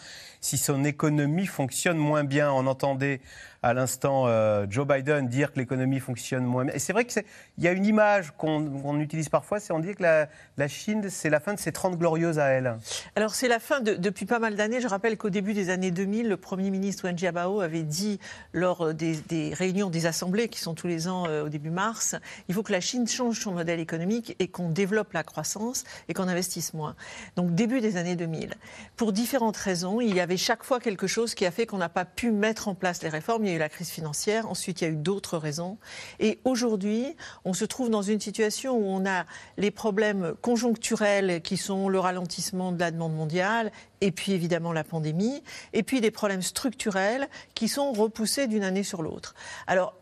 Si 0.44 0.58
son 0.58 0.84
économie 0.84 1.46
fonctionne 1.46 1.96
moins 1.96 2.22
bien 2.22 2.52
On 2.52 2.66
entendait 2.66 3.22
à 3.64 3.72
l'instant 3.72 4.24
euh, 4.26 4.66
Joe 4.68 4.86
Biden 4.86 5.26
dire 5.26 5.50
que 5.50 5.58
l'économie 5.58 5.98
fonctionne 5.98 6.44
moins 6.44 6.66
bien. 6.66 6.74
Et 6.74 6.78
c'est 6.78 6.92
vrai 6.92 7.06
qu'il 7.06 7.24
y 7.56 7.66
a 7.66 7.72
une 7.72 7.86
image 7.86 8.30
qu'on 8.36 9.00
utilise 9.00 9.30
parfois, 9.30 9.58
c'est 9.58 9.72
on 9.72 9.78
dit 9.78 9.94
que 9.94 10.02
la, 10.02 10.68
Chine, 10.68 11.08
c'est 11.08 11.30
la 11.30 11.40
fin 11.40 11.54
de 11.54 11.58
ses 11.58 11.72
30 11.72 11.96
glorieuses 11.96 12.38
à 12.38 12.48
elle. 12.48 12.76
Alors 13.16 13.34
c'est 13.34 13.48
la 13.48 13.58
fin 13.58 13.80
depuis 13.80 14.26
pas 14.26 14.38
mal 14.38 14.54
d'années. 14.54 14.82
Je 14.82 14.86
rappelle 14.86 15.16
qu'au 15.16 15.30
début 15.30 15.54
des 15.54 15.70
années 15.70 15.90
2000, 15.90 16.28
le 16.28 16.36
Premier 16.36 16.68
ministre 16.68 17.04
Wen 17.04 17.16
Jiabao 17.16 17.62
avait 17.62 17.84
dit 17.84 18.20
lors 18.52 18.92
des, 18.92 19.16
réunions 19.54 19.88
des 19.88 20.04
assemblées 20.04 20.48
qui 20.48 20.60
sont 20.60 20.74
tous 20.74 20.86
les 20.86 21.08
ans 21.08 21.24
euh, 21.26 21.46
au 21.46 21.48
début 21.48 21.70
mars, 21.70 22.16
il 22.48 22.54
faut 22.54 22.62
que 22.62 22.72
la 22.72 22.82
Chine 22.82 23.08
change 23.08 23.40
son 23.40 23.52
modèle 23.52 23.80
économique 23.80 24.36
et 24.40 24.48
qu'on 24.48 24.68
développe 24.68 25.14
la 25.14 25.22
croissance 25.22 25.84
et 26.08 26.12
qu'on 26.12 26.28
investisse 26.28 26.74
moins. 26.74 26.96
Donc 27.36 27.54
début 27.54 27.80
des 27.80 27.96
années 27.96 28.16
2000. 28.16 28.52
Pour 28.96 29.14
différentes 29.14 29.56
raisons, 29.56 30.02
il 30.02 30.14
y 30.14 30.20
avait 30.20 30.33
chaque 30.36 30.64
fois 30.64 30.80
quelque 30.80 31.06
chose 31.06 31.34
qui 31.34 31.46
a 31.46 31.50
fait 31.50 31.66
qu'on 31.66 31.78
n'a 31.78 31.88
pas 31.88 32.04
pu 32.04 32.30
mettre 32.30 32.68
en 32.68 32.74
place 32.74 33.02
les 33.02 33.08
réformes 33.08 33.44
eu 33.44 33.58
la 33.58 33.68
crise 33.68 33.90
financière, 33.90 34.48
ensuite 34.48 34.80
il 34.80 34.84
y 34.84 34.86
a 34.86 34.90
eu 34.90 34.96
d'autres 34.96 35.38
raisons. 35.38 35.78
Et 36.20 36.40
aujourd'hui, 36.44 37.16
on 37.44 37.52
se 37.52 37.64
trouve 37.64 37.90
dans 37.90 38.02
une 38.02 38.20
situation 38.20 38.76
où 38.76 38.84
on 38.84 39.06
a 39.06 39.26
les 39.56 39.70
problèmes 39.70 40.34
conjoncturels 40.40 41.42
qui 41.42 41.56
sont 41.56 41.88
le 41.88 41.98
ralentissement 41.98 42.72
de 42.72 42.80
la 42.80 42.90
demande 42.90 43.14
mondiale 43.14 43.72
et 44.04 44.12
puis 44.12 44.32
évidemment 44.32 44.74
la 44.74 44.84
pandémie, 44.84 45.42
et 45.72 45.82
puis 45.82 46.02
des 46.02 46.10
problèmes 46.10 46.42
structurels 46.42 47.26
qui 47.54 47.68
sont 47.68 47.90
repoussés 47.92 48.46
d'une 48.46 48.62
année 48.62 48.82
sur 48.82 49.00
l'autre. 49.00 49.34
Alors, 49.66 49.94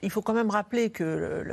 il 0.00 0.10
faut 0.10 0.22
quand 0.22 0.32
même 0.32 0.48
rappeler 0.48 0.88
que 0.88 1.44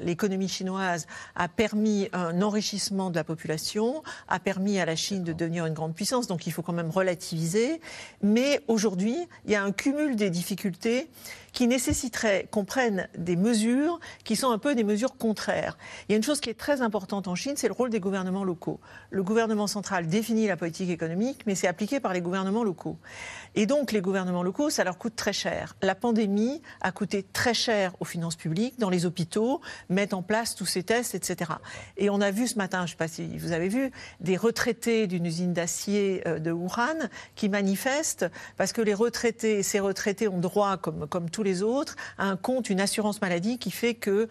l'économie 0.00 0.46
chinoise 0.48 1.08
a 1.34 1.48
permis 1.48 2.08
un 2.12 2.40
enrichissement 2.40 3.10
de 3.10 3.16
la 3.16 3.24
population, 3.24 4.04
a 4.28 4.38
permis 4.38 4.78
à 4.78 4.84
la 4.84 4.94
Chine 4.94 5.24
de 5.24 5.32
devenir 5.32 5.66
une 5.66 5.74
grande 5.74 5.92
puissance, 5.92 6.28
donc 6.28 6.46
il 6.46 6.52
faut 6.52 6.62
quand 6.62 6.72
même 6.72 6.90
relativiser. 6.90 7.80
Mais 8.22 8.60
aujourd'hui, 8.68 9.16
il 9.44 9.50
y 9.50 9.56
a 9.56 9.64
un 9.64 9.72
cumul 9.72 10.14
des 10.14 10.30
difficultés 10.30 11.08
qui 11.52 11.66
nécessiterait 11.66 12.48
qu'on 12.50 12.64
prenne 12.64 13.08
des 13.16 13.36
mesures 13.36 14.00
qui 14.24 14.36
sont 14.36 14.50
un 14.50 14.58
peu 14.58 14.74
des 14.74 14.84
mesures 14.84 15.16
contraires. 15.16 15.76
Il 16.08 16.12
y 16.12 16.14
a 16.14 16.16
une 16.16 16.22
chose 16.22 16.40
qui 16.40 16.50
est 16.50 16.58
très 16.58 16.82
importante 16.82 17.28
en 17.28 17.34
Chine, 17.34 17.54
c'est 17.56 17.68
le 17.68 17.74
rôle 17.74 17.90
des 17.90 18.00
gouvernements 18.00 18.44
locaux. 18.44 18.80
Le 19.10 19.22
gouvernement 19.22 19.66
central 19.66 20.06
définit 20.06 20.46
la 20.46 20.56
politique 20.56 20.90
économique, 20.90 21.42
mais 21.46 21.54
c'est 21.54 21.68
appliqué 21.68 22.00
par 22.00 22.12
les 22.12 22.20
gouvernements 22.20 22.64
locaux. 22.64 22.98
Et 23.54 23.66
donc, 23.66 23.92
les 23.92 24.00
gouvernements 24.00 24.42
locaux, 24.42 24.70
ça 24.70 24.84
leur 24.84 24.98
coûte 24.98 25.16
très 25.16 25.32
cher. 25.32 25.76
La 25.82 25.94
pandémie 25.94 26.62
a 26.80 26.92
coûté 26.92 27.24
très 27.32 27.54
cher 27.54 27.94
aux 28.00 28.04
finances 28.04 28.36
publiques, 28.36 28.78
dans 28.78 28.90
les 28.90 29.06
hôpitaux, 29.06 29.60
mettre 29.88 30.16
en 30.16 30.22
place 30.22 30.54
tous 30.54 30.66
ces 30.66 30.82
tests, 30.82 31.14
etc. 31.14 31.52
Et 31.96 32.10
on 32.10 32.20
a 32.20 32.30
vu 32.30 32.46
ce 32.46 32.56
matin, 32.56 32.80
je 32.80 32.84
ne 32.84 32.88
sais 32.90 32.96
pas 32.96 33.08
si 33.08 33.38
vous 33.38 33.52
avez 33.52 33.68
vu, 33.68 33.90
des 34.20 34.36
retraités 34.36 35.06
d'une 35.06 35.26
usine 35.26 35.52
d'acier 35.52 36.22
euh, 36.26 36.38
de 36.38 36.52
Wuhan 36.52 37.08
qui 37.34 37.48
manifestent 37.48 38.26
parce 38.56 38.72
que 38.72 38.82
les 38.82 38.94
retraités, 38.94 39.62
ces 39.62 39.80
retraités 39.80 40.28
ont 40.28 40.38
droit, 40.38 40.76
comme, 40.76 41.08
comme 41.08 41.30
tous 41.40 41.44
les 41.44 41.62
autres, 41.62 41.96
un 42.18 42.36
compte, 42.36 42.68
une 42.68 42.82
assurance 42.82 43.22
maladie 43.22 43.56
qui 43.56 43.70
fait 43.70 43.94
qu'ils 43.94 44.28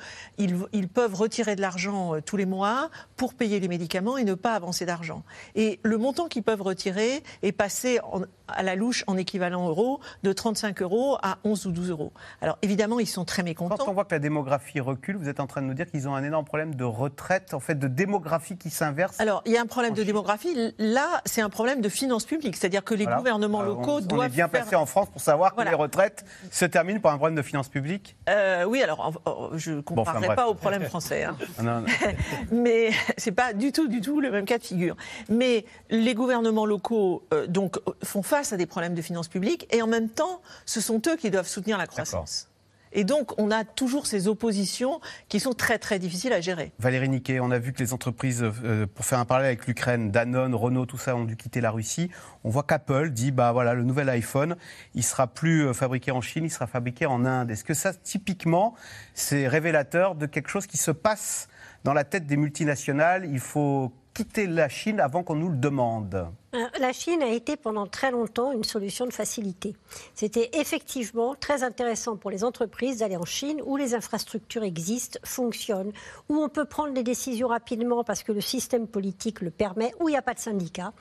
ils 0.73 0.87
peuvent 0.87 1.15
retirer 1.15 1.55
de 1.55 1.61
l'argent 1.61 2.13
euh, 2.13 2.21
tous 2.21 2.37
les 2.37 2.45
mois 2.45 2.91
pour 3.17 3.33
payer 3.33 3.59
les 3.59 3.67
médicaments 3.67 4.15
et 4.19 4.23
ne 4.23 4.35
pas 4.35 4.53
avancer 4.53 4.85
d'argent. 4.85 5.23
Et 5.55 5.79
le 5.81 5.97
montant 5.97 6.27
qu'ils 6.27 6.43
peuvent 6.43 6.61
retirer 6.61 7.23
est 7.41 7.51
passé 7.51 7.99
à 8.47 8.61
la 8.61 8.75
louche 8.75 9.03
en 9.07 9.17
équivalent 9.17 9.67
euro 9.67 10.01
de 10.21 10.31
35 10.31 10.83
euros 10.83 11.17
à 11.23 11.39
11 11.43 11.65
ou 11.65 11.71
12 11.71 11.89
euros. 11.89 12.11
Alors 12.41 12.59
évidemment, 12.61 12.99
ils 12.99 13.07
sont 13.07 13.25
très 13.25 13.41
mécontents. 13.41 13.77
Quand 13.77 13.89
on 13.89 13.93
voit 13.93 14.05
que 14.05 14.13
la 14.13 14.19
démographie 14.19 14.79
recule, 14.79 15.17
vous 15.17 15.29
êtes 15.29 15.39
en 15.39 15.47
train 15.47 15.63
de 15.63 15.67
nous 15.67 15.73
dire 15.73 15.89
qu'ils 15.89 16.07
ont 16.07 16.13
un 16.13 16.23
énorme 16.23 16.45
problème 16.45 16.75
de 16.75 16.83
retraite, 16.83 17.55
en 17.55 17.59
fait, 17.59 17.73
de 17.73 17.87
démographie 17.87 18.55
qui 18.55 18.69
s'inverse 18.69 19.19
Alors, 19.19 19.41
il 19.47 19.51
y 19.51 19.57
a 19.57 19.61
un 19.61 19.65
problème 19.65 19.95
de 19.95 20.03
démographie. 20.03 20.73
Là, 20.77 21.21
c'est 21.25 21.41
un 21.41 21.49
problème 21.49 21.81
de 21.81 21.89
finances 21.89 22.25
publiques. 22.25 22.55
C'est-à 22.55 22.69
dire 22.69 22.83
que 22.83 22.93
les 22.93 23.07
gouvernements 23.07 23.63
locaux 23.63 23.97
on, 23.97 24.01
doivent. 24.01 24.19
On 24.19 24.23
est 24.25 24.29
bien 24.29 24.47
passé 24.47 24.75
en 24.75 24.85
France 24.85 25.09
pour 25.09 25.21
savoir 25.21 25.55
que 25.55 25.63
les 25.63 25.73
retraites 25.73 26.23
se 26.51 26.65
terminent 26.65 26.98
par 26.99 27.13
un 27.13 27.17
problème 27.17 27.35
de 27.35 27.41
finances 27.41 27.69
publiques? 27.69 28.15
Euh, 28.29 28.63
Oui, 28.65 28.81
alors, 28.81 29.21
je 29.55 29.71
ne 29.71 29.81
comparerai 29.81 30.35
pas 30.35 30.47
au 30.47 30.53
problème 30.53 30.83
français. 30.83 31.23
Hein. 31.23 31.37
non, 31.63 31.81
non. 31.81 31.87
Mais 32.51 32.91
c'est 33.17 33.31
pas 33.31 33.53
du 33.53 33.71
tout, 33.71 33.87
du 33.87 34.01
tout 34.01 34.19
le 34.19 34.31
même 34.31 34.45
cas 34.45 34.57
de 34.57 34.63
figure. 34.63 34.95
Mais 35.29 35.65
les 35.89 36.13
gouvernements 36.13 36.65
locaux 36.65 37.23
euh, 37.33 37.47
donc, 37.47 37.77
font 38.03 38.23
face 38.23 38.53
à 38.53 38.57
des 38.57 38.65
problèmes 38.65 38.95
de 38.95 39.01
finances 39.01 39.27
publiques 39.27 39.67
et 39.73 39.81
en 39.81 39.87
même 39.87 40.09
temps, 40.09 40.41
ce 40.65 40.81
sont 40.81 41.01
eux 41.07 41.15
qui 41.15 41.31
doivent 41.31 41.47
soutenir 41.47 41.77
la 41.77 41.87
croissance. 41.87 42.48
Et 42.91 43.03
donc, 43.03 43.39
on 43.39 43.51
a 43.51 43.63
toujours 43.63 44.07
ces 44.07 44.27
oppositions 44.27 44.99
qui 45.27 45.39
sont 45.39 45.53
très, 45.53 45.77
très 45.77 45.99
difficiles 45.99 46.33
à 46.33 46.41
gérer. 46.41 46.71
Valérie 46.79 47.09
Niquet, 47.09 47.39
on 47.39 47.51
a 47.51 47.59
vu 47.59 47.73
que 47.73 47.79
les 47.79 47.93
entreprises, 47.93 48.43
euh, 48.43 48.87
pour 48.87 49.05
faire 49.05 49.19
un 49.19 49.25
parallèle 49.25 49.47
avec 49.47 49.67
l'Ukraine, 49.67 50.11
Danone, 50.11 50.55
Renault, 50.55 50.85
tout 50.85 50.97
ça, 50.97 51.15
ont 51.15 51.25
dû 51.25 51.35
quitter 51.35 51.61
la 51.61 51.71
Russie. 51.71 52.09
On 52.43 52.49
voit 52.49 52.63
qu'Apple 52.63 53.11
dit, 53.11 53.31
bah 53.31 53.51
voilà, 53.51 53.73
le 53.73 53.83
nouvel 53.83 54.09
iPhone, 54.09 54.55
il 54.95 55.03
sera 55.03 55.27
plus 55.27 55.67
euh, 55.67 55.73
fabriqué 55.73 56.11
en 56.11 56.21
Chine, 56.21 56.45
il 56.45 56.51
sera 56.51 56.67
fabriqué 56.67 57.05
en 57.05 57.25
Inde. 57.25 57.51
Est-ce 57.51 57.63
que 57.63 57.73
ça, 57.73 57.93
typiquement, 57.93 58.75
c'est 59.13 59.47
révélateur 59.47 60.15
de 60.15 60.25
quelque 60.25 60.49
chose 60.49 60.67
qui 60.67 60.77
se 60.77 60.91
passe 60.91 61.47
dans 61.83 61.93
la 61.93 62.03
tête 62.03 62.25
des 62.25 62.37
multinationales? 62.37 63.25
Il 63.25 63.39
faut 63.39 63.93
quitter 64.13 64.47
la 64.47 64.67
Chine 64.67 64.99
avant 64.99 65.23
qu'on 65.23 65.35
nous 65.35 65.49
le 65.49 65.57
demande 65.57 66.27
la 66.53 66.93
Chine 66.93 67.21
a 67.21 67.27
été 67.27 67.57
pendant 67.57 67.85
très 67.85 68.11
longtemps 68.11 68.51
une 68.51 68.63
solution 68.63 69.05
de 69.05 69.13
facilité. 69.13 69.75
C'était 70.15 70.49
effectivement 70.53 71.35
très 71.35 71.63
intéressant 71.63 72.17
pour 72.17 72.31
les 72.31 72.43
entreprises 72.43 72.99
d'aller 72.99 73.17
en 73.17 73.25
Chine 73.25 73.61
où 73.65 73.77
les 73.77 73.93
infrastructures 73.93 74.63
existent, 74.63 75.19
fonctionnent, 75.23 75.91
où 76.27 76.37
on 76.37 76.49
peut 76.49 76.65
prendre 76.65 76.93
des 76.93 77.03
décisions 77.03 77.47
rapidement 77.47 78.03
parce 78.03 78.23
que 78.23 78.31
le 78.31 78.41
système 78.41 78.87
politique 78.87 79.41
le 79.41 79.51
permet, 79.51 79.93
où 79.99 80.09
il 80.09 80.13
n'y 80.13 80.17
a 80.17 80.21
pas 80.21 80.33
de 80.33 80.39
syndicat, 80.39 80.93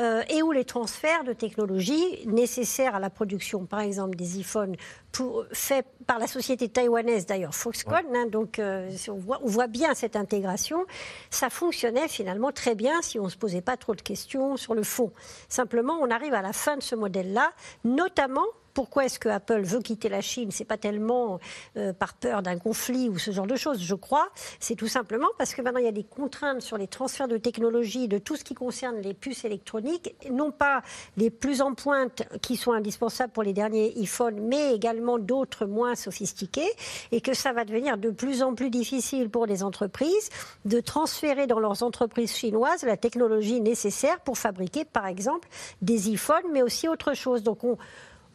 euh, 0.00 0.22
et 0.28 0.42
où 0.42 0.52
les 0.52 0.64
transferts 0.64 1.24
de 1.24 1.32
technologies 1.32 2.26
nécessaires 2.26 2.94
à 2.94 3.00
la 3.00 3.10
production, 3.10 3.66
par 3.66 3.80
exemple 3.80 4.16
des 4.16 4.38
iPhones, 4.38 4.76
faits 5.52 5.86
par 6.06 6.18
la 6.18 6.26
société 6.26 6.68
taïwanaise 6.68 7.26
d'ailleurs, 7.26 7.54
Foxconn, 7.54 8.04
hein, 8.14 8.26
donc 8.30 8.58
euh, 8.58 8.90
on, 9.08 9.14
voit, 9.14 9.40
on 9.42 9.48
voit 9.48 9.66
bien 9.66 9.94
cette 9.94 10.16
intégration, 10.16 10.84
ça 11.30 11.50
fonctionnait 11.50 12.08
finalement 12.08 12.50
très 12.50 12.74
bien 12.74 13.02
si 13.02 13.18
on 13.18 13.24
ne 13.24 13.28
se 13.28 13.36
posait 13.36 13.60
pas 13.60 13.76
trop 13.76 13.94
de 13.94 14.00
questions 14.00 14.56
sur 14.56 14.74
le 14.74 14.82
Simplement, 15.48 15.98
on 16.00 16.10
arrive 16.10 16.34
à 16.34 16.42
la 16.42 16.52
fin 16.52 16.76
de 16.76 16.82
ce 16.82 16.94
modèle-là, 16.94 17.52
notamment 17.84 18.46
pourquoi 18.74 19.04
est-ce 19.04 19.18
que 19.18 19.28
Apple 19.28 19.62
veut 19.62 19.80
quitter 19.80 20.08
la 20.08 20.20
Chine? 20.20 20.50
C'est 20.50 20.64
pas 20.64 20.76
tellement 20.76 21.38
euh, 21.76 21.92
par 21.92 22.14
peur 22.14 22.42
d'un 22.42 22.58
conflit 22.58 23.08
ou 23.08 23.18
ce 23.18 23.30
genre 23.30 23.46
de 23.46 23.56
choses, 23.56 23.80
je 23.82 23.94
crois. 23.94 24.28
C'est 24.60 24.74
tout 24.74 24.88
simplement 24.88 25.28
parce 25.38 25.54
que 25.54 25.62
maintenant 25.62 25.80
il 25.80 25.84
y 25.84 25.88
a 25.88 25.92
des 25.92 26.04
contraintes 26.04 26.62
sur 26.62 26.78
les 26.78 26.86
transferts 26.86 27.28
de 27.28 27.36
technologie, 27.36 28.08
de 28.08 28.18
tout 28.18 28.36
ce 28.36 28.44
qui 28.44 28.54
concerne 28.54 28.96
les 29.00 29.14
puces 29.14 29.44
électroniques, 29.44 30.14
non 30.30 30.50
pas 30.50 30.82
les 31.16 31.30
plus 31.30 31.60
en 31.60 31.74
pointe 31.74 32.22
qui 32.40 32.56
sont 32.56 32.72
indispensables 32.72 33.32
pour 33.32 33.42
les 33.42 33.52
derniers 33.52 33.92
iPhones, 33.98 34.40
mais 34.40 34.74
également 34.74 35.18
d'autres 35.18 35.66
moins 35.66 35.94
sophistiqués, 35.94 36.70
et 37.10 37.20
que 37.20 37.34
ça 37.34 37.52
va 37.52 37.64
devenir 37.64 37.98
de 37.98 38.10
plus 38.10 38.42
en 38.42 38.54
plus 38.54 38.70
difficile 38.70 39.30
pour 39.30 39.46
les 39.46 39.62
entreprises 39.62 40.30
de 40.64 40.80
transférer 40.80 41.46
dans 41.46 41.60
leurs 41.60 41.82
entreprises 41.82 42.34
chinoises 42.34 42.82
la 42.82 42.96
technologie 42.96 43.60
nécessaire 43.60 44.20
pour 44.20 44.38
fabriquer, 44.38 44.84
par 44.84 45.06
exemple, 45.06 45.48
des 45.80 46.10
iPhones, 46.10 46.50
mais 46.52 46.62
aussi 46.62 46.88
autre 46.88 47.14
chose. 47.14 47.42
Donc 47.42 47.64
on 47.64 47.76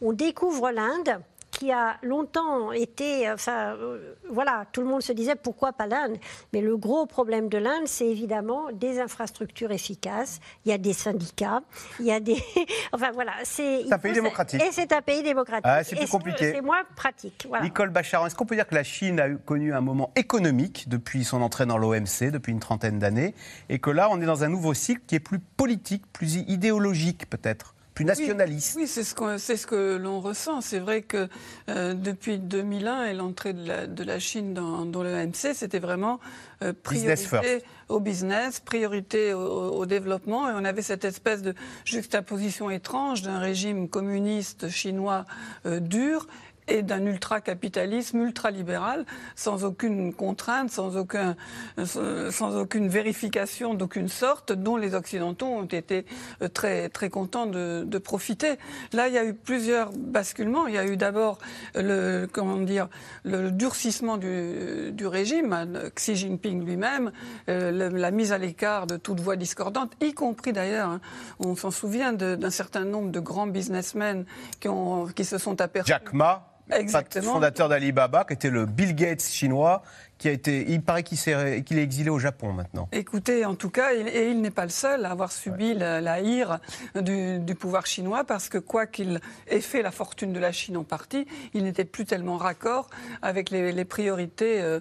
on 0.00 0.12
découvre 0.12 0.70
l'Inde 0.70 1.20
qui 1.58 1.72
a 1.72 1.96
longtemps 2.02 2.70
été, 2.72 3.28
enfin, 3.30 3.74
euh, 3.74 4.14
voilà, 4.30 4.64
tout 4.72 4.80
le 4.80 4.86
monde 4.86 5.02
se 5.02 5.12
disait 5.12 5.34
pourquoi 5.34 5.72
pas 5.72 5.86
l'Inde. 5.86 6.16
Mais 6.52 6.60
le 6.60 6.76
gros 6.76 7.06
problème 7.06 7.48
de 7.48 7.58
l'Inde, 7.58 7.86
c'est 7.86 8.06
évidemment 8.06 8.70
des 8.72 9.00
infrastructures 9.00 9.72
efficaces. 9.72 10.40
Il 10.64 10.70
y 10.70 10.72
a 10.72 10.78
des 10.78 10.92
syndicats, 10.92 11.62
il 11.98 12.06
y 12.06 12.12
a 12.12 12.20
des, 12.20 12.36
enfin 12.92 13.10
voilà, 13.12 13.32
c'est. 13.42 13.92
un 13.92 13.98
pays 13.98 14.12
démocratique. 14.12 14.62
Et 14.62 14.70
c'est 14.70 14.92
un 14.92 15.02
pays 15.02 15.22
démocratique. 15.22 15.64
Ah, 15.68 15.82
c'est 15.82 15.96
plus 15.96 16.08
compliqué. 16.08 16.52
C'est 16.52 16.60
moins 16.60 16.84
pratique. 16.94 17.48
Nicole 17.62 17.90
Bachar, 17.90 18.24
est-ce 18.26 18.36
qu'on 18.36 18.46
peut 18.46 18.54
dire 18.54 18.68
que 18.68 18.76
la 18.76 18.84
Chine 18.84 19.18
a 19.18 19.28
connu 19.30 19.74
un 19.74 19.80
moment 19.80 20.12
économique 20.14 20.88
depuis 20.88 21.24
son 21.24 21.42
entrée 21.42 21.66
dans 21.66 21.78
l'OMC, 21.78 22.30
depuis 22.30 22.52
une 22.52 22.60
trentaine 22.60 22.98
d'années, 22.98 23.34
et 23.68 23.78
que 23.78 23.90
là, 23.90 24.08
on 24.12 24.20
est 24.20 24.26
dans 24.26 24.44
un 24.44 24.48
nouveau 24.48 24.74
cycle 24.74 25.02
qui 25.06 25.16
est 25.16 25.20
plus 25.20 25.40
politique, 25.40 26.04
plus 26.12 26.36
idéologique 26.36 27.28
peut-être? 27.28 27.74
Nationaliste. 28.04 28.76
Oui, 28.76 28.86
c'est 28.86 29.04
ce, 29.04 29.14
ce 29.38 29.66
que 29.66 29.96
l'on 29.96 30.20
ressent. 30.20 30.60
C'est 30.60 30.78
vrai 30.78 31.02
que 31.02 31.28
euh, 31.68 31.94
depuis 31.94 32.38
2001 32.38 33.04
et 33.06 33.14
l'entrée 33.14 33.52
de 33.52 34.04
la, 34.04 34.18
Chine 34.18 34.54
dans, 34.54 34.84
dans 34.84 35.02
l'OMC, 35.02 35.54
c'était 35.54 35.78
vraiment 35.78 36.20
euh, 36.62 36.72
priorité 36.82 37.62
au 37.88 38.00
business, 38.00 38.60
priorité 38.60 39.32
au, 39.32 39.86
développement. 39.86 40.48
Et 40.48 40.52
on 40.54 40.64
avait 40.64 40.82
cette 40.82 41.04
espèce 41.04 41.42
de 41.42 41.54
juxtaposition 41.84 42.70
étrange 42.70 43.22
d'un 43.22 43.38
régime 43.38 43.88
communiste 43.88 44.68
chinois 44.68 45.24
euh, 45.66 45.80
dur 45.80 46.26
et 46.68 46.82
d'un 46.82 47.04
ultra-capitalisme 47.06 48.20
ultra-libéral, 48.20 49.04
sans 49.34 49.64
aucune 49.64 50.12
contrainte, 50.12 50.70
sans, 50.70 50.96
aucun, 50.96 51.36
sans 51.84 52.56
aucune 52.56 52.88
vérification 52.88 53.74
d'aucune 53.74 54.08
sorte, 54.08 54.52
dont 54.52 54.76
les 54.76 54.94
Occidentaux 54.94 55.46
ont 55.46 55.64
été 55.64 56.04
euh, 56.42 56.48
très, 56.48 56.88
très 56.88 57.10
contents 57.10 57.46
de, 57.46 57.98
profiter. 57.98 58.58
Là, 58.92 59.08
il 59.08 59.14
y 59.14 59.18
a 59.18 59.24
eu 59.24 59.34
plusieurs 59.34 59.90
basculements. 59.90 60.68
Il 60.68 60.74
y 60.74 60.78
a 60.78 60.86
eu 60.86 60.96
d'abord 60.96 61.38
le, 61.74 62.28
comment 62.30 62.56
dire, 62.58 62.88
le 63.24 63.50
durcissement 63.50 64.16
du, 64.18 64.92
du 64.92 65.06
régime, 65.06 65.90
Xi 65.96 66.14
Jinping 66.14 66.64
lui-même, 66.64 67.10
euh, 67.48 67.90
la 67.90 68.10
mise 68.12 68.32
à 68.32 68.38
l'écart 68.38 68.86
de 68.86 68.96
toute 68.96 69.20
voix 69.20 69.34
discordante, 69.34 69.92
y 70.00 70.12
compris 70.12 70.52
d'ailleurs, 70.52 70.90
hein, 70.90 71.00
on 71.40 71.56
s'en 71.56 71.70
souvient 71.70 72.12
d'un 72.12 72.50
certain 72.50 72.84
nombre 72.84 73.10
de 73.10 73.20
grands 73.20 73.46
businessmen 73.46 74.24
qui, 74.60 74.68
ont, 74.68 75.06
qui 75.06 75.24
se 75.24 75.38
sont 75.38 75.60
aperçus. 75.60 75.88
Jack 75.88 76.12
Ma 76.12 76.57
Exactement. 76.70 77.34
fondateur 77.34 77.68
d'Alibaba, 77.68 78.24
qui 78.24 78.34
était 78.34 78.50
le 78.50 78.66
Bill 78.66 78.94
Gates 78.94 79.22
chinois, 79.22 79.82
qui 80.18 80.28
a 80.28 80.32
été, 80.32 80.64
il 80.68 80.82
paraît 80.82 81.04
qu'il 81.04 81.16
est, 81.28 81.82
exilé 81.82 82.10
au 82.10 82.18
Japon 82.18 82.52
maintenant. 82.52 82.88
Écoutez, 82.92 83.44
en 83.44 83.54
tout 83.54 83.70
cas, 83.70 83.94
et 83.94 84.30
il 84.30 84.40
n'est 84.40 84.50
pas 84.50 84.64
le 84.64 84.70
seul 84.70 85.04
à 85.04 85.10
avoir 85.12 85.30
subi 85.30 85.74
la, 85.74 86.00
la, 86.00 86.20
ire 86.20 86.58
du, 87.00 87.38
du, 87.38 87.54
pouvoir 87.54 87.86
chinois, 87.86 88.24
parce 88.24 88.48
que 88.48 88.58
quoi 88.58 88.86
qu'il 88.86 89.20
ait 89.46 89.60
fait 89.60 89.82
la 89.82 89.92
fortune 89.92 90.32
de 90.32 90.40
la 90.40 90.50
Chine 90.50 90.76
en 90.76 90.84
partie, 90.84 91.26
il 91.54 91.62
n'était 91.62 91.84
plus 91.84 92.04
tellement 92.04 92.36
raccord 92.36 92.90
avec 93.22 93.50
les, 93.50 93.72
les 93.72 93.84
priorités 93.84 94.60
euh, 94.60 94.80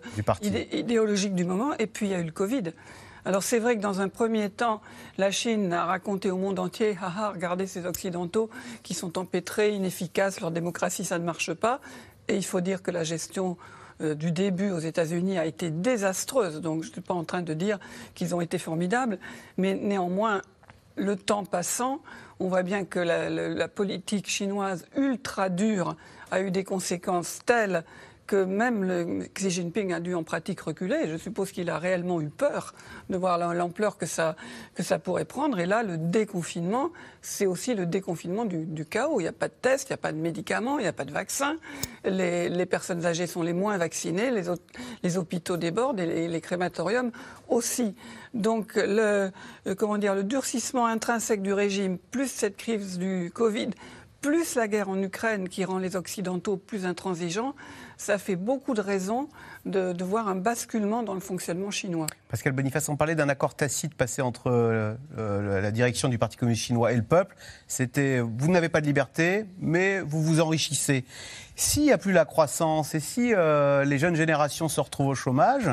idéologiques 0.71 1.35
du 1.35 1.45
moment. 1.45 1.73
Et 1.77 1.87
puis 1.87 2.07
il 2.07 2.11
y 2.11 2.15
a 2.15 2.19
eu 2.19 2.23
le 2.23 2.31
Covid. 2.31 2.73
Alors 3.27 3.43
c'est 3.43 3.59
vrai 3.59 3.75
que 3.75 3.81
dans 3.81 3.99
un 3.99 4.07
premier 4.07 4.49
temps, 4.49 4.79
la 5.17 5.31
Chine 5.31 5.73
a 5.73 5.83
raconté 5.83 6.31
au 6.31 6.37
monde 6.37 6.59
entier, 6.59 6.97
haha, 7.01 7.31
regardez 7.31 7.67
ces 7.67 7.85
Occidentaux 7.85 8.49
qui 8.83 8.93
sont 8.93 9.17
empêtrés, 9.17 9.75
inefficaces, 9.75 10.39
leur 10.39 10.49
démocratie, 10.49 11.03
ça 11.03 11.19
ne 11.19 11.25
marche 11.25 11.53
pas. 11.53 11.81
Et 12.29 12.37
il 12.37 12.45
faut 12.45 12.61
dire 12.61 12.81
que 12.81 12.89
la 12.89 13.03
gestion 13.03 13.57
euh, 13.99 14.15
du 14.15 14.31
début 14.31 14.71
aux 14.71 14.79
États-Unis 14.79 15.37
a 15.37 15.45
été 15.45 15.71
désastreuse. 15.71 16.61
Donc 16.61 16.83
je 16.83 16.87
ne 16.87 16.93
suis 16.93 17.01
pas 17.01 17.15
en 17.15 17.25
train 17.25 17.41
de 17.41 17.53
dire 17.53 17.79
qu'ils 18.15 18.33
ont 18.33 18.39
été 18.39 18.57
formidables, 18.57 19.19
mais 19.57 19.75
néanmoins, 19.75 20.41
le 20.95 21.17
temps 21.17 21.43
passant, 21.43 21.99
on 22.39 22.47
voit 22.47 22.63
bien 22.63 22.85
que 22.85 22.99
la, 22.99 23.29
la 23.29 23.67
politique 23.67 24.29
chinoise 24.29 24.85
ultra 24.95 25.49
dure 25.49 25.97
a 26.31 26.39
eu 26.39 26.49
des 26.49 26.63
conséquences 26.63 27.39
telles 27.45 27.83
que 28.27 28.43
même 28.43 29.23
Xi 29.33 29.49
Jinping 29.49 29.93
a 29.93 29.99
dû 29.99 30.13
en 30.13 30.23
pratique 30.23 30.59
reculer. 30.59 31.07
Je 31.07 31.17
suppose 31.17 31.51
qu'il 31.51 31.69
a 31.69 31.79
réellement 31.79 32.21
eu 32.21 32.29
peur 32.29 32.75
de 33.09 33.17
voir 33.17 33.37
l'ampleur 33.53 33.97
que 33.97 34.05
ça, 34.05 34.35
que 34.75 34.83
ça 34.83 34.99
pourrait 34.99 35.25
prendre. 35.25 35.57
Et 35.59 35.65
là, 35.65 35.81
le 35.81 35.97
déconfinement, 35.97 36.91
c'est 37.21 37.45
aussi 37.45 37.73
le 37.73 37.85
déconfinement 37.85 38.45
du, 38.45 38.85
chaos. 38.85 39.19
Il 39.19 39.23
n'y 39.23 39.29
a 39.29 39.33
pas 39.33 39.47
de 39.47 39.53
tests, 39.53 39.89
il 39.89 39.93
n'y 39.93 39.95
a 39.95 39.97
pas 39.97 40.11
de 40.11 40.17
médicaments, 40.17 40.77
il 40.77 40.83
n'y 40.83 40.87
a 40.87 40.93
pas 40.93 41.05
de 41.05 41.11
vaccins. 41.11 41.55
Les, 42.03 42.49
les, 42.49 42.65
personnes 42.65 43.05
âgées 43.05 43.27
sont 43.27 43.41
les 43.41 43.53
moins 43.53 43.77
vaccinées, 43.77 44.29
les, 44.29 44.43
les 45.03 45.17
hôpitaux 45.17 45.57
débordent 45.57 45.99
et 46.01 46.27
les, 46.27 46.41
crématoriums 46.41 47.11
aussi. 47.47 47.95
Donc, 48.33 48.73
le, 48.75 49.31
comment 49.77 49.97
dire, 49.97 50.13
le 50.13 50.23
durcissement 50.23 50.85
intrinsèque 50.85 51.41
du 51.41 51.53
régime, 51.53 51.97
plus 51.97 52.29
cette 52.29 52.57
crise 52.57 52.99
du 52.99 53.31
Covid, 53.33 53.69
plus 54.21 54.55
la 54.55 54.67
guerre 54.67 54.89
en 54.89 55.01
Ukraine 55.01 55.47
qui 55.47 55.63
rend 55.63 55.77
les 55.77 55.95
Occidentaux 55.95 56.57
plus 56.57 56.85
intransigeants, 56.85 57.55
ça 57.97 58.17
fait 58.17 58.35
beaucoup 58.35 58.73
de 58.73 58.81
raisons 58.81 59.27
de, 59.67 60.03
voir 60.03 60.27
un 60.27 60.35
basculement 60.35 61.03
dans 61.03 61.13
le 61.13 61.19
fonctionnement 61.19 61.71
chinois. 61.71 62.07
Pascal 62.29 62.53
Boniface, 62.53 62.89
on 62.89 62.95
parlait 62.95 63.15
d'un 63.15 63.29
accord 63.29 63.55
tacite 63.55 63.93
passé 63.93 64.21
entre 64.21 64.49
euh, 64.49 65.61
la 65.61 65.71
direction 65.71 66.09
du 66.09 66.17
Parti 66.17 66.37
communiste 66.37 66.63
chinois 66.63 66.91
et 66.91 66.95
le 66.95 67.03
peuple. 67.03 67.35
C'était 67.67 68.19
vous 68.19 68.51
n'avez 68.51 68.69
pas 68.69 68.81
de 68.81 68.85
liberté, 68.85 69.45
mais 69.59 69.99
vous 70.01 70.21
vous 70.21 70.39
enrichissez. 70.39 71.05
S'il 71.59 71.83
n'y 71.83 71.91
a 71.91 71.97
plus 71.97 72.11
la 72.11 72.25
croissance 72.25 72.93
et 72.93 72.99
si 72.99 73.33
euh, 73.33 73.83
les 73.83 73.97
jeunes 73.97 74.15
générations 74.15 74.69
se 74.69 74.79
retrouvent 74.79 75.07
au 75.07 75.15
chômage, 75.15 75.67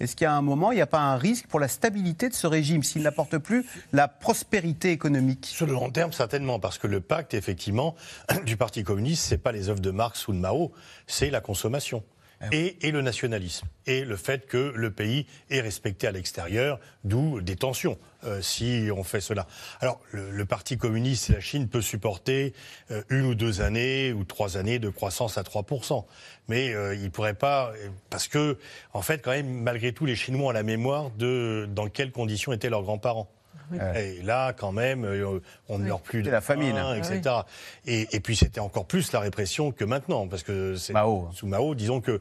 est-ce 0.00 0.16
qu'il 0.16 0.24
y 0.24 0.28
a 0.28 0.32
un 0.32 0.42
moment, 0.42 0.72
il 0.72 0.74
n'y 0.74 0.80
a 0.80 0.86
pas 0.86 0.98
un 0.98 1.16
risque 1.16 1.46
pour 1.46 1.60
la 1.60 1.68
stabilité 1.68 2.28
de 2.28 2.34
ce 2.34 2.48
régime 2.48 2.82
s'il 2.82 3.02
n'apporte 3.02 3.38
plus 3.38 3.64
la 3.92 4.08
prospérité 4.08 4.90
économique? 4.90 5.46
Sur 5.46 5.66
le 5.66 5.74
long 5.74 5.90
terme, 5.90 6.12
certainement, 6.12 6.58
parce 6.58 6.76
que 6.76 6.88
le 6.88 7.00
pacte, 7.00 7.34
effectivement, 7.34 7.94
du 8.46 8.56
Parti 8.56 8.82
communiste, 8.82 9.26
ce 9.26 9.34
n'est 9.34 9.38
pas 9.38 9.52
les 9.52 9.68
œuvres 9.68 9.78
de 9.78 9.92
Marx 9.92 10.26
ou 10.26 10.32
de 10.32 10.38
Mao, 10.38 10.72
c'est 11.06 11.30
la 11.30 11.40
consommation. 11.40 12.02
Ah 12.40 12.46
et, 12.52 12.92
le 12.92 13.02
nationalisme, 13.02 13.66
et 13.86 14.04
le 14.04 14.16
fait 14.16 14.46
que 14.46 14.72
le 14.76 14.92
pays 14.92 15.26
est 15.50 15.60
respecté 15.60 16.06
à 16.06 16.12
l'extérieur, 16.12 16.78
d'où 17.02 17.40
des 17.40 17.56
tensions 17.56 17.98
euh, 18.24 18.40
si 18.42 18.88
on 18.94 19.02
fait 19.02 19.20
cela. 19.20 19.48
Alors, 19.80 20.00
le, 20.12 20.44
Parti 20.44 20.76
communiste 20.78 21.30
et 21.30 21.32
la 21.32 21.40
Chine 21.40 21.68
peut 21.68 21.82
supporter 21.82 22.54
euh, 22.92 23.02
une 23.10 23.26
ou 23.26 23.34
deux 23.34 23.60
années 23.60 24.12
ou 24.12 24.22
trois 24.22 24.56
années 24.56 24.78
de 24.78 24.88
croissance 24.88 25.36
à 25.36 25.42
3%. 25.42 26.04
Mais 26.46 26.72
euh, 26.74 26.94
ils 26.94 27.04
ne 27.04 27.08
pourraient 27.08 27.34
pas, 27.34 27.72
parce 28.08 28.28
que, 28.28 28.56
en 28.92 29.02
fait, 29.02 29.20
quand 29.20 29.32
même, 29.32 29.62
malgré 29.62 29.92
tout, 29.92 30.06
les 30.06 30.16
Chinois 30.16 30.50
ont 30.50 30.52
la 30.52 30.62
mémoire 30.62 31.10
de 31.10 31.68
dans 31.68 31.88
quelles 31.88 32.12
conditions 32.12 32.52
étaient 32.52 32.70
leurs 32.70 32.82
grands-parents. 32.82 33.28
Et 33.96 34.22
là, 34.22 34.52
quand 34.52 34.72
même, 34.72 35.04
euh, 35.04 35.40
on 35.68 35.78
ne 35.78 35.84
meurt 35.84 36.02
plus 36.02 36.22
de 36.22 36.30
la 36.30 36.40
famine, 36.40 36.76
etc. 36.96 37.20
Ah 37.26 37.46
et, 37.86 38.20
puis 38.20 38.36
c'était 38.36 38.60
encore 38.60 38.86
plus 38.86 39.12
la 39.12 39.20
répression 39.20 39.72
que 39.72 39.84
maintenant, 39.84 40.26
parce 40.26 40.42
que 40.42 40.76
c'est 40.76 40.94
sous 41.32 41.46
Mao, 41.46 41.74
disons 41.74 42.00
que 42.00 42.20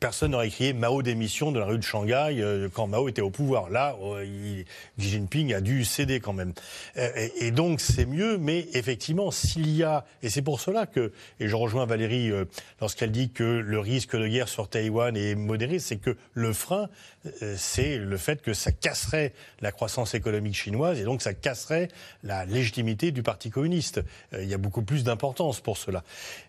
personne 0.00 0.32
n'aurait 0.32 0.50
crié 0.50 0.72
Mao 0.72 1.02
démission 1.02 1.52
de 1.52 1.58
la 1.58 1.66
rue 1.66 1.78
de 1.78 1.82
Shanghai 1.82 2.36
euh, 2.38 2.68
quand 2.72 2.86
Mao 2.86 3.08
était 3.08 3.22
au 3.22 3.30
pouvoir. 3.30 3.70
Là, 3.70 3.96
euh, 4.02 4.24
Xi 4.98 5.08
Jinping 5.10 5.54
a 5.54 5.60
dû 5.60 5.84
céder 5.84 6.20
quand 6.20 6.32
même. 6.32 6.52
Et, 6.96 7.50
donc 7.50 7.80
c'est 7.80 8.06
mieux, 8.06 8.38
mais 8.38 8.66
effectivement, 8.72 9.30
s'il 9.30 9.74
y 9.74 9.82
a, 9.82 10.04
et 10.22 10.30
c'est 10.30 10.42
pour 10.42 10.60
cela 10.60 10.86
que, 10.86 11.12
et 11.40 11.48
je 11.48 11.56
rejoins 11.56 11.86
Valérie 11.86 12.30
lorsqu'elle 12.80 13.12
dit 13.12 13.30
que 13.30 13.44
le 13.44 13.78
risque 13.78 14.16
de 14.16 14.26
guerre 14.26 14.48
sur 14.48 14.68
Taïwan 14.68 15.16
est 15.16 15.34
modéré, 15.34 15.78
c'est 15.78 15.96
que 15.96 16.16
le 16.34 16.52
frein, 16.52 16.88
c'est 17.56 17.98
le 17.98 18.16
fait 18.16 18.42
que 18.42 18.52
ça 18.52 18.72
casserait 18.72 19.32
la 19.60 19.72
croissance 19.72 20.14
économique 20.14 20.54
chinoise 20.54 20.85
et 20.94 21.04
donc 21.04 21.22
ça 21.22 21.34
casserait 21.34 21.88
la 22.22 22.44
légitimité 22.44 23.10
du 23.10 23.22
Parti 23.22 23.50
communiste. 23.50 24.02
Euh, 24.32 24.42
il 24.42 24.48
y 24.48 24.54
a 24.54 24.58
beaucoup 24.58 24.82
plus 24.82 25.04
d'importance 25.04 25.60
pour 25.60 25.76
cela. 25.76 26.02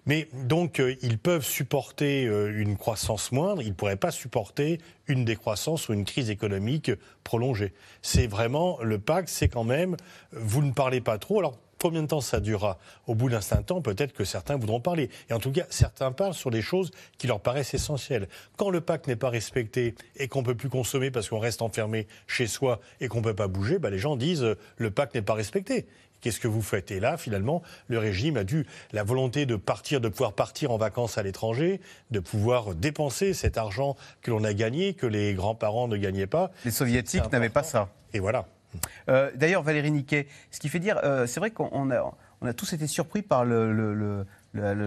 Mais 0.06 0.28
donc 0.34 0.80
euh, 0.80 0.96
ils 1.02 1.18
peuvent 1.18 1.46
supporter 1.46 2.26
euh, 2.26 2.60
une 2.60 2.78
croissance 2.78 3.32
moindre, 3.32 3.62
ils 3.62 3.70
ne 3.70 3.74
pourraient 3.74 3.96
pas 3.96 4.12
supporter 4.12 4.80
une 5.08 5.26
décroissance 5.26 5.90
ou 5.90 5.94
une 5.94 6.06
crise 6.06 6.30
économique 6.30 6.92
prolongée. 7.24 7.74
C'est 8.02 8.28
vraiment 8.28 8.80
le 8.82 9.00
pacte, 9.00 9.30
c'est 9.30 9.50
quand 9.50 9.64
même, 9.64 9.96
vous 10.32 10.64
ne 10.64 10.72
parlez 10.72 11.02
pas 11.02 11.18
trop. 11.18 11.40
Alors 11.40 11.58
Combien 11.80 12.02
de 12.02 12.08
temps 12.08 12.22
ça 12.22 12.40
durera 12.40 12.80
Au 13.06 13.16
bout 13.16 13.30
d'un 13.30 13.42
certain 13.42 13.64
temps, 13.64 13.82
peut-être 13.82 14.14
que 14.14 14.24
certains 14.24 14.58
voudront 14.58 14.80
parler. 14.80 15.10
Et 15.30 15.34
en 15.34 15.40
tout 15.40 15.52
cas, 15.52 15.66
certains 15.70 16.12
parlent 16.12 16.34
sur 16.34 16.50
des 16.50 16.62
choses 16.62 16.92
qui 17.18 17.28
leur 17.28 17.40
paraissent 17.40 17.74
essentielles. 17.74 18.28
Quand 18.58 18.70
le 18.70 18.82
pacte 18.82 19.08
n'est 19.08 19.16
pas 19.16 19.30
respecté 19.30 19.96
et 20.16 20.28
qu'on 20.28 20.42
ne 20.42 20.46
peut 20.46 20.56
plus 20.56 20.70
consommer 20.70 21.12
parce 21.12 21.30
qu'on 21.30 21.40
reste 21.40 21.62
enfermé 21.62 22.08
chez 22.26 22.48
soi 22.48 22.80
et 23.00 23.08
qu'on 23.08 23.20
ne 23.20 23.24
peut 23.24 23.36
pas 23.36 23.48
bouger, 23.48 23.80
bah 23.80 23.90
les 23.90 24.00
gens 24.00 24.16
disent 24.16 24.44
euh, 24.44 24.58
le 24.78 24.92
pacte 24.92 25.16
n'est 25.16 25.22
pas 25.22 25.36
respecté. 25.36 25.86
Qu'est-ce 26.22 26.40
que 26.40 26.48
vous 26.48 26.64
faites? 26.64 26.90
Et 26.90 27.00
là, 27.00 27.18
finalement, 27.18 27.62
le 27.88 28.00
régime 28.00 28.38
a 28.38 28.44
dû 28.44 28.66
la 28.92 29.04
volonté 29.04 29.46
de 29.46 29.56
partir, 29.56 30.02
de 30.02 30.10
pouvoir 30.10 30.34
partir 30.34 30.72
en 30.72 30.78
vacances 30.78 31.18
à 31.18 31.24
l'étranger, 31.24 31.80
de 32.10 32.20
pouvoir 32.20 32.74
dépenser 32.74 33.34
cet 33.34 33.58
argent 33.58 33.96
que 34.22 34.32
l'on 34.32 34.44
a 34.44 34.54
gagné, 34.54 34.94
que 34.94 35.06
les 35.06 35.36
grands-parents 35.36 35.88
ne 35.88 35.98
gagnaient 35.98 36.28
pas. 36.28 36.52
Les 36.66 36.72
soviétiques 36.72 37.32
n'avaient 37.32 37.50
pas 37.50 37.64
ça. 37.64 37.90
Et 38.14 38.20
voilà. 38.20 38.48
Euh, 39.10 39.32
d'ailleurs, 39.36 39.64
Valérie 39.64 39.92
Niquet, 39.92 40.28
ce 40.52 40.60
qui 40.60 40.70
fait 40.70 40.80
dire, 40.80 41.00
euh, 41.04 41.28
c'est 41.28 41.40
vrai 41.40 41.52
qu'on 41.52 41.92
a, 41.92 42.54
tous 42.54 42.74
été 42.74 42.88
surpris 42.88 43.22
par 43.22 43.46
le, 43.46 44.26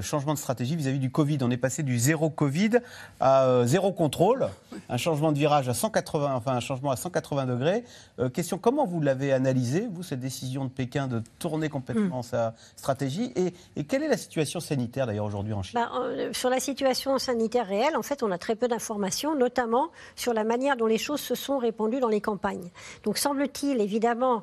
changement 0.02 0.34
de 0.34 0.38
stratégie 0.38 0.76
vis-à-vis 0.76 0.98
du 0.98 1.10
Covid. 1.10 1.38
On 1.42 1.50
est 1.50 1.56
passé 1.56 1.82
du 1.82 1.98
zéro 1.98 2.30
Covid 2.30 2.78
à 3.20 3.46
euh, 3.46 3.66
zéro 3.66 3.92
contrôle, 3.92 4.48
un 4.88 4.96
changement 4.96 5.32
de 5.32 5.38
virage 5.38 5.68
à 5.68 5.74
180, 5.74 6.34
enfin 6.34 6.52
un 6.52 6.60
changement 6.60 6.90
à 6.90 6.96
180 6.96 7.46
degrés. 7.46 7.84
Euh, 8.18 8.28
question, 8.28 8.58
comment 8.58 8.86
vous 8.86 9.00
l'avez 9.00 9.32
analysé, 9.32 9.88
vous, 9.90 10.02
cette 10.02 10.20
décision 10.20 10.64
de 10.64 10.70
Pékin 10.70 11.06
de 11.06 11.22
tourner 11.38 11.68
complètement 11.68 12.20
hmm. 12.20 12.24
sa 12.24 12.54
stratégie 12.76 13.32
et, 13.36 13.84
quelle 13.84 14.02
est 14.02 14.08
la 14.08 14.16
situation 14.16 14.60
sanitaire 14.60 15.06
d'ailleurs 15.06 15.24
aujourd'hui 15.24 15.52
en 15.52 15.62
Chine? 15.62 15.80
Bah, 15.80 15.90
euh, 16.00 16.32
Sur 16.32 16.50
la 16.50 16.60
situation 16.60 17.18
sanitaire 17.18 17.66
réelle, 17.66 17.96
en 17.96 18.02
fait, 18.02 18.22
on 18.22 18.30
a 18.30 18.38
très 18.38 18.54
peu 18.54 18.68
d'informations, 18.68 19.34
notamment 19.34 19.90
sur 20.14 20.32
la 20.32 20.44
manière 20.44 20.76
dont 20.76 20.86
les 20.86 20.98
choses 20.98 21.20
se 21.20 21.34
sont 21.34 21.58
répandues 21.58 21.98
dans 21.98 22.08
les 22.08 22.20
campagnes. 22.20 22.70
Donc 23.02 23.18
semble-t-il, 23.18 23.80
évidemment, 23.80 24.42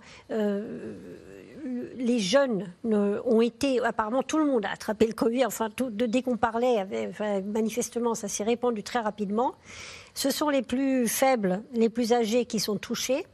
les 1.95 2.20
jeunes 2.20 2.74
ont 2.84 3.41
été, 3.41 3.80
apparemment 3.84 4.24
tout 4.24 4.38
le 4.38 4.45
monde 4.45 4.65
a 4.65 4.72
attrapé 4.72 5.07
le 5.07 5.13
Covid, 5.13 5.45
enfin 5.45 5.70
dès 5.91 6.22
qu'on 6.22 6.38
parlait, 6.38 6.86
manifestement 7.45 8.15
ça 8.15 8.28
s'est 8.28 8.43
répandu 8.43 8.84
très 8.84 8.99
rapidement. 8.99 9.55
Ce 10.13 10.32
sont 10.32 10.49
les 10.49 10.61
plus 10.61 11.07
faibles, 11.07 11.63
les 11.74 11.89
plus 11.89 12.13
âgés 12.13 12.45
qui 12.45 12.59
sont 12.59 12.78
touchés 12.78 13.26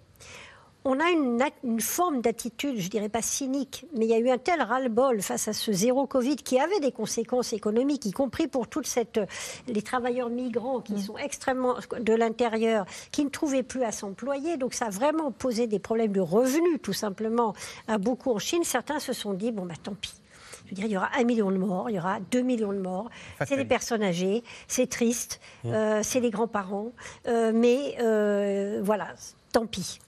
on 0.85 0.99
a 0.99 1.09
une, 1.09 1.79
forme 1.79 2.21
d'attitude, 2.21 2.79
je 2.79 2.89
dirais 2.89 3.09
pas 3.09 3.21
cynique, 3.21 3.85
mais 3.95 4.05
il 4.05 4.11
y 4.11 4.13
a 4.13 4.19
eu 4.19 4.29
un 4.29 4.37
tel 4.37 4.61
ras-le-bol 4.61 5.21
face 5.21 5.47
à 5.47 5.53
ce 5.53 5.71
zéro 5.71 6.07
Covid 6.07 6.35
qui 6.35 6.59
avait 6.59 6.79
des 6.79 6.91
conséquences 6.91 7.53
économiques, 7.53 8.05
y 8.05 8.11
compris 8.11 8.47
pour 8.47 8.67
toute 8.67 8.87
cette, 8.87 9.19
les 9.67 9.81
travailleurs 9.81 10.29
migrants 10.29 10.81
qui 10.81 10.93
mm. 10.93 10.99
sont 10.99 11.17
extrêmement 11.17 11.75
de 11.99 12.13
l'intérieur, 12.13 12.85
qui 13.11 13.23
ne 13.23 13.29
trouvaient 13.29 13.63
plus 13.63 13.83
à 13.83 13.91
s'employer. 13.91 14.57
Donc 14.57 14.73
ça 14.73 14.87
a 14.87 14.89
vraiment 14.89 15.31
posé 15.31 15.67
des 15.67 15.79
problèmes 15.79 16.11
de 16.11 16.21
revenus, 16.21 16.79
tout 16.81 16.93
simplement, 16.93 17.53
à 17.87 17.97
beaucoup 17.97 18.31
en 18.31 18.39
Chine. 18.39 18.63
Certains 18.63 18.99
se 18.99 19.13
sont 19.13 19.33
dit, 19.33 19.51
bon, 19.51 19.65
bah 19.65 19.75
tant 19.81 19.95
pis. 19.95 20.13
Je 20.65 20.69
veux 20.69 20.75
dire, 20.75 20.85
il 20.85 20.91
y 20.91 20.97
aura 20.97 21.09
un 21.17 21.23
million 21.23 21.51
de 21.51 21.57
morts, 21.57 21.89
il 21.89 21.95
y 21.95 21.99
aura 21.99 22.19
deux 22.31 22.41
millions 22.41 22.73
de 22.73 22.79
morts. 22.79 23.09
C'est 23.45 23.57
les 23.57 23.65
personnes 23.65 24.03
âgées, 24.03 24.43
c'est 24.67 24.89
triste, 24.89 25.39
mm. 25.63 25.73
euh, 25.73 26.03
c'est 26.03 26.19
les 26.19 26.29
grands-parents, 26.29 26.91
euh, 27.27 27.51
mais 27.53 27.95
euh, 27.99 28.81
voilà, 28.83 29.09
tant 29.51 29.65
pis. 29.65 29.99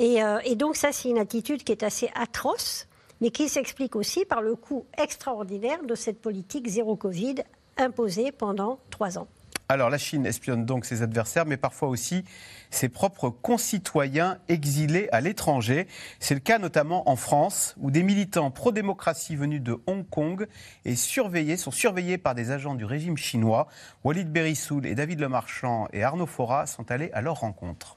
Euh, 0.00 0.38
et, 0.44 0.56
donc 0.56 0.76
ça, 0.76 0.92
c'est 0.92 1.10
une 1.10 1.18
attitude 1.18 1.62
qui 1.62 1.72
est 1.72 1.82
assez 1.82 2.10
atroce, 2.14 2.88
mais 3.20 3.30
qui 3.30 3.48
s'explique 3.48 3.96
aussi 3.96 4.24
par 4.24 4.40
le 4.40 4.56
coût 4.56 4.86
extraordinaire 4.96 5.82
de 5.84 5.94
cette 5.94 6.20
politique 6.20 6.68
zéro 6.68 6.96
Covid 6.96 7.36
imposée 7.76 8.32
pendant 8.32 8.78
trois 8.90 9.18
ans. 9.18 9.28
Alors 9.68 9.88
la 9.88 9.98
Chine 9.98 10.26
espionne 10.26 10.66
donc 10.66 10.84
ses 10.84 11.02
adversaires, 11.02 11.46
mais 11.46 11.56
parfois 11.56 11.88
aussi 11.88 12.24
ses 12.70 12.88
propres 12.88 13.30
concitoyens 13.30 14.38
exilés 14.48 15.08
à 15.12 15.20
l'étranger. 15.20 15.86
C'est 16.18 16.34
le 16.34 16.40
cas 16.40 16.58
notamment 16.58 17.08
en 17.08 17.14
France, 17.14 17.76
où 17.78 17.92
des 17.92 18.02
militants 18.02 18.50
pro-démocratie 18.50 19.36
venus 19.36 19.62
de 19.62 19.78
Hong 19.86 20.04
Kong 20.08 20.48
et 20.84 20.96
surveillés, 20.96 21.56
sont 21.56 21.70
surveillés 21.70 22.18
par 22.18 22.34
des 22.34 22.50
agents 22.50 22.74
du 22.74 22.84
régime 22.84 23.16
chinois. 23.16 23.68
Walid 24.02 24.32
Berissoul 24.32 24.86
et 24.86 24.96
David 24.96 25.20
Lemarchand 25.20 25.86
et 25.92 26.02
Arnaud 26.02 26.26
Fora 26.26 26.66
sont 26.66 26.90
allés 26.90 27.10
à 27.12 27.20
leur 27.20 27.38
rencontre. 27.38 27.96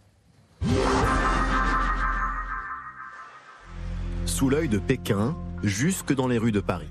Sous 4.33 4.49
l'œil 4.49 4.67
de 4.67 4.79
Pékin, 4.79 5.35
jusque 5.61 6.11
dans 6.11 6.27
les 6.27 6.39
rues 6.39 6.51
de 6.51 6.59
Paris. 6.59 6.89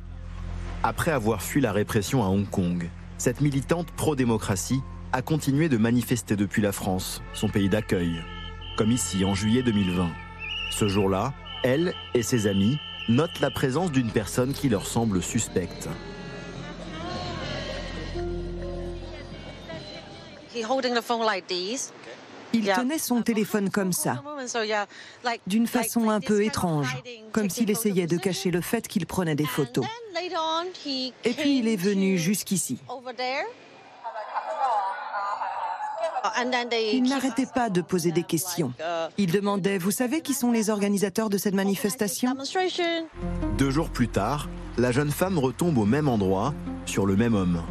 Après 0.84 1.10
avoir 1.10 1.42
fui 1.42 1.60
la 1.60 1.72
répression 1.72 2.22
à 2.22 2.28
Hong 2.28 2.48
Kong, 2.48 2.88
cette 3.18 3.40
militante 3.40 3.90
pro-démocratie 3.90 4.80
a 5.12 5.22
continué 5.22 5.68
de 5.68 5.76
manifester 5.76 6.36
depuis 6.36 6.62
la 6.62 6.70
France, 6.70 7.20
son 7.34 7.48
pays 7.48 7.68
d'accueil, 7.68 8.22
comme 8.76 8.92
ici 8.92 9.24
en 9.24 9.34
juillet 9.34 9.64
2020. 9.64 10.08
Ce 10.70 10.86
jour-là, 10.86 11.34
elle 11.64 11.94
et 12.14 12.22
ses 12.22 12.46
amis 12.46 12.78
notent 13.08 13.40
la 13.40 13.50
présence 13.50 13.90
d'une 13.90 14.12
personne 14.12 14.52
qui 14.52 14.68
leur 14.68 14.86
semble 14.86 15.20
suspecte. 15.20 15.88
Il 22.52 22.66
tenait 22.66 22.98
son 22.98 23.22
téléphone 23.22 23.70
comme 23.70 23.92
ça, 23.92 24.22
d'une 25.46 25.66
façon 25.66 26.10
un 26.10 26.20
peu 26.20 26.44
étrange, 26.44 26.96
comme 27.32 27.50
s'il 27.50 27.70
essayait 27.70 28.06
de 28.06 28.16
cacher 28.16 28.50
le 28.50 28.60
fait 28.60 28.86
qu'il 28.88 29.06
prenait 29.06 29.34
des 29.34 29.46
photos. 29.46 29.84
Et 31.24 31.32
puis 31.32 31.58
il 31.58 31.68
est 31.68 31.76
venu 31.76 32.18
jusqu'ici. 32.18 32.78
Ils 36.92 37.02
n'arrêtaient 37.02 37.46
pas 37.46 37.68
de 37.68 37.80
poser 37.80 38.12
des 38.12 38.22
questions. 38.22 38.72
Ils 39.18 39.32
demandaient, 39.32 39.78
vous 39.78 39.90
savez 39.90 40.20
qui 40.20 40.34
sont 40.34 40.52
les 40.52 40.70
organisateurs 40.70 41.30
de 41.30 41.38
cette 41.38 41.54
manifestation? 41.54 42.34
Deux 43.58 43.70
jours 43.70 43.90
plus 43.90 44.08
tard, 44.08 44.48
la 44.78 44.92
jeune 44.92 45.10
femme 45.10 45.38
retombe 45.38 45.78
au 45.78 45.84
même 45.84 46.08
endroit, 46.08 46.54
sur 46.86 47.06
le 47.06 47.16
même 47.16 47.34
homme. 47.34 47.62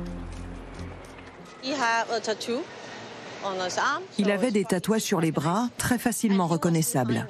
Il 4.18 4.32
avait 4.32 4.52
des 4.52 4.66
tatouages 4.66 5.02
sur 5.02 5.22
les 5.22 5.32
bras, 5.32 5.70
très 5.78 5.98
facilement 5.98 6.48
reconnaissables. 6.48 7.28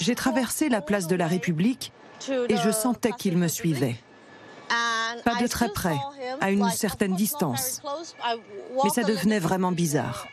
J'ai 0.00 0.14
traversé 0.14 0.68
la 0.68 0.80
place 0.80 1.06
de 1.06 1.16
la 1.16 1.26
République 1.26 1.92
et 2.28 2.56
je 2.56 2.70
sentais 2.70 3.12
qu'il 3.12 3.36
me 3.36 3.48
suivait. 3.48 3.96
Pas 5.24 5.34
de 5.34 5.46
très 5.46 5.68
près, 5.70 5.96
à 6.40 6.50
une 6.50 6.70
certaine 6.70 7.14
distance. 7.14 7.82
Mais 8.84 8.90
ça 8.90 9.02
devenait 9.02 9.40
vraiment 9.40 9.72
bizarre. 9.72 10.26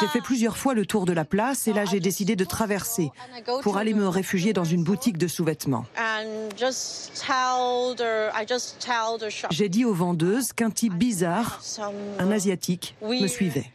J'ai 0.00 0.06
fait 0.08 0.20
plusieurs 0.20 0.56
fois 0.56 0.74
le 0.74 0.86
tour 0.86 1.06
de 1.06 1.12
la 1.12 1.24
place 1.24 1.68
et 1.68 1.72
là 1.72 1.84
j'ai 1.84 2.00
décidé 2.00 2.36
de 2.36 2.44
traverser 2.44 3.10
pour 3.62 3.76
aller 3.76 3.94
me 3.94 4.08
réfugier 4.08 4.52
dans 4.52 4.64
une 4.64 4.84
boutique 4.84 5.18
de 5.18 5.26
sous-vêtements. 5.26 5.84
J'ai 9.50 9.68
dit 9.68 9.84
aux 9.84 9.94
vendeuses 9.94 10.52
qu'un 10.52 10.70
type 10.70 10.94
bizarre, 10.94 11.60
un 12.18 12.30
asiatique, 12.30 12.94
me 13.02 13.26
suivait. 13.26 13.70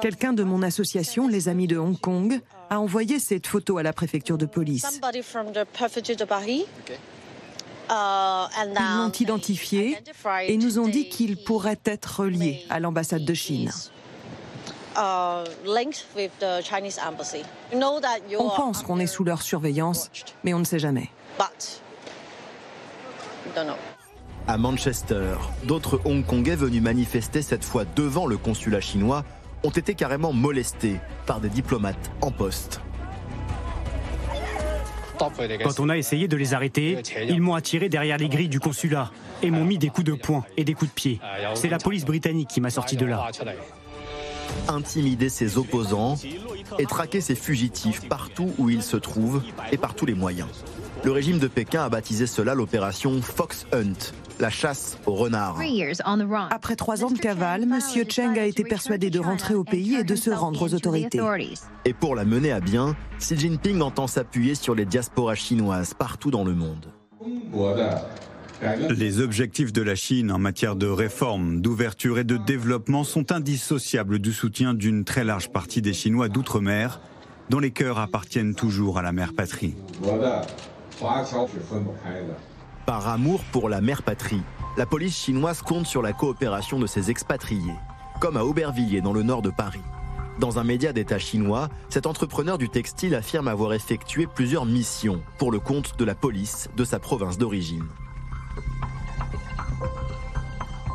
Quelqu'un 0.00 0.32
de 0.32 0.42
mon 0.42 0.62
association, 0.62 1.28
les 1.28 1.48
Amis 1.48 1.66
de 1.66 1.76
Hong 1.76 1.98
Kong, 1.98 2.40
a 2.70 2.80
envoyé 2.80 3.18
cette 3.18 3.46
photo 3.46 3.78
à 3.78 3.82
la 3.82 3.92
préfecture 3.92 4.38
de 4.38 4.46
police. 4.46 5.00
Ils 7.90 8.96
l'ont 8.96 9.12
identifié 9.12 9.98
et 10.46 10.56
nous 10.56 10.78
ont 10.78 10.88
dit 10.88 11.08
qu'il 11.08 11.42
pourrait 11.42 11.80
être 11.84 12.24
lié 12.24 12.64
à 12.70 12.80
l'ambassade 12.80 13.24
de 13.24 13.34
Chine. 13.34 13.70
On 18.38 18.50
pense 18.56 18.82
qu'on 18.82 18.98
est 18.98 19.06
sous 19.06 19.24
leur 19.24 19.42
surveillance, 19.42 20.10
mais 20.44 20.54
on 20.54 20.58
ne 20.58 20.64
sait 20.64 20.78
jamais. 20.78 21.10
À 24.48 24.58
Manchester, 24.58 25.34
d'autres 25.64 26.00
Hongkongais 26.04 26.56
venus 26.56 26.82
manifester 26.82 27.42
cette 27.42 27.64
fois 27.64 27.84
devant 27.96 28.26
le 28.26 28.36
consulat 28.36 28.80
chinois 28.80 29.24
ont 29.62 29.70
été 29.70 29.94
carrément 29.94 30.32
molestés 30.32 31.00
par 31.26 31.40
des 31.40 31.48
diplomates 31.48 32.10
en 32.20 32.32
poste. 32.32 32.80
Quand 35.62 35.80
on 35.80 35.88
a 35.88 35.96
essayé 35.96 36.28
de 36.28 36.36
les 36.36 36.54
arrêter, 36.54 36.98
ils 37.28 37.40
m'ont 37.40 37.54
attiré 37.54 37.88
derrière 37.88 38.18
les 38.18 38.28
grilles 38.28 38.48
du 38.48 38.60
consulat 38.60 39.10
et 39.42 39.50
m'ont 39.50 39.64
mis 39.64 39.78
des 39.78 39.88
coups 39.88 40.06
de 40.06 40.14
poing 40.14 40.44
et 40.56 40.64
des 40.64 40.74
coups 40.74 40.90
de 40.90 40.94
pied. 40.94 41.20
C'est 41.54 41.68
la 41.68 41.78
police 41.78 42.04
britannique 42.04 42.48
qui 42.48 42.60
m'a 42.60 42.70
sorti 42.70 42.96
de 42.96 43.06
là. 43.06 43.30
Intimider 44.68 45.28
ses 45.28 45.56
opposants 45.56 46.16
et 46.78 46.86
traquer 46.86 47.20
ses 47.20 47.34
fugitifs 47.34 48.08
partout 48.08 48.52
où 48.58 48.68
ils 48.70 48.82
se 48.82 48.96
trouvent 48.96 49.42
et 49.70 49.78
par 49.78 49.94
tous 49.94 50.06
les 50.06 50.14
moyens. 50.14 50.48
Le 51.04 51.10
régime 51.10 51.38
de 51.38 51.48
Pékin 51.48 51.82
a 51.82 51.88
baptisé 51.88 52.26
cela 52.26 52.54
l'opération 52.54 53.20
Fox 53.22 53.66
Hunt, 53.72 54.12
la 54.40 54.50
chasse 54.50 54.98
aux 55.06 55.14
renards. 55.14 55.58
Après 56.50 56.76
trois 56.76 57.04
ans 57.04 57.10
de 57.10 57.18
cavale, 57.18 57.62
M. 57.62 57.78
Cheng 58.08 58.38
a 58.38 58.46
été 58.46 58.64
persuadé 58.64 59.10
de 59.10 59.20
rentrer 59.20 59.54
au 59.54 59.64
pays 59.64 59.96
et 59.96 60.04
de 60.04 60.16
se 60.16 60.30
rendre 60.30 60.62
aux 60.62 60.74
autorités. 60.74 61.20
Et 61.84 61.92
pour 61.92 62.14
la 62.14 62.24
mener 62.24 62.52
à 62.52 62.60
bien, 62.60 62.96
Xi 63.18 63.38
Jinping 63.38 63.80
entend 63.80 64.06
s'appuyer 64.06 64.54
sur 64.54 64.74
les 64.74 64.84
diasporas 64.84 65.34
chinoises 65.34 65.94
partout 65.94 66.30
dans 66.30 66.44
le 66.44 66.54
monde. 66.54 66.92
Les 68.90 69.20
objectifs 69.20 69.72
de 69.72 69.82
la 69.82 69.96
Chine 69.96 70.30
en 70.30 70.38
matière 70.38 70.76
de 70.76 70.86
réforme, 70.86 71.60
d'ouverture 71.60 72.18
et 72.18 72.24
de 72.24 72.36
développement 72.36 73.02
sont 73.02 73.32
indissociables 73.32 74.20
du 74.20 74.32
soutien 74.32 74.72
d'une 74.72 75.04
très 75.04 75.24
large 75.24 75.50
partie 75.50 75.82
des 75.82 75.92
Chinois 75.92 76.28
d'outre-mer, 76.28 77.00
dont 77.50 77.58
les 77.58 77.72
cœurs 77.72 77.98
appartiennent 77.98 78.54
toujours 78.54 78.98
à 78.98 79.02
la 79.02 79.12
mère 79.12 79.32
patrie. 79.34 79.74
Par 82.86 83.06
amour 83.06 83.44
pour 83.52 83.68
la 83.68 83.80
mère 83.80 84.02
patrie, 84.02 84.42
la 84.76 84.86
police 84.86 85.16
chinoise 85.16 85.62
compte 85.62 85.86
sur 85.86 86.02
la 86.02 86.12
coopération 86.12 86.80
de 86.80 86.88
ses 86.88 87.10
expatriés, 87.10 87.76
comme 88.20 88.36
à 88.36 88.44
Aubervilliers 88.44 89.00
dans 89.00 89.12
le 89.12 89.22
nord 89.22 89.40
de 89.40 89.50
Paris. 89.50 89.82
Dans 90.40 90.58
un 90.58 90.64
média 90.64 90.92
d'État 90.92 91.20
chinois, 91.20 91.68
cet 91.90 92.06
entrepreneur 92.06 92.58
du 92.58 92.68
textile 92.68 93.14
affirme 93.14 93.46
avoir 93.46 93.72
effectué 93.72 94.26
plusieurs 94.26 94.66
missions 94.66 95.22
pour 95.38 95.52
le 95.52 95.60
compte 95.60 95.96
de 95.96 96.04
la 96.04 96.16
police 96.16 96.70
de 96.76 96.84
sa 96.84 96.98
province 96.98 97.38
d'origine. 97.38 97.86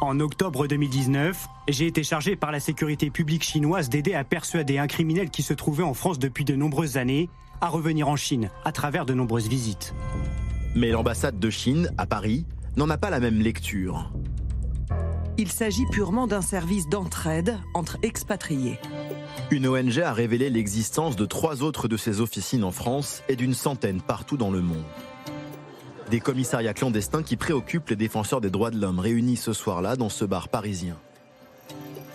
En 0.01 0.19
octobre 0.19 0.67
2019, 0.67 1.47
j'ai 1.69 1.87
été 1.87 2.03
chargé 2.03 2.35
par 2.35 2.51
la 2.51 2.59
sécurité 2.59 3.09
publique 3.09 3.43
chinoise 3.43 3.87
d'aider 3.87 4.13
à 4.13 4.25
persuader 4.25 4.77
un 4.77 4.87
criminel 4.87 5.29
qui 5.29 5.41
se 5.41 5.53
trouvait 5.53 5.83
en 5.83 5.93
France 5.93 6.19
depuis 6.19 6.43
de 6.43 6.55
nombreuses 6.55 6.97
années 6.97 7.29
à 7.61 7.69
revenir 7.69 8.09
en 8.09 8.17
Chine 8.17 8.49
à 8.65 8.73
travers 8.73 9.05
de 9.05 9.13
nombreuses 9.13 9.47
visites. 9.47 9.93
Mais 10.75 10.91
l'ambassade 10.91 11.39
de 11.39 11.49
Chine, 11.49 11.91
à 11.97 12.05
Paris, 12.05 12.45
n'en 12.75 12.89
a 12.89 12.97
pas 12.97 13.09
la 13.09 13.19
même 13.19 13.39
lecture. 13.39 14.11
Il 15.37 15.51
s'agit 15.51 15.85
purement 15.91 16.27
d'un 16.27 16.41
service 16.41 16.89
d'entraide 16.89 17.57
entre 17.73 17.97
expatriés. 18.01 18.79
Une 19.51 19.67
ONG 19.67 19.99
a 19.99 20.13
révélé 20.13 20.49
l'existence 20.49 21.15
de 21.15 21.25
trois 21.25 21.63
autres 21.63 21.87
de 21.87 21.95
ses 21.95 22.21
officines 22.21 22.63
en 22.63 22.71
France 22.71 23.23
et 23.29 23.35
d'une 23.35 23.53
centaine 23.53 24.01
partout 24.01 24.35
dans 24.35 24.51
le 24.51 24.61
monde. 24.61 24.83
Des 26.09 26.19
commissariats 26.19 26.73
clandestins 26.73 27.23
qui 27.23 27.35
préoccupent 27.35 27.89
les 27.89 27.95
défenseurs 27.95 28.41
des 28.41 28.49
droits 28.49 28.71
de 28.71 28.79
l'homme 28.79 28.99
réunis 28.99 29.37
ce 29.37 29.53
soir-là 29.53 29.95
dans 29.95 30.09
ce 30.09 30.25
bar 30.25 30.49
parisien. 30.49 30.97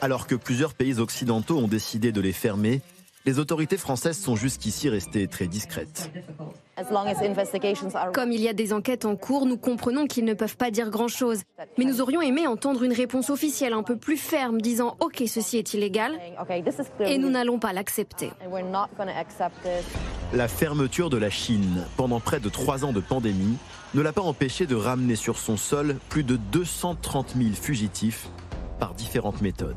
Alors 0.01 0.27
que 0.27 0.35
plusieurs 0.35 0.75
pays 0.75 0.99
occidentaux 0.99 1.59
ont 1.59 1.69
décidé 1.69 2.11
de 2.11 2.21
les 2.21 2.33
fermer, 2.33 2.81
les 3.25 3.39
autorités 3.39 3.77
françaises 3.77 4.19
sont 4.19 4.37
jusqu'ici 4.37 4.89
restées 4.89 5.29
très 5.29 5.47
discrètes. 5.47 6.11
Comme 8.13 8.33
il 8.33 8.41
y 8.41 8.49
a 8.49 8.53
des 8.53 8.73
enquêtes 8.73 9.05
en 9.05 9.17
cours, 9.17 9.47
nous 9.47 9.57
comprenons 9.57 10.07
qu'ils 10.07 10.25
ne 10.25 10.35
peuvent 10.35 10.57
pas 10.57 10.71
dire 10.71 10.91
grand-chose. 10.91 11.43
Mais 11.79 11.85
nous 11.85 12.01
aurions 12.01 12.21
aimé 12.21 12.47
entendre 12.47 12.83
une 12.83 12.93
réponse 12.93 13.31
officielle 13.31 13.73
un 13.73 13.83
peu 13.83 13.97
plus 13.97 14.17
ferme 14.17 14.61
disant⁇ 14.61 14.97
Ok, 15.05 15.23
ceci 15.27 15.59
est 15.59 15.75
illégal⁇ 15.75 16.19
et 17.07 17.19
nous 17.19 17.31
n'allons 17.31 17.59
pas 17.59 17.73
l'accepter. 17.73 18.31
La 20.33 20.49
fermeture 20.49 21.11
de 21.11 21.19
la 21.19 21.31
Chine 21.31 21.85
pendant 21.97 22.21
près 22.21 22.41
de 22.41 22.49
trois 22.49 22.85
ans 22.85 22.93
de 22.93 23.01
pandémie 23.01 23.59
ne 23.95 24.01
l'a 24.01 24.13
pas 24.13 24.23
empêché 24.23 24.67
de 24.67 24.75
ramener 24.75 25.17
sur 25.17 25.37
son 25.37 25.57
sol 25.57 25.97
plus 26.09 26.25
de 26.25 26.37
230 26.37 27.35
000 27.37 27.51
fugitifs 27.53 28.29
par 28.81 28.95
différentes 28.95 29.43
méthodes. 29.43 29.77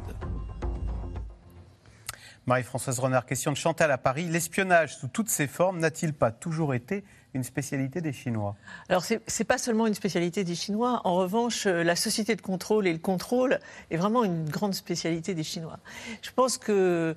Marie-Françoise 2.48 3.00
Renard, 3.00 3.26
question 3.26 3.52
de 3.52 3.58
Chantal 3.58 3.90
à 3.90 3.98
Paris. 3.98 4.28
L'espionnage 4.30 4.98
sous 4.98 5.08
toutes 5.08 5.30
ses 5.30 5.48
formes 5.48 5.80
n'a-t-il 5.80 6.14
pas 6.14 6.32
toujours 6.32 6.76
été 6.76 7.04
une 7.36 7.44
spécialité 7.44 8.02
des 8.02 8.14
Chinois 8.14 8.56
Alors, 8.90 9.04
ce 9.04 9.14
n'est 9.14 9.46
pas 9.46 9.58
seulement 9.58 9.88
une 9.88 9.94
spécialité 9.94 10.44
des 10.44 10.56
Chinois. 10.56 11.02
En 11.04 11.16
revanche, 11.16 11.68
euh, 11.68 11.84
la 11.84 11.96
société 11.96 12.36
de 12.36 12.42
contrôle 12.42 12.88
et 12.88 12.94
le 12.94 13.00
contrôle 13.00 13.60
est 13.92 13.98
vraiment 13.98 14.24
une 14.24 14.50
grande 14.50 14.74
spécialité 14.74 15.34
des 15.34 15.44
Chinois. 15.44 15.80
Je 16.22 16.32
pense 16.32 16.58
que, 16.58 17.16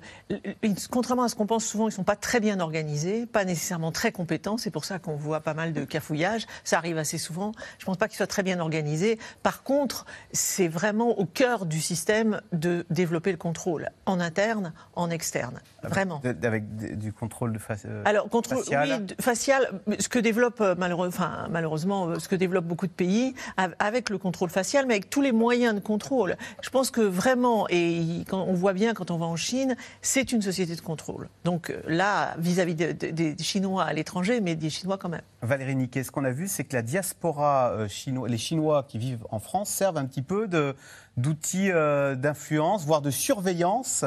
contrairement 0.91 1.23
à 1.23 1.29
ce 1.29 1.35
qu'on 1.35 1.47
pense 1.47 1.65
souvent, 1.65 1.85
ils 1.85 1.91
ne 1.91 1.95
sont 1.95 2.03
pas 2.03 2.17
très 2.17 2.39
bien 2.39 2.59
organisés, 2.59 3.25
pas 3.25 3.45
nécessairement 3.45 3.91
très 3.91 4.11
compétents. 4.11 4.57
C'est 4.57 4.71
pour 4.71 4.85
ça 4.85 4.99
qu'on 4.99 5.15
voit 5.15 5.39
pas 5.39 5.53
mal 5.53 5.73
de 5.73 5.85
cafouillages. 5.85 6.45
Ça 6.63 6.77
arrive 6.77 6.97
assez 6.97 7.17
souvent. 7.17 7.53
Je 7.77 7.83
ne 7.83 7.85
pense 7.85 7.97
pas 7.97 8.07
qu'ils 8.07 8.17
soient 8.17 8.27
très 8.27 8.43
bien 8.43 8.59
organisés. 8.59 9.17
Par 9.41 9.63
contre, 9.63 10.05
c'est 10.33 10.67
vraiment 10.67 11.17
au 11.17 11.25
cœur 11.25 11.65
du 11.65 11.79
système 11.79 12.41
de 12.51 12.85
développer 12.89 13.31
le 13.31 13.37
contrôle, 13.37 13.89
en 14.05 14.19
interne, 14.19 14.73
en 14.95 15.09
externe. 15.09 15.61
Vraiment. 15.83 16.21
Avec 16.43 16.97
du 16.97 17.13
contrôle 17.13 17.53
de 17.53 17.59
face, 17.59 17.83
euh, 17.85 18.01
Alors, 18.05 18.27
contrôle, 18.29 18.59
facial. 18.59 19.05
Oui, 19.07 19.15
facial 19.19 19.81
ce 19.99 20.09
que 20.09 20.19
développe 20.19 20.61
euh, 20.61 20.75
enfin, 21.07 21.47
malheureusement 21.49 22.07
euh, 22.07 22.19
ce 22.19 22.27
que 22.27 22.35
développent 22.35 22.65
beaucoup 22.65 22.87
de 22.87 22.91
pays 22.91 23.33
avec 23.79 24.09
le 24.09 24.17
contrôle 24.17 24.49
facial, 24.49 24.85
mais 24.85 24.95
avec 24.95 25.09
tous 25.09 25.21
les 25.21 25.31
moyens 25.31 25.75
de 25.75 25.79
contrôle. 25.79 26.35
Je 26.61 26.69
pense 26.69 26.91
que 26.91 27.01
vraiment, 27.01 27.67
et 27.69 28.23
on 28.31 28.53
voit 28.53 28.73
bien 28.73 28.93
quand 28.93 29.11
on 29.11 29.17
va 29.17 29.25
en 29.25 29.35
Chine, 29.35 29.75
c'est 30.01 30.31
une 30.31 30.41
société 30.41 30.75
de 30.75 30.81
contrôle. 30.81 31.29
Donc 31.43 31.73
là, 31.87 32.35
vis-à-vis 32.37 32.75
des 32.75 33.35
Chinois 33.39 33.83
à 33.83 33.93
l'étranger, 33.93 34.41
mais 34.41 34.55
des 34.55 34.69
Chinois 34.69 34.97
quand 34.97 35.09
même. 35.09 35.21
Valérie 35.41 35.75
Niquet, 35.75 36.03
ce 36.03 36.11
qu'on 36.11 36.25
a 36.25 36.31
vu, 36.31 36.47
c'est 36.47 36.63
que 36.63 36.75
la 36.75 36.81
diaspora 36.81 37.87
chinoise, 37.87 38.29
les 38.29 38.37
Chinois 38.37 38.85
qui 38.87 38.97
vivent 38.97 39.25
en 39.29 39.39
France 39.39 39.69
servent 39.69 39.97
un 39.97 40.05
petit 40.05 40.21
peu 40.21 40.47
d'outils 41.17 41.71
d'influence, 41.71 42.85
voire 42.85 43.01
de 43.01 43.11
surveillance 43.11 44.05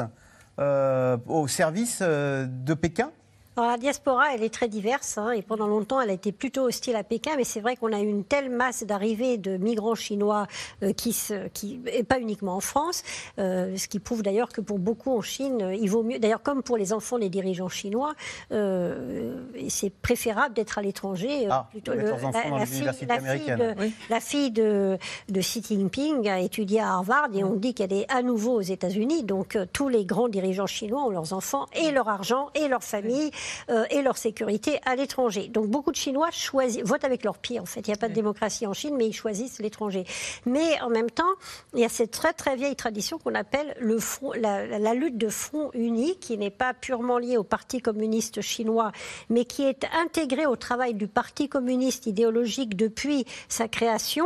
au 0.57 1.47
service 1.47 2.01
de 2.01 2.73
Pékin 2.73 3.11
Alors, 3.55 3.69
la 3.69 3.77
diaspora, 3.77 4.33
elle 4.33 4.41
est 4.41 4.53
très 4.53 4.67
diverse 4.67 5.19
hein, 5.19 5.31
et 5.31 5.43
pendant 5.43 5.67
longtemps, 5.67 6.01
elle 6.01 6.09
a 6.09 6.13
été 6.13 6.31
plutôt 6.31 6.63
hostile 6.63 6.95
à 6.95 7.03
Pékin. 7.03 7.31
Mais 7.37 7.43
c'est 7.43 7.61
vrai 7.61 7.75
qu'on 7.75 7.93
a 7.93 7.99
eu 7.99 8.07
une 8.07 8.23
telle 8.23 8.49
masse 8.49 8.83
d'arrivées 8.83 9.37
de 9.37 9.57
migrants 9.57 9.93
chinois 9.93 10.47
euh, 10.81 10.91
qui, 10.91 11.13
se, 11.13 11.47
qui, 11.49 11.79
et 11.85 12.03
pas 12.03 12.19
uniquement 12.19 12.55
en 12.55 12.59
France, 12.61 13.03
euh, 13.37 13.77
ce 13.77 13.87
qui 13.87 13.99
prouve 13.99 14.23
d'ailleurs 14.23 14.49
que 14.49 14.61
pour 14.61 14.79
beaucoup 14.79 15.15
en 15.15 15.21
Chine, 15.21 15.71
il 15.79 15.87
vaut 15.87 16.01
mieux. 16.01 16.17
D'ailleurs, 16.17 16.41
comme 16.41 16.63
pour 16.63 16.77
les 16.77 16.93
enfants 16.93 17.19
des 17.19 17.29
dirigeants 17.29 17.69
chinois, 17.69 18.13
euh, 18.51 19.35
c'est 19.69 19.91
préférable 19.91 20.55
d'être 20.55 20.79
à 20.79 20.81
l'étranger. 20.81 21.47
Ah, 21.49 21.67
plutôt 21.69 21.93
le, 21.93 22.01
la, 22.01 22.57
la, 22.57 22.65
fille, 22.65 22.85
la, 22.85 22.93
fille 22.93 23.05
de, 23.05 23.79
oui. 23.79 23.93
la, 24.09 24.19
fille 24.19 24.51
de, 24.51 24.97
de, 25.29 25.41
Xi 25.41 25.61
Jinping 25.61 26.27
a 26.27 26.39
étudié 26.39 26.79
à 26.79 26.93
Harvard 26.93 27.29
et 27.33 27.43
on 27.43 27.55
dit 27.55 27.75
qu'elle 27.75 27.93
est 27.93 28.11
à 28.11 28.23
nouveau 28.23 28.53
aux 28.53 28.61
États-Unis. 28.61 29.23
Donc 29.23 29.57
tous 29.73 29.89
les 29.89 30.05
grands 30.05 30.27
dirigeants 30.27 30.65
chinois 30.65 31.03
ont 31.03 31.09
leurs 31.11 31.33
enfants 31.33 31.67
et 31.75 31.91
leur 31.91 32.09
argent 32.09 32.49
et 32.55 32.67
leur 32.67 32.83
famille 32.83 33.31
euh, 33.69 33.85
et 33.89 34.01
leur 34.01 34.17
sécurité 34.17 34.79
à 34.85 34.95
l'étranger. 34.95 35.47
Donc 35.47 35.67
beaucoup 35.67 35.91
de 35.91 35.95
Chinois 35.95 36.31
choisissent, 36.31 36.83
votent 36.83 37.03
avec 37.03 37.23
leur 37.23 37.37
pied 37.37 37.59
en 37.59 37.65
fait. 37.65 37.81
Il 37.81 37.89
n'y 37.89 37.93
a 37.93 37.97
pas 37.97 38.09
de 38.09 38.13
démocratie 38.13 38.67
en 38.67 38.73
Chine, 38.73 38.95
mais 38.97 39.07
ils 39.07 39.13
choisissent 39.13 39.59
l'étranger. 39.59 40.05
Mais 40.45 40.79
en 40.81 40.89
même 40.89 41.09
temps, 41.09 41.23
il 41.73 41.79
y 41.79 41.85
a 41.85 41.89
cette 41.89 42.11
très 42.11 42.33
très 42.33 42.55
vieille 42.55 42.75
tradition 42.75 43.17
qu'on 43.17 43.35
appelle 43.35 43.75
le 43.79 43.99
front, 43.99 44.33
la, 44.33 44.79
la, 44.79 44.93
lutte 44.93 45.17
de 45.17 45.29
front 45.29 45.71
uni, 45.73 46.17
qui 46.17 46.37
n'est 46.37 46.49
pas 46.49 46.73
purement 46.73 47.17
liée 47.17 47.37
au 47.37 47.43
Parti 47.43 47.81
communiste 47.81 48.41
chinois, 48.41 48.91
mais 49.29 49.45
qui 49.45 49.63
est 49.63 49.85
intégrée 49.93 50.45
au 50.45 50.55
travail 50.55 50.93
du 50.93 51.07
Parti 51.07 51.49
communiste 51.49 52.07
idéologique 52.07 52.75
depuis 52.75 53.25
sa 53.49 53.67
création. 53.67 54.25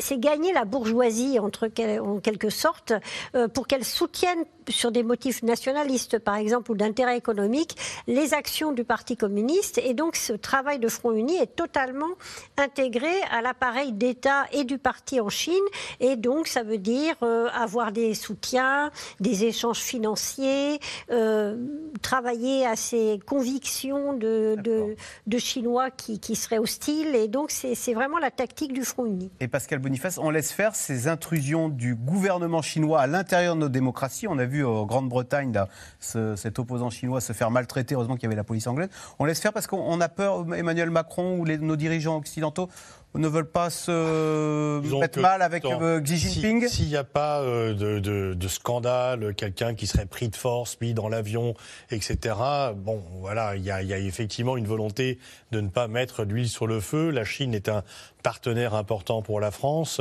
C'est 0.00 0.18
gagner 0.18 0.52
la 0.52 0.64
bourgeoisie 0.64 1.38
entre, 1.38 1.70
en 2.00 2.20
quelque 2.20 2.50
sorte 2.50 2.92
euh, 3.34 3.48
pour 3.48 3.66
qu'elle 3.66 3.84
soutienne 3.84 4.44
sur 4.68 4.92
des 4.92 5.02
motifs 5.02 5.42
nationalistes, 5.42 6.18
par 6.18 6.36
exemple, 6.36 6.70
ou 6.70 6.74
d'intérêt 6.74 7.16
économique, 7.16 7.76
les 8.06 8.34
actions 8.34 8.72
du 8.72 8.84
Parti 8.84 9.16
communiste. 9.16 9.78
Et 9.78 9.94
donc, 9.94 10.16
ce 10.16 10.32
travail 10.32 10.78
de 10.78 10.88
Front 10.88 11.12
Uni 11.12 11.36
est 11.36 11.56
totalement 11.56 12.10
intégré 12.56 13.10
à 13.30 13.42
l'appareil 13.42 13.92
d'État 13.92 14.46
et 14.52 14.64
du 14.64 14.78
parti 14.78 15.20
en 15.20 15.28
Chine. 15.28 15.64
Et 16.00 16.16
donc, 16.16 16.46
ça 16.46 16.62
veut 16.62 16.78
dire 16.78 17.14
euh, 17.22 17.48
avoir 17.52 17.92
des 17.92 18.14
soutiens, 18.14 18.90
des 19.20 19.44
échanges 19.44 19.80
financiers, 19.80 20.78
euh, 21.10 21.56
travailler 22.00 22.66
à 22.66 22.76
ces 22.76 23.20
convictions 23.26 24.12
de, 24.12 24.56
de, 24.58 24.96
de 25.26 25.38
Chinois 25.38 25.90
qui, 25.90 26.20
qui, 26.20 26.36
seraient 26.36 26.58
hostiles. 26.58 27.14
Et 27.14 27.28
donc, 27.28 27.50
c'est 27.50 27.94
vraiment 27.94 28.18
la 28.18 28.30
tactique 28.30 28.72
du 28.72 28.84
Front 28.84 29.06
Uni. 29.06 29.30
Et 29.40 29.48
Pascal 29.48 29.78
Boniface, 29.78 30.18
on 30.18 30.30
laisse 30.30 30.52
faire 30.52 30.74
ces 30.74 31.08
intrusions 31.08 31.68
du 31.68 31.94
gouvernement 31.94 32.62
chinois 32.62 33.00
à 33.00 33.06
l'intérieur 33.06 33.54
de 33.54 33.60
nos 33.60 33.68
démocraties. 33.68 34.28
On 34.28 34.38
a 34.38 34.44
vu 34.44 34.64
en 34.64 34.86
Grande-Bretagne 34.86 35.52
ce, 36.00 36.36
cet 36.36 36.58
opposant 36.58 36.90
chinois 36.90 37.20
se 37.20 37.32
faire 37.32 37.50
maltraiter. 37.50 37.94
Heureusement 37.94 38.14
qu'il 38.14 38.24
y 38.24 38.26
avait 38.26 38.36
la 38.36 38.44
police 38.44 38.66
anglaise. 38.66 38.88
On 39.18 39.24
laisse 39.24 39.40
faire 39.40 39.52
parce 39.52 39.66
qu'on 39.66 40.00
a 40.00 40.08
peur, 40.08 40.46
Emmanuel 40.54 40.90
Macron 40.90 41.38
ou 41.38 41.44
les, 41.44 41.58
nos 41.58 41.76
dirigeants 41.76 42.16
occidentaux 42.16 42.68
ne 43.14 43.28
veulent 43.28 43.50
pas 43.50 43.68
se 43.68 44.80
Disons 44.80 45.00
mettre 45.00 45.20
mal 45.20 45.42
avec 45.42 45.64
euh, 45.64 46.00
Xi 46.00 46.16
Jinping 46.16 46.66
S'il 46.68 46.88
n'y 46.88 46.96
a 46.96 47.04
pas 47.04 47.42
euh, 47.42 47.74
de, 47.74 47.98
de, 47.98 48.34
de, 48.34 48.48
scandale, 48.48 49.34
quelqu'un 49.34 49.74
qui 49.74 49.86
serait 49.86 50.06
pris 50.06 50.28
de 50.28 50.36
force, 50.36 50.78
mis 50.80 50.94
dans 50.94 51.08
l'avion, 51.08 51.54
etc., 51.90 52.34
bon, 52.74 53.02
voilà, 53.20 53.56
il 53.56 53.62
y, 53.62 53.66
y, 53.66 53.92
a, 53.92 53.98
effectivement 53.98 54.56
une 54.56 54.66
volonté 54.66 55.18
de 55.50 55.60
ne 55.60 55.68
pas 55.68 55.88
mettre 55.88 56.24
l'huile 56.24 56.48
sur 56.48 56.66
le 56.66 56.80
feu. 56.80 57.10
La 57.10 57.24
Chine 57.24 57.54
est 57.54 57.68
un 57.68 57.82
partenaire 58.22 58.74
important 58.74 59.22
pour 59.22 59.40
la 59.40 59.50
France. 59.50 60.00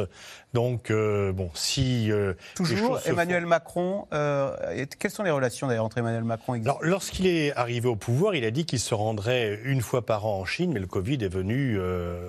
Donc, 0.53 0.91
euh, 0.91 1.31
bon, 1.31 1.49
si. 1.53 2.11
Euh, 2.11 2.33
Toujours 2.55 2.99
Emmanuel 3.05 3.43
font... 3.43 3.49
Macron. 3.49 4.07
Euh, 4.13 4.85
quelles 4.99 5.11
sont 5.11 5.23
les 5.23 5.31
relations 5.31 5.67
d'ailleurs 5.67 5.85
entre 5.85 5.97
Emmanuel 5.97 6.23
Macron 6.23 6.55
et 6.55 6.61
Alors, 6.61 6.79
lorsqu'il 6.81 7.27
est 7.27 7.55
arrivé 7.55 7.87
au 7.87 7.95
pouvoir, 7.95 8.35
il 8.35 8.43
a 8.43 8.51
dit 8.51 8.65
qu'il 8.65 8.79
se 8.79 8.93
rendrait 8.93 9.59
une 9.63 9.81
fois 9.81 10.05
par 10.05 10.25
an 10.25 10.39
en 10.39 10.45
Chine, 10.45 10.73
mais 10.73 10.79
le 10.79 10.87
Covid 10.87 11.23
est 11.23 11.29
venu 11.29 11.79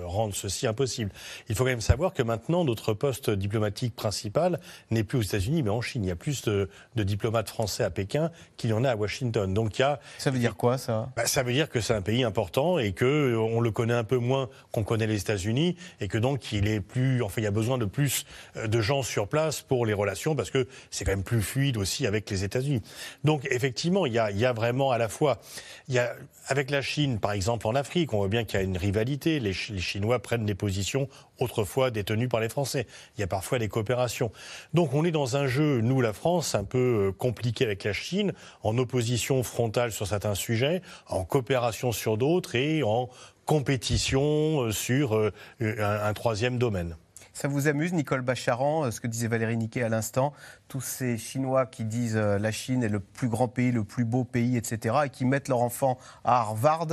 rendre 0.05 0.33
ceci 0.33 0.67
impossible. 0.67 1.11
Il 1.49 1.55
faut 1.55 1.63
quand 1.63 1.69
même 1.69 1.81
savoir 1.81 2.13
que 2.13 2.23
maintenant, 2.23 2.63
notre 2.63 2.93
poste 2.93 3.29
diplomatique 3.29 3.95
principal 3.95 4.59
n'est 4.91 5.03
plus 5.03 5.17
aux 5.17 5.23
États-Unis, 5.23 5.63
mais 5.63 5.69
en 5.69 5.81
Chine. 5.81 6.03
Il 6.03 6.07
y 6.07 6.11
a 6.11 6.15
plus 6.15 6.43
de, 6.43 6.69
de, 6.95 7.03
diplomates 7.03 7.49
français 7.49 7.83
à 7.83 7.89
Pékin 7.89 8.31
qu'il 8.57 8.69
y 8.69 8.73
en 8.73 8.83
a 8.83 8.91
à 8.91 8.95
Washington. 8.95 9.53
Donc, 9.53 9.77
il 9.77 9.81
y 9.81 9.85
a. 9.85 9.99
Ça 10.17 10.31
veut 10.31 10.39
dire 10.39 10.55
quoi, 10.55 10.77
ça? 10.77 11.09
Bah, 11.15 11.25
Ça 11.25 11.43
veut 11.43 11.53
dire 11.53 11.69
que 11.69 11.81
c'est 11.81 11.93
un 11.93 12.01
pays 12.01 12.23
important 12.23 12.79
et 12.79 12.93
que 12.93 13.35
on 13.35 13.59
le 13.59 13.71
connaît 13.71 13.93
un 13.93 14.03
peu 14.03 14.17
moins 14.17 14.49
qu'on 14.71 14.83
connaît 14.83 15.07
les 15.07 15.19
États-Unis 15.19 15.75
et 15.99 16.07
que 16.07 16.17
donc 16.17 16.51
il 16.51 16.67
est 16.67 16.79
plus. 16.79 17.21
Enfin, 17.21 17.41
il 17.41 17.43
y 17.43 17.47
a 17.47 17.51
besoin 17.51 17.77
de 17.77 17.85
plus 17.85 18.25
euh, 18.57 18.67
de 18.67 18.81
gens 18.81 19.03
sur 19.03 19.27
place 19.27 19.61
pour 19.61 19.85
les 19.85 19.93
relations, 19.93 20.35
parce 20.35 20.51
que 20.51 20.67
c'est 20.91 21.05
quand 21.05 21.11
même 21.11 21.23
plus 21.23 21.41
fluide 21.41 21.77
aussi 21.77 22.07
avec 22.07 22.29
les 22.29 22.43
États-Unis. 22.43 22.81
Donc 23.23 23.47
effectivement, 23.49 24.05
il 24.05 24.13
y 24.13 24.19
a, 24.19 24.53
vraiment 24.53 24.91
à 24.91 24.97
la 24.97 25.09
fois, 25.09 25.39
il 25.87 25.95
y 25.95 25.99
a, 25.99 26.15
avec 26.47 26.69
la 26.69 26.81
Chine, 26.81 27.19
par 27.19 27.31
exemple 27.31 27.67
en 27.67 27.75
Afrique, 27.75 28.13
on 28.13 28.17
voit 28.17 28.27
bien 28.27 28.43
qu'il 28.43 28.59
y 28.59 28.61
a 28.61 28.65
une 28.65 28.77
rivalité. 28.77 29.39
Les, 29.39 29.53
les 29.69 29.79
Chinois 29.79 30.19
prennent 30.19 30.45
des 30.45 30.55
positions 30.55 31.07
autrefois 31.39 31.91
détenues 31.91 32.27
par 32.27 32.39
les 32.39 32.49
Français. 32.49 32.87
Il 33.17 33.21
y 33.21 33.23
a 33.23 33.27
parfois 33.27 33.59
des 33.59 33.67
coopérations. 33.67 34.31
Donc 34.73 34.93
on 34.93 35.05
est 35.05 35.11
dans 35.11 35.37
un 35.37 35.47
jeu, 35.47 35.81
nous 35.81 36.01
la 36.01 36.13
France, 36.13 36.55
un 36.55 36.63
peu 36.63 37.07
euh, 37.07 37.11
compliqué 37.11 37.65
avec 37.65 37.83
la 37.83 37.93
Chine, 37.93 38.33
en 38.63 38.77
opposition 38.77 39.43
frontale 39.43 39.91
sur 39.91 40.07
certains 40.07 40.35
sujets, 40.35 40.81
en 41.07 41.23
coopération 41.25 41.91
sur 41.91 42.17
d'autres 42.17 42.55
et 42.55 42.83
en 42.83 43.09
compétition 43.45 44.63
euh, 44.63 44.71
sur 44.71 45.13
un, 45.13 45.31
un 45.79 46.13
troisième 46.13 46.57
domaine. 46.57 46.95
Ça 47.33 47.47
vous 47.47 47.67
amuse, 47.67 47.93
Nicole 47.93 48.21
Bacharan, 48.21 48.89
ce 48.91 49.01
que 49.01 49.07
disait 49.07 49.27
Valérie 49.27 49.57
Niquet 49.57 49.83
à 49.83 49.89
l'instant 49.89 50.33
tous 50.73 50.81
ces 50.81 51.19
Chinois 51.19 51.67
qui 51.67 51.85
disent 51.85 52.17
euh, 52.17 52.39
la 52.39 52.51
Chine 52.51 52.83
est 52.83 52.89
le 52.89 52.99
plus 52.99 53.27
grand 53.27 53.47
pays, 53.47 53.71
le 53.71 53.83
plus 53.83 54.05
beau 54.05 54.23
pays, 54.23 54.57
etc., 54.57 54.95
et 55.05 55.09
qui 55.11 55.23
mettent 55.23 55.47
leurs 55.47 55.61
enfants 55.61 55.99
à 56.23 56.39
Harvard, 56.39 56.87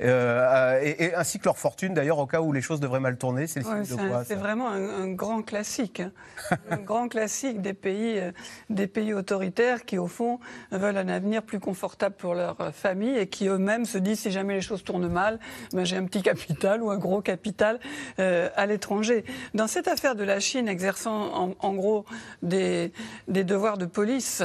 euh, 0.00 0.80
et, 0.82 1.04
et, 1.04 1.14
ainsi 1.14 1.38
que 1.38 1.44
leur 1.44 1.58
fortune 1.58 1.92
d'ailleurs 1.92 2.18
au 2.18 2.26
cas 2.26 2.40
où 2.40 2.50
les 2.52 2.62
choses 2.62 2.80
devraient 2.80 2.98
mal 2.98 3.18
tourner. 3.18 3.46
C'est 3.46 3.62
ouais, 3.62 4.34
vraiment 4.36 4.70
un, 4.70 5.02
un, 5.02 5.12
grand 5.12 5.42
classique, 5.42 6.00
hein. 6.00 6.12
un 6.70 6.78
grand 6.78 7.08
classique 7.08 7.60
des 7.60 7.74
pays, 7.74 8.18
euh, 8.18 8.32
des 8.70 8.86
pays 8.86 9.12
autoritaires 9.12 9.84
qui 9.84 9.98
au 9.98 10.06
fond 10.06 10.40
veulent 10.70 10.96
un 10.96 11.08
avenir 11.08 11.42
plus 11.42 11.60
confortable 11.60 12.14
pour 12.16 12.34
leur 12.34 12.56
famille 12.74 13.18
et 13.18 13.26
qui 13.26 13.48
eux-mêmes 13.48 13.84
se 13.84 13.98
disent 13.98 14.20
si 14.20 14.30
jamais 14.30 14.54
les 14.54 14.62
choses 14.62 14.82
tournent 14.82 15.08
mal, 15.08 15.38
ben, 15.74 15.84
j'ai 15.84 15.96
un 15.96 16.06
petit 16.06 16.22
capital 16.22 16.82
ou 16.82 16.90
un 16.90 16.96
gros 16.96 17.20
capital 17.20 17.80
euh, 18.18 18.48
à 18.56 18.64
l'étranger. 18.64 19.26
Dans 19.52 19.66
cette 19.66 19.85
affaire 19.88 20.14
de 20.14 20.24
la 20.24 20.40
Chine 20.40 20.68
exerçant 20.68 21.34
en, 21.34 21.54
en 21.58 21.74
gros 21.74 22.04
des 22.42 22.92
des 23.28 23.44
devoirs 23.44 23.78
de 23.78 23.86
police 23.86 24.42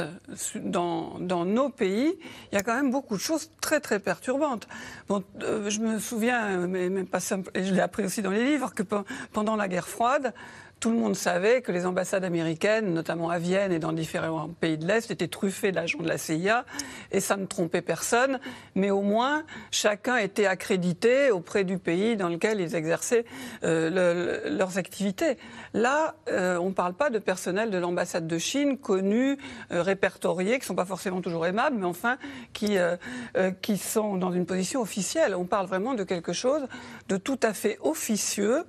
dans, 0.56 1.18
dans, 1.20 1.44
nos 1.44 1.68
pays, 1.68 2.14
il 2.50 2.54
y 2.54 2.58
a 2.58 2.62
quand 2.62 2.74
même 2.74 2.90
beaucoup 2.90 3.16
de 3.16 3.20
choses 3.20 3.50
très 3.60 3.80
très 3.80 3.98
perturbantes. 3.98 4.68
Bon, 5.08 5.22
euh, 5.42 5.70
je 5.70 5.80
me 5.80 5.98
souviens, 5.98 6.66
mais, 6.66 6.88
mais 6.88 7.04
pas 7.04 7.20
simple, 7.20 7.50
et 7.54 7.64
je 7.64 7.72
l'ai 7.72 7.80
appris 7.80 8.04
aussi 8.04 8.22
dans 8.22 8.30
les 8.30 8.44
livres, 8.44 8.72
que 8.74 8.82
pendant 9.32 9.56
la 9.56 9.68
guerre 9.68 9.88
froide, 9.88 10.34
tout 10.82 10.90
le 10.90 10.96
monde 10.96 11.14
savait 11.14 11.62
que 11.62 11.70
les 11.70 11.86
ambassades 11.86 12.24
américaines, 12.24 12.92
notamment 12.92 13.30
à 13.30 13.38
Vienne 13.38 13.70
et 13.70 13.78
dans 13.78 13.92
différents 13.92 14.48
pays 14.48 14.76
de 14.76 14.84
l'Est, 14.84 15.12
étaient 15.12 15.28
truffées 15.28 15.70
d'agents 15.70 16.00
de 16.02 16.08
la 16.08 16.18
CIA 16.18 16.64
et 17.12 17.20
ça 17.20 17.36
ne 17.36 17.46
trompait 17.46 17.82
personne. 17.82 18.40
Mais 18.74 18.90
au 18.90 19.02
moins, 19.02 19.44
chacun 19.70 20.16
était 20.16 20.46
accrédité 20.46 21.30
auprès 21.30 21.62
du 21.62 21.78
pays 21.78 22.16
dans 22.16 22.28
lequel 22.28 22.60
ils 22.60 22.74
exerçaient 22.74 23.24
euh, 23.62 24.42
le, 24.44 24.56
leurs 24.56 24.76
activités. 24.76 25.38
Là, 25.72 26.16
euh, 26.28 26.56
on 26.56 26.70
ne 26.70 26.74
parle 26.74 26.94
pas 26.94 27.10
de 27.10 27.20
personnel 27.20 27.70
de 27.70 27.78
l'ambassade 27.78 28.26
de 28.26 28.38
Chine 28.38 28.76
connus, 28.76 29.38
euh, 29.70 29.82
répertoriés, 29.82 30.54
qui 30.54 30.62
ne 30.62 30.66
sont 30.66 30.74
pas 30.74 30.84
forcément 30.84 31.20
toujours 31.20 31.46
aimables, 31.46 31.76
mais 31.78 31.86
enfin 31.86 32.18
qui 32.52 33.78
sont 33.78 34.16
dans 34.16 34.32
une 34.32 34.46
position 34.46 34.80
officielle. 34.80 35.36
On 35.36 35.44
parle 35.44 35.68
vraiment 35.68 35.94
de 35.94 36.02
quelque 36.02 36.32
chose 36.32 36.66
de 37.08 37.16
tout 37.16 37.38
à 37.40 37.52
fait 37.52 37.78
officieux, 37.82 38.64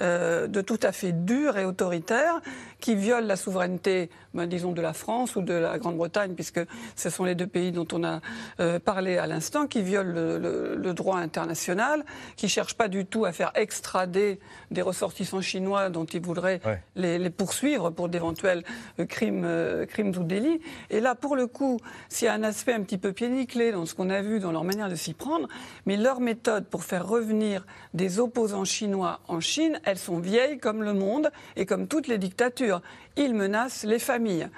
de 0.00 0.60
tout 0.60 0.80
à 0.82 0.92
fait 0.92 1.12
dur 1.12 1.57
autoritaire 1.64 2.40
qui 2.80 2.94
viole 2.94 3.26
la 3.26 3.36
souveraineté, 3.36 4.10
ben, 4.34 4.46
disons, 4.46 4.72
de 4.72 4.80
la 4.80 4.92
France 4.92 5.36
ou 5.36 5.42
de 5.42 5.52
la 5.52 5.78
Grande-Bretagne, 5.78 6.34
puisque 6.34 6.60
ce 6.96 7.10
sont 7.10 7.24
les 7.24 7.34
deux 7.34 7.46
pays 7.46 7.72
dont 7.72 7.88
on 7.92 8.04
a 8.04 8.20
euh, 8.60 8.78
parlé 8.78 9.18
à 9.18 9.26
l'instant, 9.26 9.66
qui 9.66 9.82
violent 9.82 10.12
le, 10.12 10.38
le, 10.38 10.76
le, 10.76 10.94
droit 10.94 11.18
international, 11.18 12.04
qui 12.36 12.46
ne 12.46 12.50
cherchent 12.50 12.76
pas 12.76 12.88
du 12.88 13.04
tout 13.04 13.24
à 13.24 13.32
faire 13.32 13.50
extrader 13.54 14.38
des 14.70 14.82
ressortissants 14.82 15.40
chinois 15.40 15.90
dont 15.90 16.04
ils 16.04 16.20
voudraient 16.20 16.60
ouais. 16.64 16.82
les, 16.94 17.18
les, 17.18 17.30
poursuivre 17.30 17.90
pour 17.90 18.08
d'éventuels 18.08 18.64
euh, 19.00 19.06
crimes, 19.06 19.44
euh, 19.44 19.86
crimes 19.86 20.12
ou 20.16 20.22
délits. 20.22 20.60
Et 20.90 21.00
là, 21.00 21.14
pour 21.14 21.34
le 21.34 21.46
coup, 21.46 21.78
s'il 22.08 22.26
y 22.26 22.28
a 22.28 22.34
un 22.34 22.44
aspect 22.44 22.74
un 22.74 22.82
petit 22.82 22.98
peu 22.98 23.12
pied 23.12 23.28
nickelé 23.28 23.72
dans 23.72 23.86
ce 23.86 23.94
qu'on 23.94 24.10
a 24.10 24.22
vu, 24.22 24.38
dans 24.38 24.52
leur 24.52 24.64
manière 24.64 24.88
de 24.88 24.94
s'y 24.94 25.14
prendre, 25.14 25.48
mais 25.86 25.96
leur 25.96 26.20
méthode 26.20 26.66
pour 26.66 26.84
faire 26.84 27.06
revenir 27.06 27.66
des 27.94 28.20
opposants 28.20 28.64
chinois 28.64 29.20
en 29.26 29.40
Chine, 29.40 29.80
elles 29.84 29.98
sont 29.98 30.18
vieilles 30.18 30.58
comme 30.58 30.82
le 30.82 30.92
monde 30.92 31.30
et 31.56 31.66
comme 31.66 31.88
toutes 31.88 32.06
les 32.06 32.18
dictatures. 32.18 32.67
Ils 33.16 33.34
menacent 33.34 33.84
les 33.84 33.98
familles. 33.98 34.48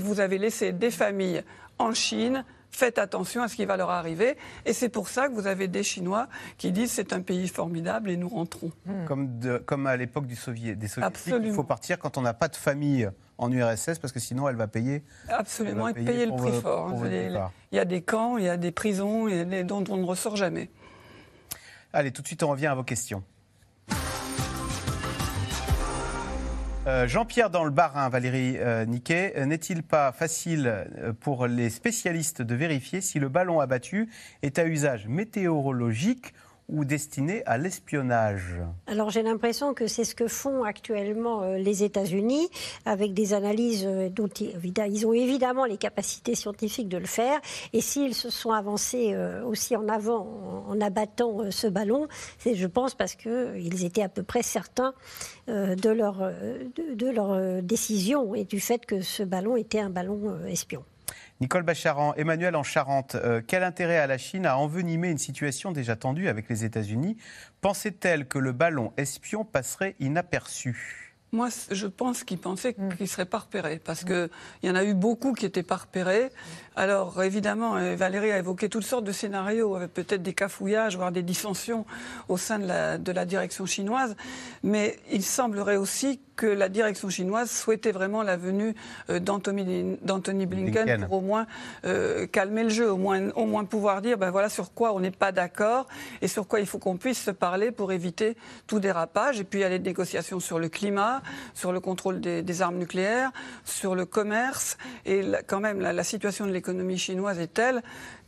Vous 0.00 0.20
avez 0.20 0.38
laissé 0.38 0.72
des 0.72 0.90
familles 0.90 1.42
en 1.78 1.92
Chine 1.92 2.44
faites 2.74 2.98
attention 2.98 3.42
à 3.42 3.48
ce 3.48 3.56
qui 3.56 3.64
va 3.64 3.76
leur 3.76 3.90
arriver. 3.90 4.36
Et 4.66 4.72
c'est 4.72 4.88
pour 4.88 5.08
ça 5.08 5.28
que 5.28 5.34
vous 5.34 5.46
avez 5.46 5.68
des 5.68 5.82
Chinois 5.82 6.28
qui 6.58 6.72
disent 6.72 6.92
c'est 6.92 7.12
un 7.12 7.22
pays 7.22 7.48
formidable 7.48 8.10
et 8.10 8.16
nous 8.16 8.28
rentrons. 8.28 8.72
Hmm. 8.86 9.60
Comme, 9.64 9.86
à 9.86 9.96
l'époque 9.96 10.26
du 10.26 10.36
Soviet, 10.36 10.74
des 10.74 10.88
Soviétiques, 10.88 11.34
il 11.42 11.52
faut 11.52 11.64
partir 11.64 11.98
quand 11.98 12.18
on 12.18 12.22
n'a 12.22 12.34
pas 12.34 12.48
de 12.48 12.56
famille 12.56 13.08
en 13.38 13.50
URSS 13.50 13.98
parce 13.98 14.12
que 14.12 14.20
sinon 14.20 14.48
elle 14.48 14.56
va 14.56 14.68
payer. 14.68 15.02
Absolument, 15.28 15.88
et 15.88 15.94
payer, 15.94 16.26
le 16.26 16.36
prix 16.36 16.60
fort. 16.60 16.88
Hein. 16.88 17.50
il 17.72 17.76
y 17.76 17.78
a 17.78 17.84
des 17.84 18.02
camps, 18.02 18.36
il 18.38 18.44
y 18.44 18.48
a 18.48 18.56
des 18.56 18.72
prisons 18.72 19.28
et 19.28 19.64
dont 19.64 19.84
on 19.88 19.96
ne 19.96 20.04
ressort 20.04 20.36
jamais. 20.36 20.70
Allez, 21.92 22.10
tout 22.10 22.22
de 22.22 22.26
suite 22.26 22.42
on 22.42 22.48
revient 22.48 22.66
à 22.66 22.74
vos 22.74 22.84
questions. 22.84 23.22
Euh, 26.86 27.08
Jean-Pierre 27.08 27.48
dans 27.48 27.64
le 27.64 27.70
Barin, 27.70 28.10
Valérie 28.10 28.58
euh, 28.58 28.84
Niquet, 28.84 29.32
euh, 29.36 29.46
n'est-il 29.46 29.82
pas 29.82 30.12
facile 30.12 30.86
pour 31.20 31.46
les 31.46 31.70
spécialistes 31.70 32.42
de 32.42 32.54
vérifier 32.54 33.00
si 33.00 33.18
le 33.18 33.30
ballon 33.30 33.60
abattu 33.60 34.10
est 34.42 34.58
à 34.58 34.66
usage 34.66 35.08
météorologique 35.08 36.34
ou 36.68 36.84
destinés 36.84 37.42
à 37.44 37.58
l'espionnage 37.58 38.56
Alors 38.86 39.10
j'ai 39.10 39.22
l'impression 39.22 39.74
que 39.74 39.86
c'est 39.86 40.04
ce 40.04 40.14
que 40.14 40.28
font 40.28 40.64
actuellement 40.64 41.42
euh, 41.42 41.58
les 41.58 41.84
États-Unis 41.84 42.48
avec 42.86 43.12
des 43.12 43.34
analyses 43.34 43.84
euh, 43.86 44.08
dont 44.08 44.28
ils 44.28 45.06
ont 45.06 45.12
évidemment 45.12 45.66
les 45.66 45.76
capacités 45.76 46.34
scientifiques 46.34 46.88
de 46.88 46.96
le 46.96 47.06
faire. 47.06 47.38
Et 47.72 47.80
s'ils 47.80 48.14
se 48.14 48.30
sont 48.30 48.50
avancés 48.50 49.12
euh, 49.12 49.44
aussi 49.44 49.76
en 49.76 49.88
avant 49.88 50.64
en 50.68 50.80
abattant 50.80 51.50
ce 51.50 51.66
ballon, 51.66 52.08
c'est 52.38 52.54
je 52.54 52.66
pense 52.66 52.94
parce 52.94 53.14
qu'ils 53.14 53.84
étaient 53.84 54.02
à 54.02 54.08
peu 54.08 54.22
près 54.22 54.42
certains 54.42 54.94
de 55.46 55.90
leur, 55.90 56.32
de 56.76 57.10
leur 57.10 57.62
décision 57.62 58.34
et 58.34 58.44
du 58.44 58.60
fait 58.60 58.86
que 58.86 59.02
ce 59.02 59.22
ballon 59.22 59.56
était 59.56 59.80
un 59.80 59.90
ballon 59.90 60.34
espion. 60.46 60.84
Nicole 61.40 61.64
Bacharan, 61.64 62.14
Emmanuel 62.14 62.54
en 62.54 62.62
Charente, 62.62 63.16
euh, 63.16 63.42
quel 63.44 63.64
intérêt 63.64 63.98
a 63.98 64.06
la 64.06 64.18
Chine 64.18 64.46
à 64.46 64.56
envenimer 64.56 65.10
une 65.10 65.18
situation 65.18 65.72
déjà 65.72 65.96
tendue 65.96 66.28
avec 66.28 66.48
les 66.48 66.64
États-Unis? 66.64 67.16
Pensait-elle 67.60 68.28
que 68.28 68.38
le 68.38 68.52
ballon 68.52 68.92
espion 68.96 69.44
passerait 69.44 69.96
inaperçu? 69.98 71.04
Moi, 71.34 71.48
je 71.72 71.88
pense 71.88 72.22
qu'ils 72.22 72.38
pensaient 72.38 72.76
mm. 72.78 72.90
qu'ils 72.90 73.02
ne 73.02 73.08
seraient 73.08 73.24
pas 73.26 73.38
repérés, 73.38 73.80
parce 73.84 74.04
qu'il 74.04 74.30
y 74.62 74.70
en 74.70 74.76
a 74.76 74.84
eu 74.84 74.94
beaucoup 74.94 75.32
qui 75.32 75.44
n'étaient 75.44 75.64
pas 75.64 75.78
repérés. 75.78 76.30
Alors, 76.76 77.20
évidemment, 77.24 77.76
euh, 77.76 77.96
Valérie 77.96 78.30
a 78.30 78.38
évoqué 78.38 78.68
toutes 78.68 78.84
sortes 78.84 79.04
de 79.04 79.10
scénarios, 79.10 79.74
avec 79.74 79.92
peut-être 79.92 80.22
des 80.22 80.34
cafouillages, 80.34 80.96
voire 80.96 81.10
des 81.10 81.24
dissensions 81.24 81.84
au 82.28 82.36
sein 82.36 82.60
de 82.60 82.66
la, 82.66 82.98
de 82.98 83.10
la 83.10 83.24
direction 83.24 83.66
chinoise. 83.66 84.14
Mais 84.62 85.00
il 85.10 85.24
semblerait 85.24 85.76
aussi 85.76 86.20
que 86.36 86.46
la 86.46 86.68
direction 86.68 87.08
chinoise 87.08 87.50
souhaitait 87.50 87.92
vraiment 87.92 88.22
la 88.22 88.36
venue 88.36 88.74
euh, 89.10 89.18
d'Anthony 89.20 90.46
Blinken, 90.46 91.06
pour 91.06 91.18
au 91.18 91.20
moins 91.20 91.46
euh, 91.84 92.26
calmer 92.26 92.64
le 92.64 92.70
jeu, 92.70 92.90
au 92.90 92.96
moins, 92.96 93.30
au 93.30 93.46
moins 93.46 93.64
pouvoir 93.64 94.02
dire 94.02 94.18
ben 94.18 94.30
voilà 94.30 94.48
sur 94.48 94.72
quoi 94.72 94.94
on 94.94 95.00
n'est 95.00 95.10
pas 95.10 95.32
d'accord 95.32 95.86
et 96.22 96.28
sur 96.28 96.46
quoi 96.46 96.60
il 96.60 96.66
faut 96.66 96.78
qu'on 96.78 96.96
puisse 96.96 97.22
se 97.22 97.30
parler 97.30 97.70
pour 97.70 97.92
éviter 97.92 98.36
tout 98.66 98.80
dérapage. 98.80 99.40
Et 99.40 99.44
puis 99.44 99.60
il 99.60 99.62
y 99.62 99.66
a 99.66 99.68
les 99.68 99.78
négociations 99.78 100.40
sur 100.40 100.58
le 100.58 100.68
climat, 100.68 101.22
sur 101.54 101.72
le 101.72 101.80
contrôle 101.80 102.20
des, 102.20 102.62
armes 102.62 102.78
nucléaires, 102.78 103.30
sur 103.64 103.94
le 103.94 104.06
commerce. 104.06 104.76
Et 105.06 105.22
quand 105.46 105.60
même, 105.60 105.80
la 105.80 106.04
situation 106.04 106.46
de 106.46 106.52
l'économie 106.52 106.98
chinoise 106.98 107.38
est 107.38 107.52
telle 107.52 107.82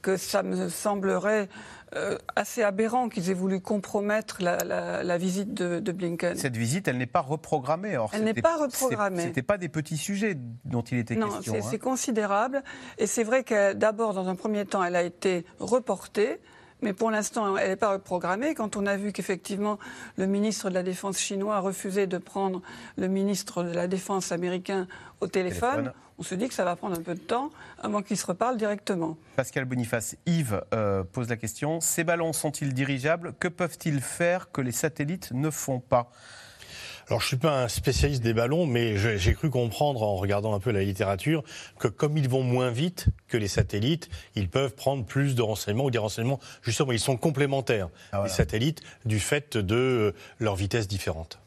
que 0.06 0.16
ça 0.16 0.44
me 0.44 0.68
semblerait 0.68 1.48
euh, 1.94 2.18
assez 2.34 2.64
aberrant 2.64 3.08
qu'ils 3.08 3.30
aient 3.30 3.34
voulu 3.34 3.60
compromettre 3.60 4.42
la, 4.42 5.18
visite 5.18 5.54
de, 5.54 5.92
Blinken. 5.92 6.36
Cette 6.36 6.56
visite, 6.56 6.88
elle 6.88 6.98
n'est 6.98 7.06
pas 7.06 7.20
reprogrammée. 7.20 7.96
elle 8.12 8.24
n'est 8.24 8.34
pas 8.34 8.56
reprogrammée. 8.56 9.22
Ce 9.22 9.26
n'était 9.28 9.42
pas 9.42 9.56
des 9.56 9.68
petits 9.68 9.96
sujets 9.96 10.36
dont 10.64 10.82
il 10.82 10.98
était 10.98 11.14
question. 11.14 11.54
Non, 11.54 11.62
c'est 11.62 11.76
hein. 11.76 11.78
considérable. 11.78 12.64
Et 12.98 13.06
c'est 13.06 13.22
vrai 13.22 13.44
que 13.44 13.72
d'abord, 13.72 14.14
dans 14.14 14.28
un 14.28 14.34
premier 14.34 14.64
temps, 14.64 14.82
elle 14.82 14.96
a 14.96 15.02
été 15.02 15.46
reportée. 15.60 16.40
Mais 16.82 16.92
pour 16.92 17.10
l'instant, 17.10 17.56
elle 17.56 17.70
n'est 17.70 17.76
pas 17.76 17.92
reprogrammée. 17.92 18.54
Quand 18.54 18.76
on 18.76 18.84
a 18.84 18.96
vu 18.96 19.12
qu'effectivement, 19.12 19.78
le 20.16 20.26
ministre 20.26 20.68
de 20.68 20.74
la 20.74 20.82
Défense 20.82 21.18
chinois 21.18 21.56
a 21.56 21.60
refusé 21.60 22.06
de 22.06 22.18
prendre 22.18 22.62
le 22.96 23.08
ministre 23.08 23.62
de 23.62 23.72
la 23.72 23.86
Défense 23.86 24.32
américain 24.32 24.86
au 25.20 25.28
téléphone 25.28 25.92
on 26.18 26.22
se 26.22 26.34
dit 26.34 26.48
que 26.48 26.54
ça 26.54 26.64
va 26.64 26.76
prendre 26.76 26.98
un 26.98 27.02
peu 27.02 27.14
de 27.14 27.20
temps 27.20 27.50
avant 27.78 28.02
qu'ils 28.02 28.16
se 28.16 28.26
reparlent 28.26 28.56
directement. 28.56 29.16
Pascal 29.36 29.64
Boniface, 29.64 30.16
Yves 30.26 30.62
euh, 30.74 31.04
pose 31.04 31.28
la 31.28 31.36
question 31.36 31.80
ces 31.80 32.04
ballons 32.04 32.32
sont-ils 32.32 32.74
dirigeables? 32.74 33.34
Que 33.38 33.48
peuvent-ils 33.48 34.00
faire 34.00 34.50
que 34.50 34.60
les 34.60 34.72
satellites 34.72 35.32
ne 35.32 35.50
font 35.50 35.80
pas? 35.80 36.10
Alors, 37.08 37.20
je 37.20 37.28
suis 37.28 37.36
pas 37.36 37.62
un 37.62 37.68
spécialiste 37.68 38.22
des 38.22 38.34
ballons, 38.34 38.66
mais 38.66 38.96
j'ai 38.96 39.34
cru 39.34 39.48
comprendre 39.48 40.02
en 40.02 40.16
regardant 40.16 40.54
un 40.54 40.58
peu 40.58 40.72
la 40.72 40.82
littérature 40.82 41.44
que 41.78 41.86
comme 41.86 42.16
ils 42.16 42.28
vont 42.28 42.42
moins 42.42 42.70
vite 42.70 43.06
que 43.28 43.36
les 43.36 43.46
satellites, 43.46 44.08
ils 44.34 44.48
peuvent 44.48 44.74
prendre 44.74 45.04
plus 45.04 45.36
de 45.36 45.42
renseignements 45.42 45.84
ou 45.84 45.90
des 45.92 45.98
renseignements. 45.98 46.40
Justement, 46.62 46.90
ils 46.90 46.98
sont 46.98 47.16
complémentaires, 47.16 47.90
ah, 48.10 48.22
les 48.24 48.28
satellites, 48.28 48.82
du 49.04 49.20
fait 49.20 49.56
de 49.56 49.76
euh, 49.76 50.12
leur 50.40 50.56
vitesse 50.56 50.88
différente. 50.88 51.38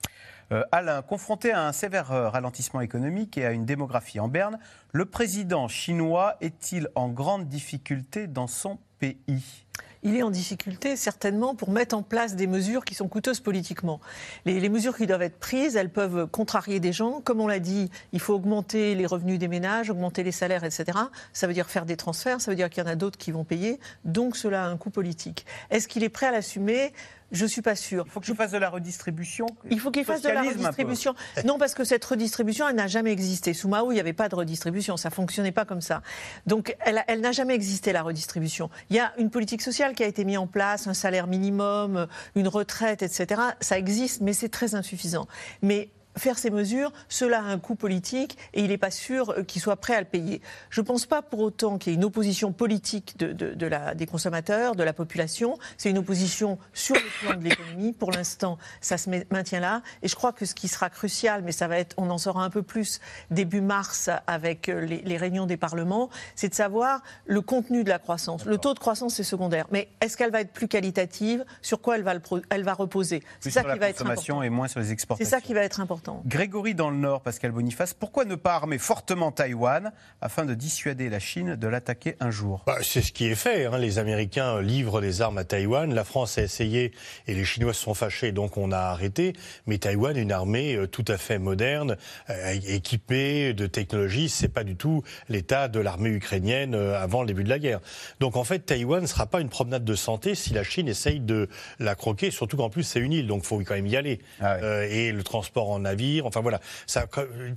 Euh, 0.52 0.64
Alain, 0.72 1.02
confronté 1.02 1.52
à 1.52 1.68
un 1.68 1.72
sévère 1.72 2.12
euh, 2.12 2.30
ralentissement 2.30 2.82
économique 2.82 3.38
et 3.38 3.46
à 3.46 3.52
une 3.52 3.66
démographie 3.66 4.20
en 4.20 4.28
berne, 4.28 4.58
le 4.92 5.06
président 5.06 5.68
chinois 5.68 6.38
est-il 6.42 6.88
en 6.96 7.10
grande 7.10 7.48
difficulté 7.48 8.26
dans 8.26 8.48
son 8.48 8.80
pays? 8.98 9.66
Il 10.02 10.16
est 10.16 10.24
en 10.24 10.30
difficulté 10.30 10.96
certainement 10.96 11.56
pour 11.56 11.72
mettre 11.72 11.96
en 11.96 12.04
place 12.04 12.36
des 12.36 12.48
mesures 12.48 12.86
qui 12.86 12.96
sont 12.96 13.10
coûteuses 13.10 13.42
politiquement. 13.42 14.00
Les, 14.46 14.70
mesures 14.70 14.96
qui 14.96 15.08
doivent 15.08 15.22
être 15.22 15.38
prises, 15.40 15.76
elles 15.76 15.92
peuvent 15.92 16.26
contrarier 16.28 16.80
des 16.80 16.94
gens. 16.94 17.20
Comme 17.20 17.42
on 17.42 17.48
l'a 17.48 17.60
dit, 17.60 17.92
il 18.14 18.22
faut 18.22 18.34
augmenter 18.34 18.96
les 18.96 19.06
revenus 19.06 19.40
des 19.40 19.50
ménages, 19.50 19.90
augmenter 19.90 20.24
les 20.24 20.32
salaires, 20.32 20.64
etc. 20.64 20.98
Ça 21.34 21.48
veut 21.48 21.54
dire 21.54 21.70
faire 21.70 21.86
des 21.86 21.98
transferts, 21.98 22.40
ça 22.40 22.50
veut 22.50 22.56
dire 22.56 22.70
qu'il 22.70 22.82
y 22.82 22.88
en 22.88 22.90
a 22.90 22.96
d'autres 22.96 23.18
qui 23.18 23.32
vont 23.32 23.44
payer. 23.44 23.78
Donc 24.06 24.38
cela 24.38 24.64
a 24.64 24.68
un 24.70 24.78
coût 24.78 24.90
politique. 24.90 25.46
Est-ce 25.70 25.90
qu'il 25.90 26.04
est 26.04 26.10
prêt 26.10 26.28
à 26.28 26.32
l'assumer? 26.32 26.94
Je 27.32 27.46
suis 27.46 27.62
pas 27.62 27.76
sûre. 27.76 28.06
Il 28.08 28.12
faut 28.12 28.20
qu'il 28.20 28.36
fasse 28.36 28.52
de 28.52 28.58
la 28.58 28.70
redistribution. 28.70 29.46
Il 29.70 29.80
faut 29.80 29.92
qu'il 29.92 30.06
fasse 30.06 30.22
de 30.22 30.30
la 30.30 30.42
redistribution. 30.42 31.16
Non, 31.46 31.58
parce 31.58 31.74
que 31.74 31.84
cette 31.84 32.04
redistribution, 32.04 32.68
elle 32.68 32.76
n'a 32.76 32.88
jamais 32.88 33.12
existé. 33.12 33.54
Sous 33.54 33.68
Mao, 33.68 33.92
il 33.92 33.96
n'y 33.96 34.00
avait 34.00 34.14
pas 34.14 34.30
de 34.30 34.36
redistribution. 34.36 34.98
Ça 34.98 35.10
fonctionnait 35.10 35.52
pas 35.52 35.66
comme 35.66 35.82
ça. 35.82 36.02
Donc, 36.48 36.76
elle, 36.80 37.04
elle 37.08 37.22
n'a 37.22 37.32
jamais 37.32 37.56
existé 37.56 37.94
la 37.94 38.02
redistribution. 38.02 38.70
Il 38.90 38.96
y 38.96 39.00
a 39.00 39.14
une 39.18 39.30
politique 39.30 39.62
sociale 39.62 39.94
qui 39.94 40.04
a 40.04 40.08
été 40.08 40.26
mise 40.26 40.38
en 40.38 40.48
place, 40.48 40.88
un 40.88 40.94
salaire 40.94 41.28
minimum, 41.28 42.08
une 42.36 42.48
retraite, 42.48 43.04
etc. 43.04 43.42
Ça 43.60 43.78
existe, 43.78 44.22
mais 44.22 44.34
c'est 44.34 44.50
très 44.50 44.76
insuffisant. 44.76 45.28
Mais 45.62 45.90
faire 46.18 46.38
ces 46.38 46.50
mesures, 46.50 46.92
cela 47.08 47.40
a 47.40 47.44
un 47.44 47.60
coût 47.60 47.76
politique 47.76 48.38
et 48.54 48.62
il 48.62 48.70
n'est 48.70 48.78
pas 48.78 48.92
sûr 48.92 49.32
euh, 49.32 49.44
qu'il 49.44 49.62
soit 49.62 49.78
prêt 49.78 49.96
à 49.96 50.00
le 50.00 50.06
payer. 50.06 50.42
Je 50.70 50.82
ne 50.82 50.86
pense 50.86 51.06
pas 51.06 51.22
pour 51.22 51.40
autant 51.40 51.78
qu'il 51.78 51.94
y 51.94 51.96
ait 51.96 51.98
une 51.98 52.06
opposition 52.06 52.52
politique 52.52 53.18
de, 53.18 53.66
la, 53.66 53.96
des 53.96 54.06
consommateurs, 54.06 54.76
de 54.76 54.84
la 54.84 54.94
population. 54.94 55.58
C'est 55.78 55.90
une 55.90 55.98
opposition 55.98 56.58
sur 56.74 56.96
le 56.96 57.28
plan 57.28 57.38
de 57.38 57.44
l'économie. 57.44 57.94
Pour 57.94 58.12
l'instant, 58.12 58.58
ça 58.82 58.98
se 58.98 59.10
maintient 59.32 59.60
là. 59.60 59.82
Et 60.02 60.08
je 60.08 60.16
crois 60.16 60.34
que 60.34 60.46
ce 60.46 60.56
qui 60.56 60.68
sera 60.68 60.90
crucial, 60.90 61.42
mais 61.44 61.52
ça 61.52 61.68
va 61.68 61.78
être, 61.78 61.96
on 61.98 62.10
en 62.10 62.18
saura 62.18 62.44
un 62.44 62.50
peu 62.50 62.64
plus 62.64 63.00
début 63.32 63.62
mars 63.62 64.10
avec 64.28 64.70
euh, 64.70 64.82
les, 64.86 65.18
réunions 65.18 65.46
des 65.46 65.58
parlements, 65.58 66.10
c'est 66.36 66.50
de 66.50 66.56
savoir 66.56 67.02
le 67.26 67.42
contenu 67.42 67.84
de 67.84 67.90
la 67.90 68.00
croissance. 68.00 68.46
Le 68.46 68.58
taux 68.58 68.74
de 68.74 68.80
croissance 68.80 69.20
est 69.20 69.24
secondaire, 69.24 69.68
mais 69.72 69.90
est-ce 70.02 70.16
qu'elle 70.16 70.32
va 70.32 70.42
être 70.42 70.54
plus 70.54 70.68
qualitative? 70.68 71.46
Sur 71.62 71.82
quoi 71.82 71.98
elle 71.98 72.04
va, 72.04 72.14
elle 72.50 72.64
va 72.64 72.74
reposer? 72.74 73.22
C'est 73.40 73.52
ça 73.52 73.64
qui 73.64 73.80
va 73.80 73.90
être 73.90 74.02
important. 74.02 74.42
et 74.42 74.50
moins 74.50 74.68
sur 74.68 74.80
les 74.80 74.92
exportations. 74.92 75.26
C'est 75.26 75.30
ça 75.30 75.42
qui 75.42 75.54
va 75.54 75.62
être 75.62 75.80
important. 75.80 75.99
Grégory 76.26 76.76
dans 76.76 76.90
le 76.90 76.98
Nord, 76.98 77.22
Pascal 77.22 77.52
Boniface, 77.52 77.94
pourquoi 77.94 78.26
ne 78.26 78.36
pas 78.36 78.56
armer 78.56 78.78
fortement 78.78 79.32
Taïwan 79.32 79.92
afin 80.22 80.46
de 80.46 80.54
dissuader 80.54 81.10
la 81.10 81.20
Chine 81.20 81.56
de 81.56 81.68
l'attaquer 81.68 82.16
un 82.20 82.32
jour? 82.32 82.64
Bah, 82.66 82.78
C'est 82.82 83.02
ce 83.02 83.12
qui 83.12 83.28
est 83.28 83.36
fait. 83.36 83.66
Hein. 83.66 83.78
Les 83.78 84.00
Américains 84.00 84.62
livrent 84.62 85.02
des 85.02 85.22
armes 85.22 85.38
à 85.38 85.44
Taïwan. 85.44 85.94
La 85.94 86.04
France 86.04 86.38
a 86.38 86.44
essayé 86.44 86.92
et 87.28 87.34
les 87.34 87.46
Chinois 87.46 87.74
se 87.74 87.84
sont 87.84 87.94
fâchés, 87.94 88.32
donc 88.32 88.58
on 88.58 88.72
a 88.72 88.78
arrêté. 88.78 89.34
Mais 89.66 89.78
Taïwan 89.78 90.18
une 90.18 90.32
armée 90.32 90.76
euh, 90.76 90.88
tout 90.88 91.06
à 91.08 91.18
fait 91.18 91.40
moderne, 91.40 91.98
euh, 92.30 92.60
équipée 92.68 93.54
de 93.54 93.68
technologies. 93.68 94.30
C'est 94.30 94.50
pas 94.50 94.64
du 94.64 94.76
tout 94.76 95.04
l'état 95.30 95.68
de 95.68 95.80
l'armée 95.80 96.10
ukrainienne 96.10 96.76
euh, 96.76 97.02
avant 97.02 97.22
le 97.22 97.28
début 97.28 97.44
de 97.44 97.50
la 97.50 97.60
guerre. 97.60 97.80
Donc 98.20 98.36
en 98.36 98.44
fait, 98.44 98.60
Taïwan 98.60 99.02
ne 99.02 99.08
sera 99.08 99.26
pas 99.26 99.42
une 99.42 99.50
promenade 99.50 99.84
de 99.84 99.96
santé 99.96 100.36
si 100.36 100.54
la 100.54 100.64
Chine 100.64 100.88
essaye 100.88 101.20
de 101.20 101.50
la 101.80 101.96
croquer, 101.96 102.32
surtout 102.32 102.58
qu'en 102.58 102.70
plus 102.70 102.84
c'est 102.84 103.00
une 103.00 103.14
île, 103.14 103.28
donc 103.28 103.44
il 103.44 103.48
faut 103.48 103.58
quand 103.60 103.76
même 103.76 103.88
y 103.88 103.96
aller. 103.96 104.20
Ah 104.42 104.58
et 104.84 105.12
le 105.12 105.24
transport 105.24 105.70
en 105.70 105.86
Enfin 106.24 106.42
voilà, 106.42 106.60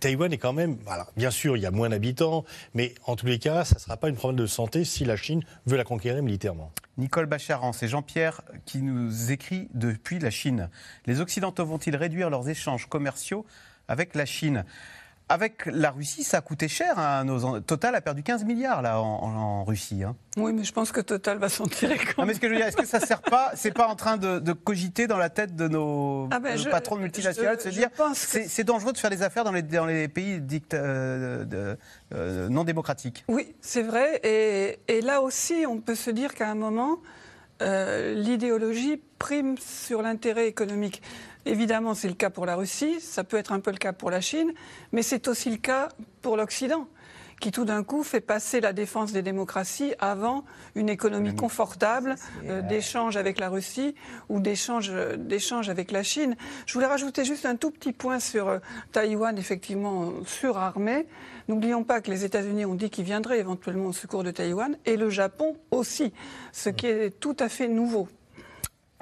Taïwan 0.01 0.33
est 0.33 0.39
quand 0.39 0.53
même, 0.53 0.77
bien 1.17 1.31
sûr, 1.31 1.57
il 1.57 1.63
y 1.63 1.67
a 1.67 1.71
moins 1.71 1.89
d'habitants, 1.89 2.45
mais 2.75 2.95
en 3.07 3.17
tous 3.17 3.27
les 3.27 3.39
cas, 3.39 3.65
ça 3.65 3.77
ne 3.77 3.81
sera 3.81 3.97
pas 3.97 4.09
une 4.09 4.17
problème 4.17 4.39
de 4.39 4.47
santé 4.47 4.85
si 4.85 5.05
la 5.05 5.17
Chine 5.17 5.43
veut 5.67 5.77
la 5.77 5.85
conquérir 5.85 6.23
militairement. 6.23 6.73
Nicole 6.99 7.27
Bacharan, 7.27 7.73
c'est 7.73 7.89
Jean-Pierre 7.89 8.43
qui 8.67 8.83
nous 8.83 9.33
écrit 9.33 9.69
depuis 9.75 10.19
la 10.19 10.31
Chine. 10.31 10.69
Les 11.07 11.21
Occidentaux 11.21 11.65
vont-ils 11.65 11.97
réduire 11.97 12.31
leurs 12.31 12.49
échanges 12.49 12.87
commerciaux 12.87 13.47
avec 13.89 14.15
la 14.15 14.27
Chine? 14.27 14.65
Avec 15.29 15.67
la 15.67 15.91
Russie, 15.91 16.25
ça 16.25 16.39
a 16.39 16.41
coûté 16.41 16.69
cher. 16.69 16.99
Hein, 16.99 17.25
nos... 17.25 17.61
Total 17.61 17.95
a 17.95 18.01
perdu 18.01 18.23
15 18.23 18.45
milliards 18.45 18.83
là 18.83 19.01
en, 19.01 19.65
Russie. 19.65 20.03
Hein. 20.03 20.17
Oui, 20.37 20.53
mais 20.53 20.65
je 20.65 20.73
pense 20.73 20.93
que 20.93 21.01
Total 21.01 21.39
va 21.39 21.49
s'en 21.49 21.67
tirer. 21.67 21.99
Quand 21.99 22.27
mais 22.27 22.35
ce 22.35 22.41
que 22.41 22.49
je 22.49 22.53
veux 22.53 22.59
dire, 22.59 22.67
est-ce 22.67 22.77
que 22.77 22.87
ça 22.87 23.01
sert 23.01 23.23
pas 23.23 23.53
C'est 23.55 23.73
pas 23.73 23.87
en 23.87 23.97
train 23.97 24.17
de, 24.17 24.53
cogiter 24.53 25.07
dans 25.07 25.17
la 25.17 25.31
tête 25.31 25.57
de 25.57 25.69
nos, 25.69 26.29
ah 26.31 26.39
ben 26.39 26.59
patrons 26.71 26.97
multinationaux 26.97 27.57
de 27.57 27.61
se 27.61 27.69
dire 27.69 27.89
c'est 28.15 28.65
dangereux 28.65 28.93
de 28.93 28.99
faire 28.99 29.11
des 29.11 29.23
affaires 29.23 29.45
dans 29.45 29.53
les, 29.53 29.63
dans 29.63 29.87
les 29.87 30.09
pays 30.09 30.43
euh, 30.75 31.77
euh, 32.15 32.49
non 32.49 32.65
démocratiques. 32.65 33.25
Oui, 33.29 33.55
c'est 33.61 33.83
vrai. 33.83 34.21
Et, 34.25 34.79
et, 34.89 35.01
là 35.01 35.23
aussi, 35.23 35.65
on 35.67 35.81
peut 35.81 35.95
se 35.95 36.11
dire 36.11 36.35
qu'à 36.35 36.51
un 36.51 36.55
moment, 36.55 36.99
euh, 37.63 38.15
l'idéologie 38.15 39.01
prime 39.19 39.57
sur 39.59 40.03
l'intérêt 40.03 40.49
économique. 40.49 41.01
Évidemment, 41.45 41.95
c'est 41.95 42.09
le 42.09 42.15
cas 42.15 42.31
pour 42.31 42.47
la 42.47 42.57
Russie, 42.57 43.01
ça 43.01 43.25
peut 43.25 43.37
être 43.37 43.53
un 43.53 43.61
peu 43.61 43.73
le 43.73 43.77
cas 43.77 43.93
pour 43.93 44.11
la 44.11 44.21
Chine, 44.21 44.53
mais 44.93 45.03
c'est 45.03 45.27
aussi 45.27 45.51
le 45.51 45.57
cas 45.57 45.89
pour 46.21 46.37
l'Occident 46.37 46.87
qui 47.43 47.51
tout 47.51 47.65
d'un 47.65 47.83
coup 47.83 48.05
fait 48.05 48.21
passer 48.21 48.61
la 48.61 48.73
défense 48.73 49.11
des 49.11 49.21
démocraties 49.21 49.95
avant 49.99 50.45
une 50.77 50.89
économie 50.89 51.35
confortable 51.35 52.15
euh, 52.45 52.63
d'échange 52.63 53.17
avec 53.17 53.41
la 53.41 53.49
Russie 53.49 53.97
ou 54.29 54.39
d'échange 54.39 54.89
avec 55.69 55.91
la 55.91 56.05
Chine. 56.05 56.37
Je 56.67 56.75
voulais 56.75 56.87
rajouter 56.87 57.25
juste 57.25 57.45
un 57.45 57.57
tout 57.57 57.73
petit 57.73 57.93
point 57.93 58.21
sur 58.21 58.47
euh, 58.47 58.59
Taïwan, 58.93 59.37
effectivement 59.37 60.13
surarmé. 60.25 61.09
N'oublions 61.49 61.83
pas 61.83 62.01
que 62.01 62.13
les 62.13 62.25
États-Unis 62.25 62.65
ont 62.65 62.77
dit 62.77 62.91
qu'ils 62.91 63.05
viendraient 63.05 63.41
éventuellement 63.41 63.87
au 63.87 63.93
secours 63.93 64.23
de 64.23 64.31
Taïwan 64.31 64.79
et 64.87 64.97
le 64.97 65.11
Japon 65.11 65.57
aussi, 65.73 66.13
ce 66.53 66.69
qui 66.69 66.87
est 66.87 67.19
tout 67.19 67.37
à 67.41 67.49
fait 67.49 67.67
nouveau. 67.67 68.07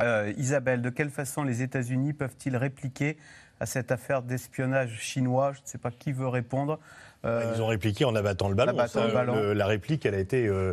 Euh, 0.02 0.32
Isabelle, 0.36 0.82
de 0.82 0.90
quelle 0.90 1.10
façon 1.10 1.42
les 1.42 1.62
États-Unis 1.62 2.12
peuvent-ils 2.12 2.56
répliquer 2.56 3.16
à 3.58 3.66
cette 3.66 3.92
affaire 3.92 4.22
d'espionnage 4.22 4.98
chinois? 5.00 5.52
Je 5.52 5.60
ne 5.60 5.66
sais 5.66 5.78
pas 5.78 5.90
qui 5.90 6.12
veut 6.12 6.28
répondre. 6.28 6.78
Euh, 7.26 7.52
Ils 7.54 7.60
ont 7.60 7.66
répliqué 7.66 8.06
en 8.06 8.16
abattant 8.16 8.48
le 8.48 8.54
ballon. 8.54 9.52
la 9.52 9.66
réplique, 9.66 10.06
elle 10.06 10.14
a 10.14 10.18
été 10.18 10.46
euh, 10.46 10.72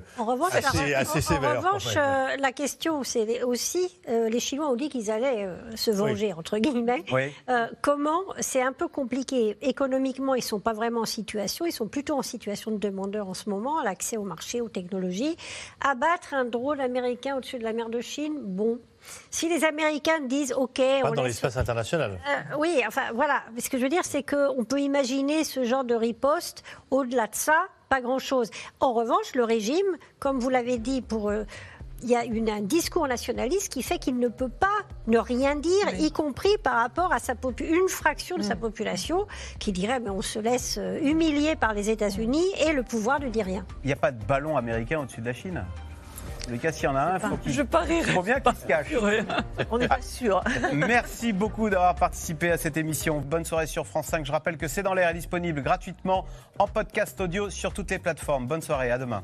assez, 0.95 1.19
sévère. 1.19 1.57
En 1.57 1.57
revanche, 1.57 1.93
la 1.95 2.51
question, 2.53 3.03
c'est 3.03 3.43
aussi, 3.43 3.99
les 4.07 4.39
Chinois 4.39 4.69
ont 4.69 4.77
dit 4.77 4.87
qu'ils 4.87 5.11
allaient 5.11 5.45
se 5.75 5.91
venger, 5.91 6.31
entre 6.31 6.57
guillemets. 6.59 7.03
comment 7.81 8.21
C'est 8.39 8.61
un 8.61 8.71
peu 8.71 8.87
compliqué. 8.87 9.57
Économiquement, 9.61 10.35
ils 10.35 10.39
ne 10.39 10.43
sont 10.43 10.61
pas 10.61 10.73
vraiment 10.73 11.01
en 11.01 11.05
situation. 11.05 11.65
Ils 11.65 11.73
sont 11.73 11.89
plutôt 11.89 12.17
en 12.17 12.21
situation 12.21 12.71
de 12.71 12.77
demandeur 12.77 13.27
en 13.27 13.33
ce 13.33 13.49
moment, 13.49 13.83
l'accès 13.83 14.15
au 14.15 14.23
marché, 14.23 14.61
aux 14.61 14.69
technologies. 14.69 15.35
Abattre 15.81 16.33
un 16.33 16.45
drone 16.45 16.79
américain 16.79 17.35
au-dessus 17.35 17.59
de 17.59 17.63
la 17.65 17.73
mer 17.73 17.89
de 17.89 17.99
Chine, 17.99 18.35
bon, 18.41 18.79
si 19.29 19.49
les 19.49 19.63
Américains 19.63 20.19
disent 20.21 20.53
OK. 20.53 20.81
Pas 21.01 21.11
dans 21.11 21.23
l'espace 21.23 21.57
international. 21.57 22.19
Euh, 22.27 22.55
oui, 22.57 22.81
enfin 22.87 23.11
voilà. 23.13 23.43
ce 23.57 23.69
que 23.69 23.77
je 23.77 23.83
veux 23.83 23.89
dire, 23.89 24.05
c'est 24.05 24.23
qu'on 24.23 24.63
peut 24.63 24.79
imaginer 24.79 25.43
ce 25.43 25.63
genre 25.63 25.83
de 25.83 25.95
riposte. 25.95 26.63
Au-delà 26.91 27.27
de 27.27 27.35
ça, 27.35 27.67
pas 27.89 28.01
grand-chose. 28.01 28.49
En 28.79 28.93
revanche, 28.93 29.35
le 29.35 29.43
régime, 29.43 29.97
comme 30.19 30.39
vous 30.39 30.49
l'avez 30.49 30.77
dit, 30.77 31.01
pour. 31.01 31.29
Euh, 31.29 31.43
il 32.03 32.09
y 32.09 32.15
a 32.15 32.25
une, 32.25 32.49
un 32.49 32.61
discours 32.61 33.07
nationaliste 33.07 33.73
qui 33.73 33.81
fait 33.81 33.97
qu'il 33.97 34.19
ne 34.19 34.27
peut 34.27 34.49
pas 34.49 34.67
ne 35.07 35.17
rien 35.17 35.55
dire, 35.55 35.99
y 35.99 36.11
compris 36.11 36.55
par 36.61 36.75
rapport 36.75 37.11
à 37.11 37.19
sa 37.19 37.33
une 37.59 37.89
fraction 37.89 38.37
de 38.37 38.43
sa 38.43 38.55
mm. 38.55 38.59
population 38.59 39.25
qui 39.59 39.71
dirait 39.71 39.99
mais 39.99 40.09
on 40.09 40.21
se 40.21 40.39
laisse 40.39 40.77
euh, 40.77 40.99
humilier 41.01 41.55
par 41.55 41.73
les 41.73 41.89
États-Unis 41.89 42.45
et 42.65 42.73
le 42.73 42.83
pouvoir 42.83 43.19
ne 43.19 43.29
dit 43.29 43.41
rien. 43.41 43.65
Il 43.83 43.87
n'y 43.87 43.93
a 43.93 43.97
pas 43.97 44.11
de 44.11 44.23
ballon 44.23 44.57
américain 44.57 44.99
au-dessus 44.99 45.21
de 45.21 45.25
la 45.25 45.33
Chine? 45.33 45.65
Cas, 46.57 46.71
s'il 46.71 46.85
y 46.85 46.87
en 46.87 46.95
a 46.95 47.01
un, 47.01 47.19
faut 47.19 47.37
je 47.45 47.61
parierais. 47.61 48.11
faut 48.11 48.23
bien 48.23 48.39
qu'il 48.39 48.55
se 48.55 48.65
cache. 48.65 48.87
On 49.69 49.77
n'est 49.77 49.87
pas 49.87 50.01
sûr. 50.01 50.43
Merci 50.73 51.33
beaucoup 51.33 51.69
d'avoir 51.69 51.95
participé 51.95 52.51
à 52.51 52.57
cette 52.57 52.77
émission. 52.77 53.19
Bonne 53.19 53.45
soirée 53.45 53.67
sur 53.67 53.85
France 53.85 54.07
5. 54.07 54.25
Je 54.25 54.31
rappelle 54.31 54.57
que 54.57 54.67
C'est 54.67 54.83
dans 54.83 54.93
l'air 54.93 55.09
est 55.09 55.13
disponible 55.13 55.61
gratuitement 55.61 56.25
en 56.59 56.67
podcast 56.67 57.19
audio 57.19 57.49
sur 57.49 57.73
toutes 57.73 57.91
les 57.91 57.99
plateformes. 57.99 58.47
Bonne 58.47 58.61
soirée, 58.61 58.91
à 58.91 58.97
demain. 58.97 59.23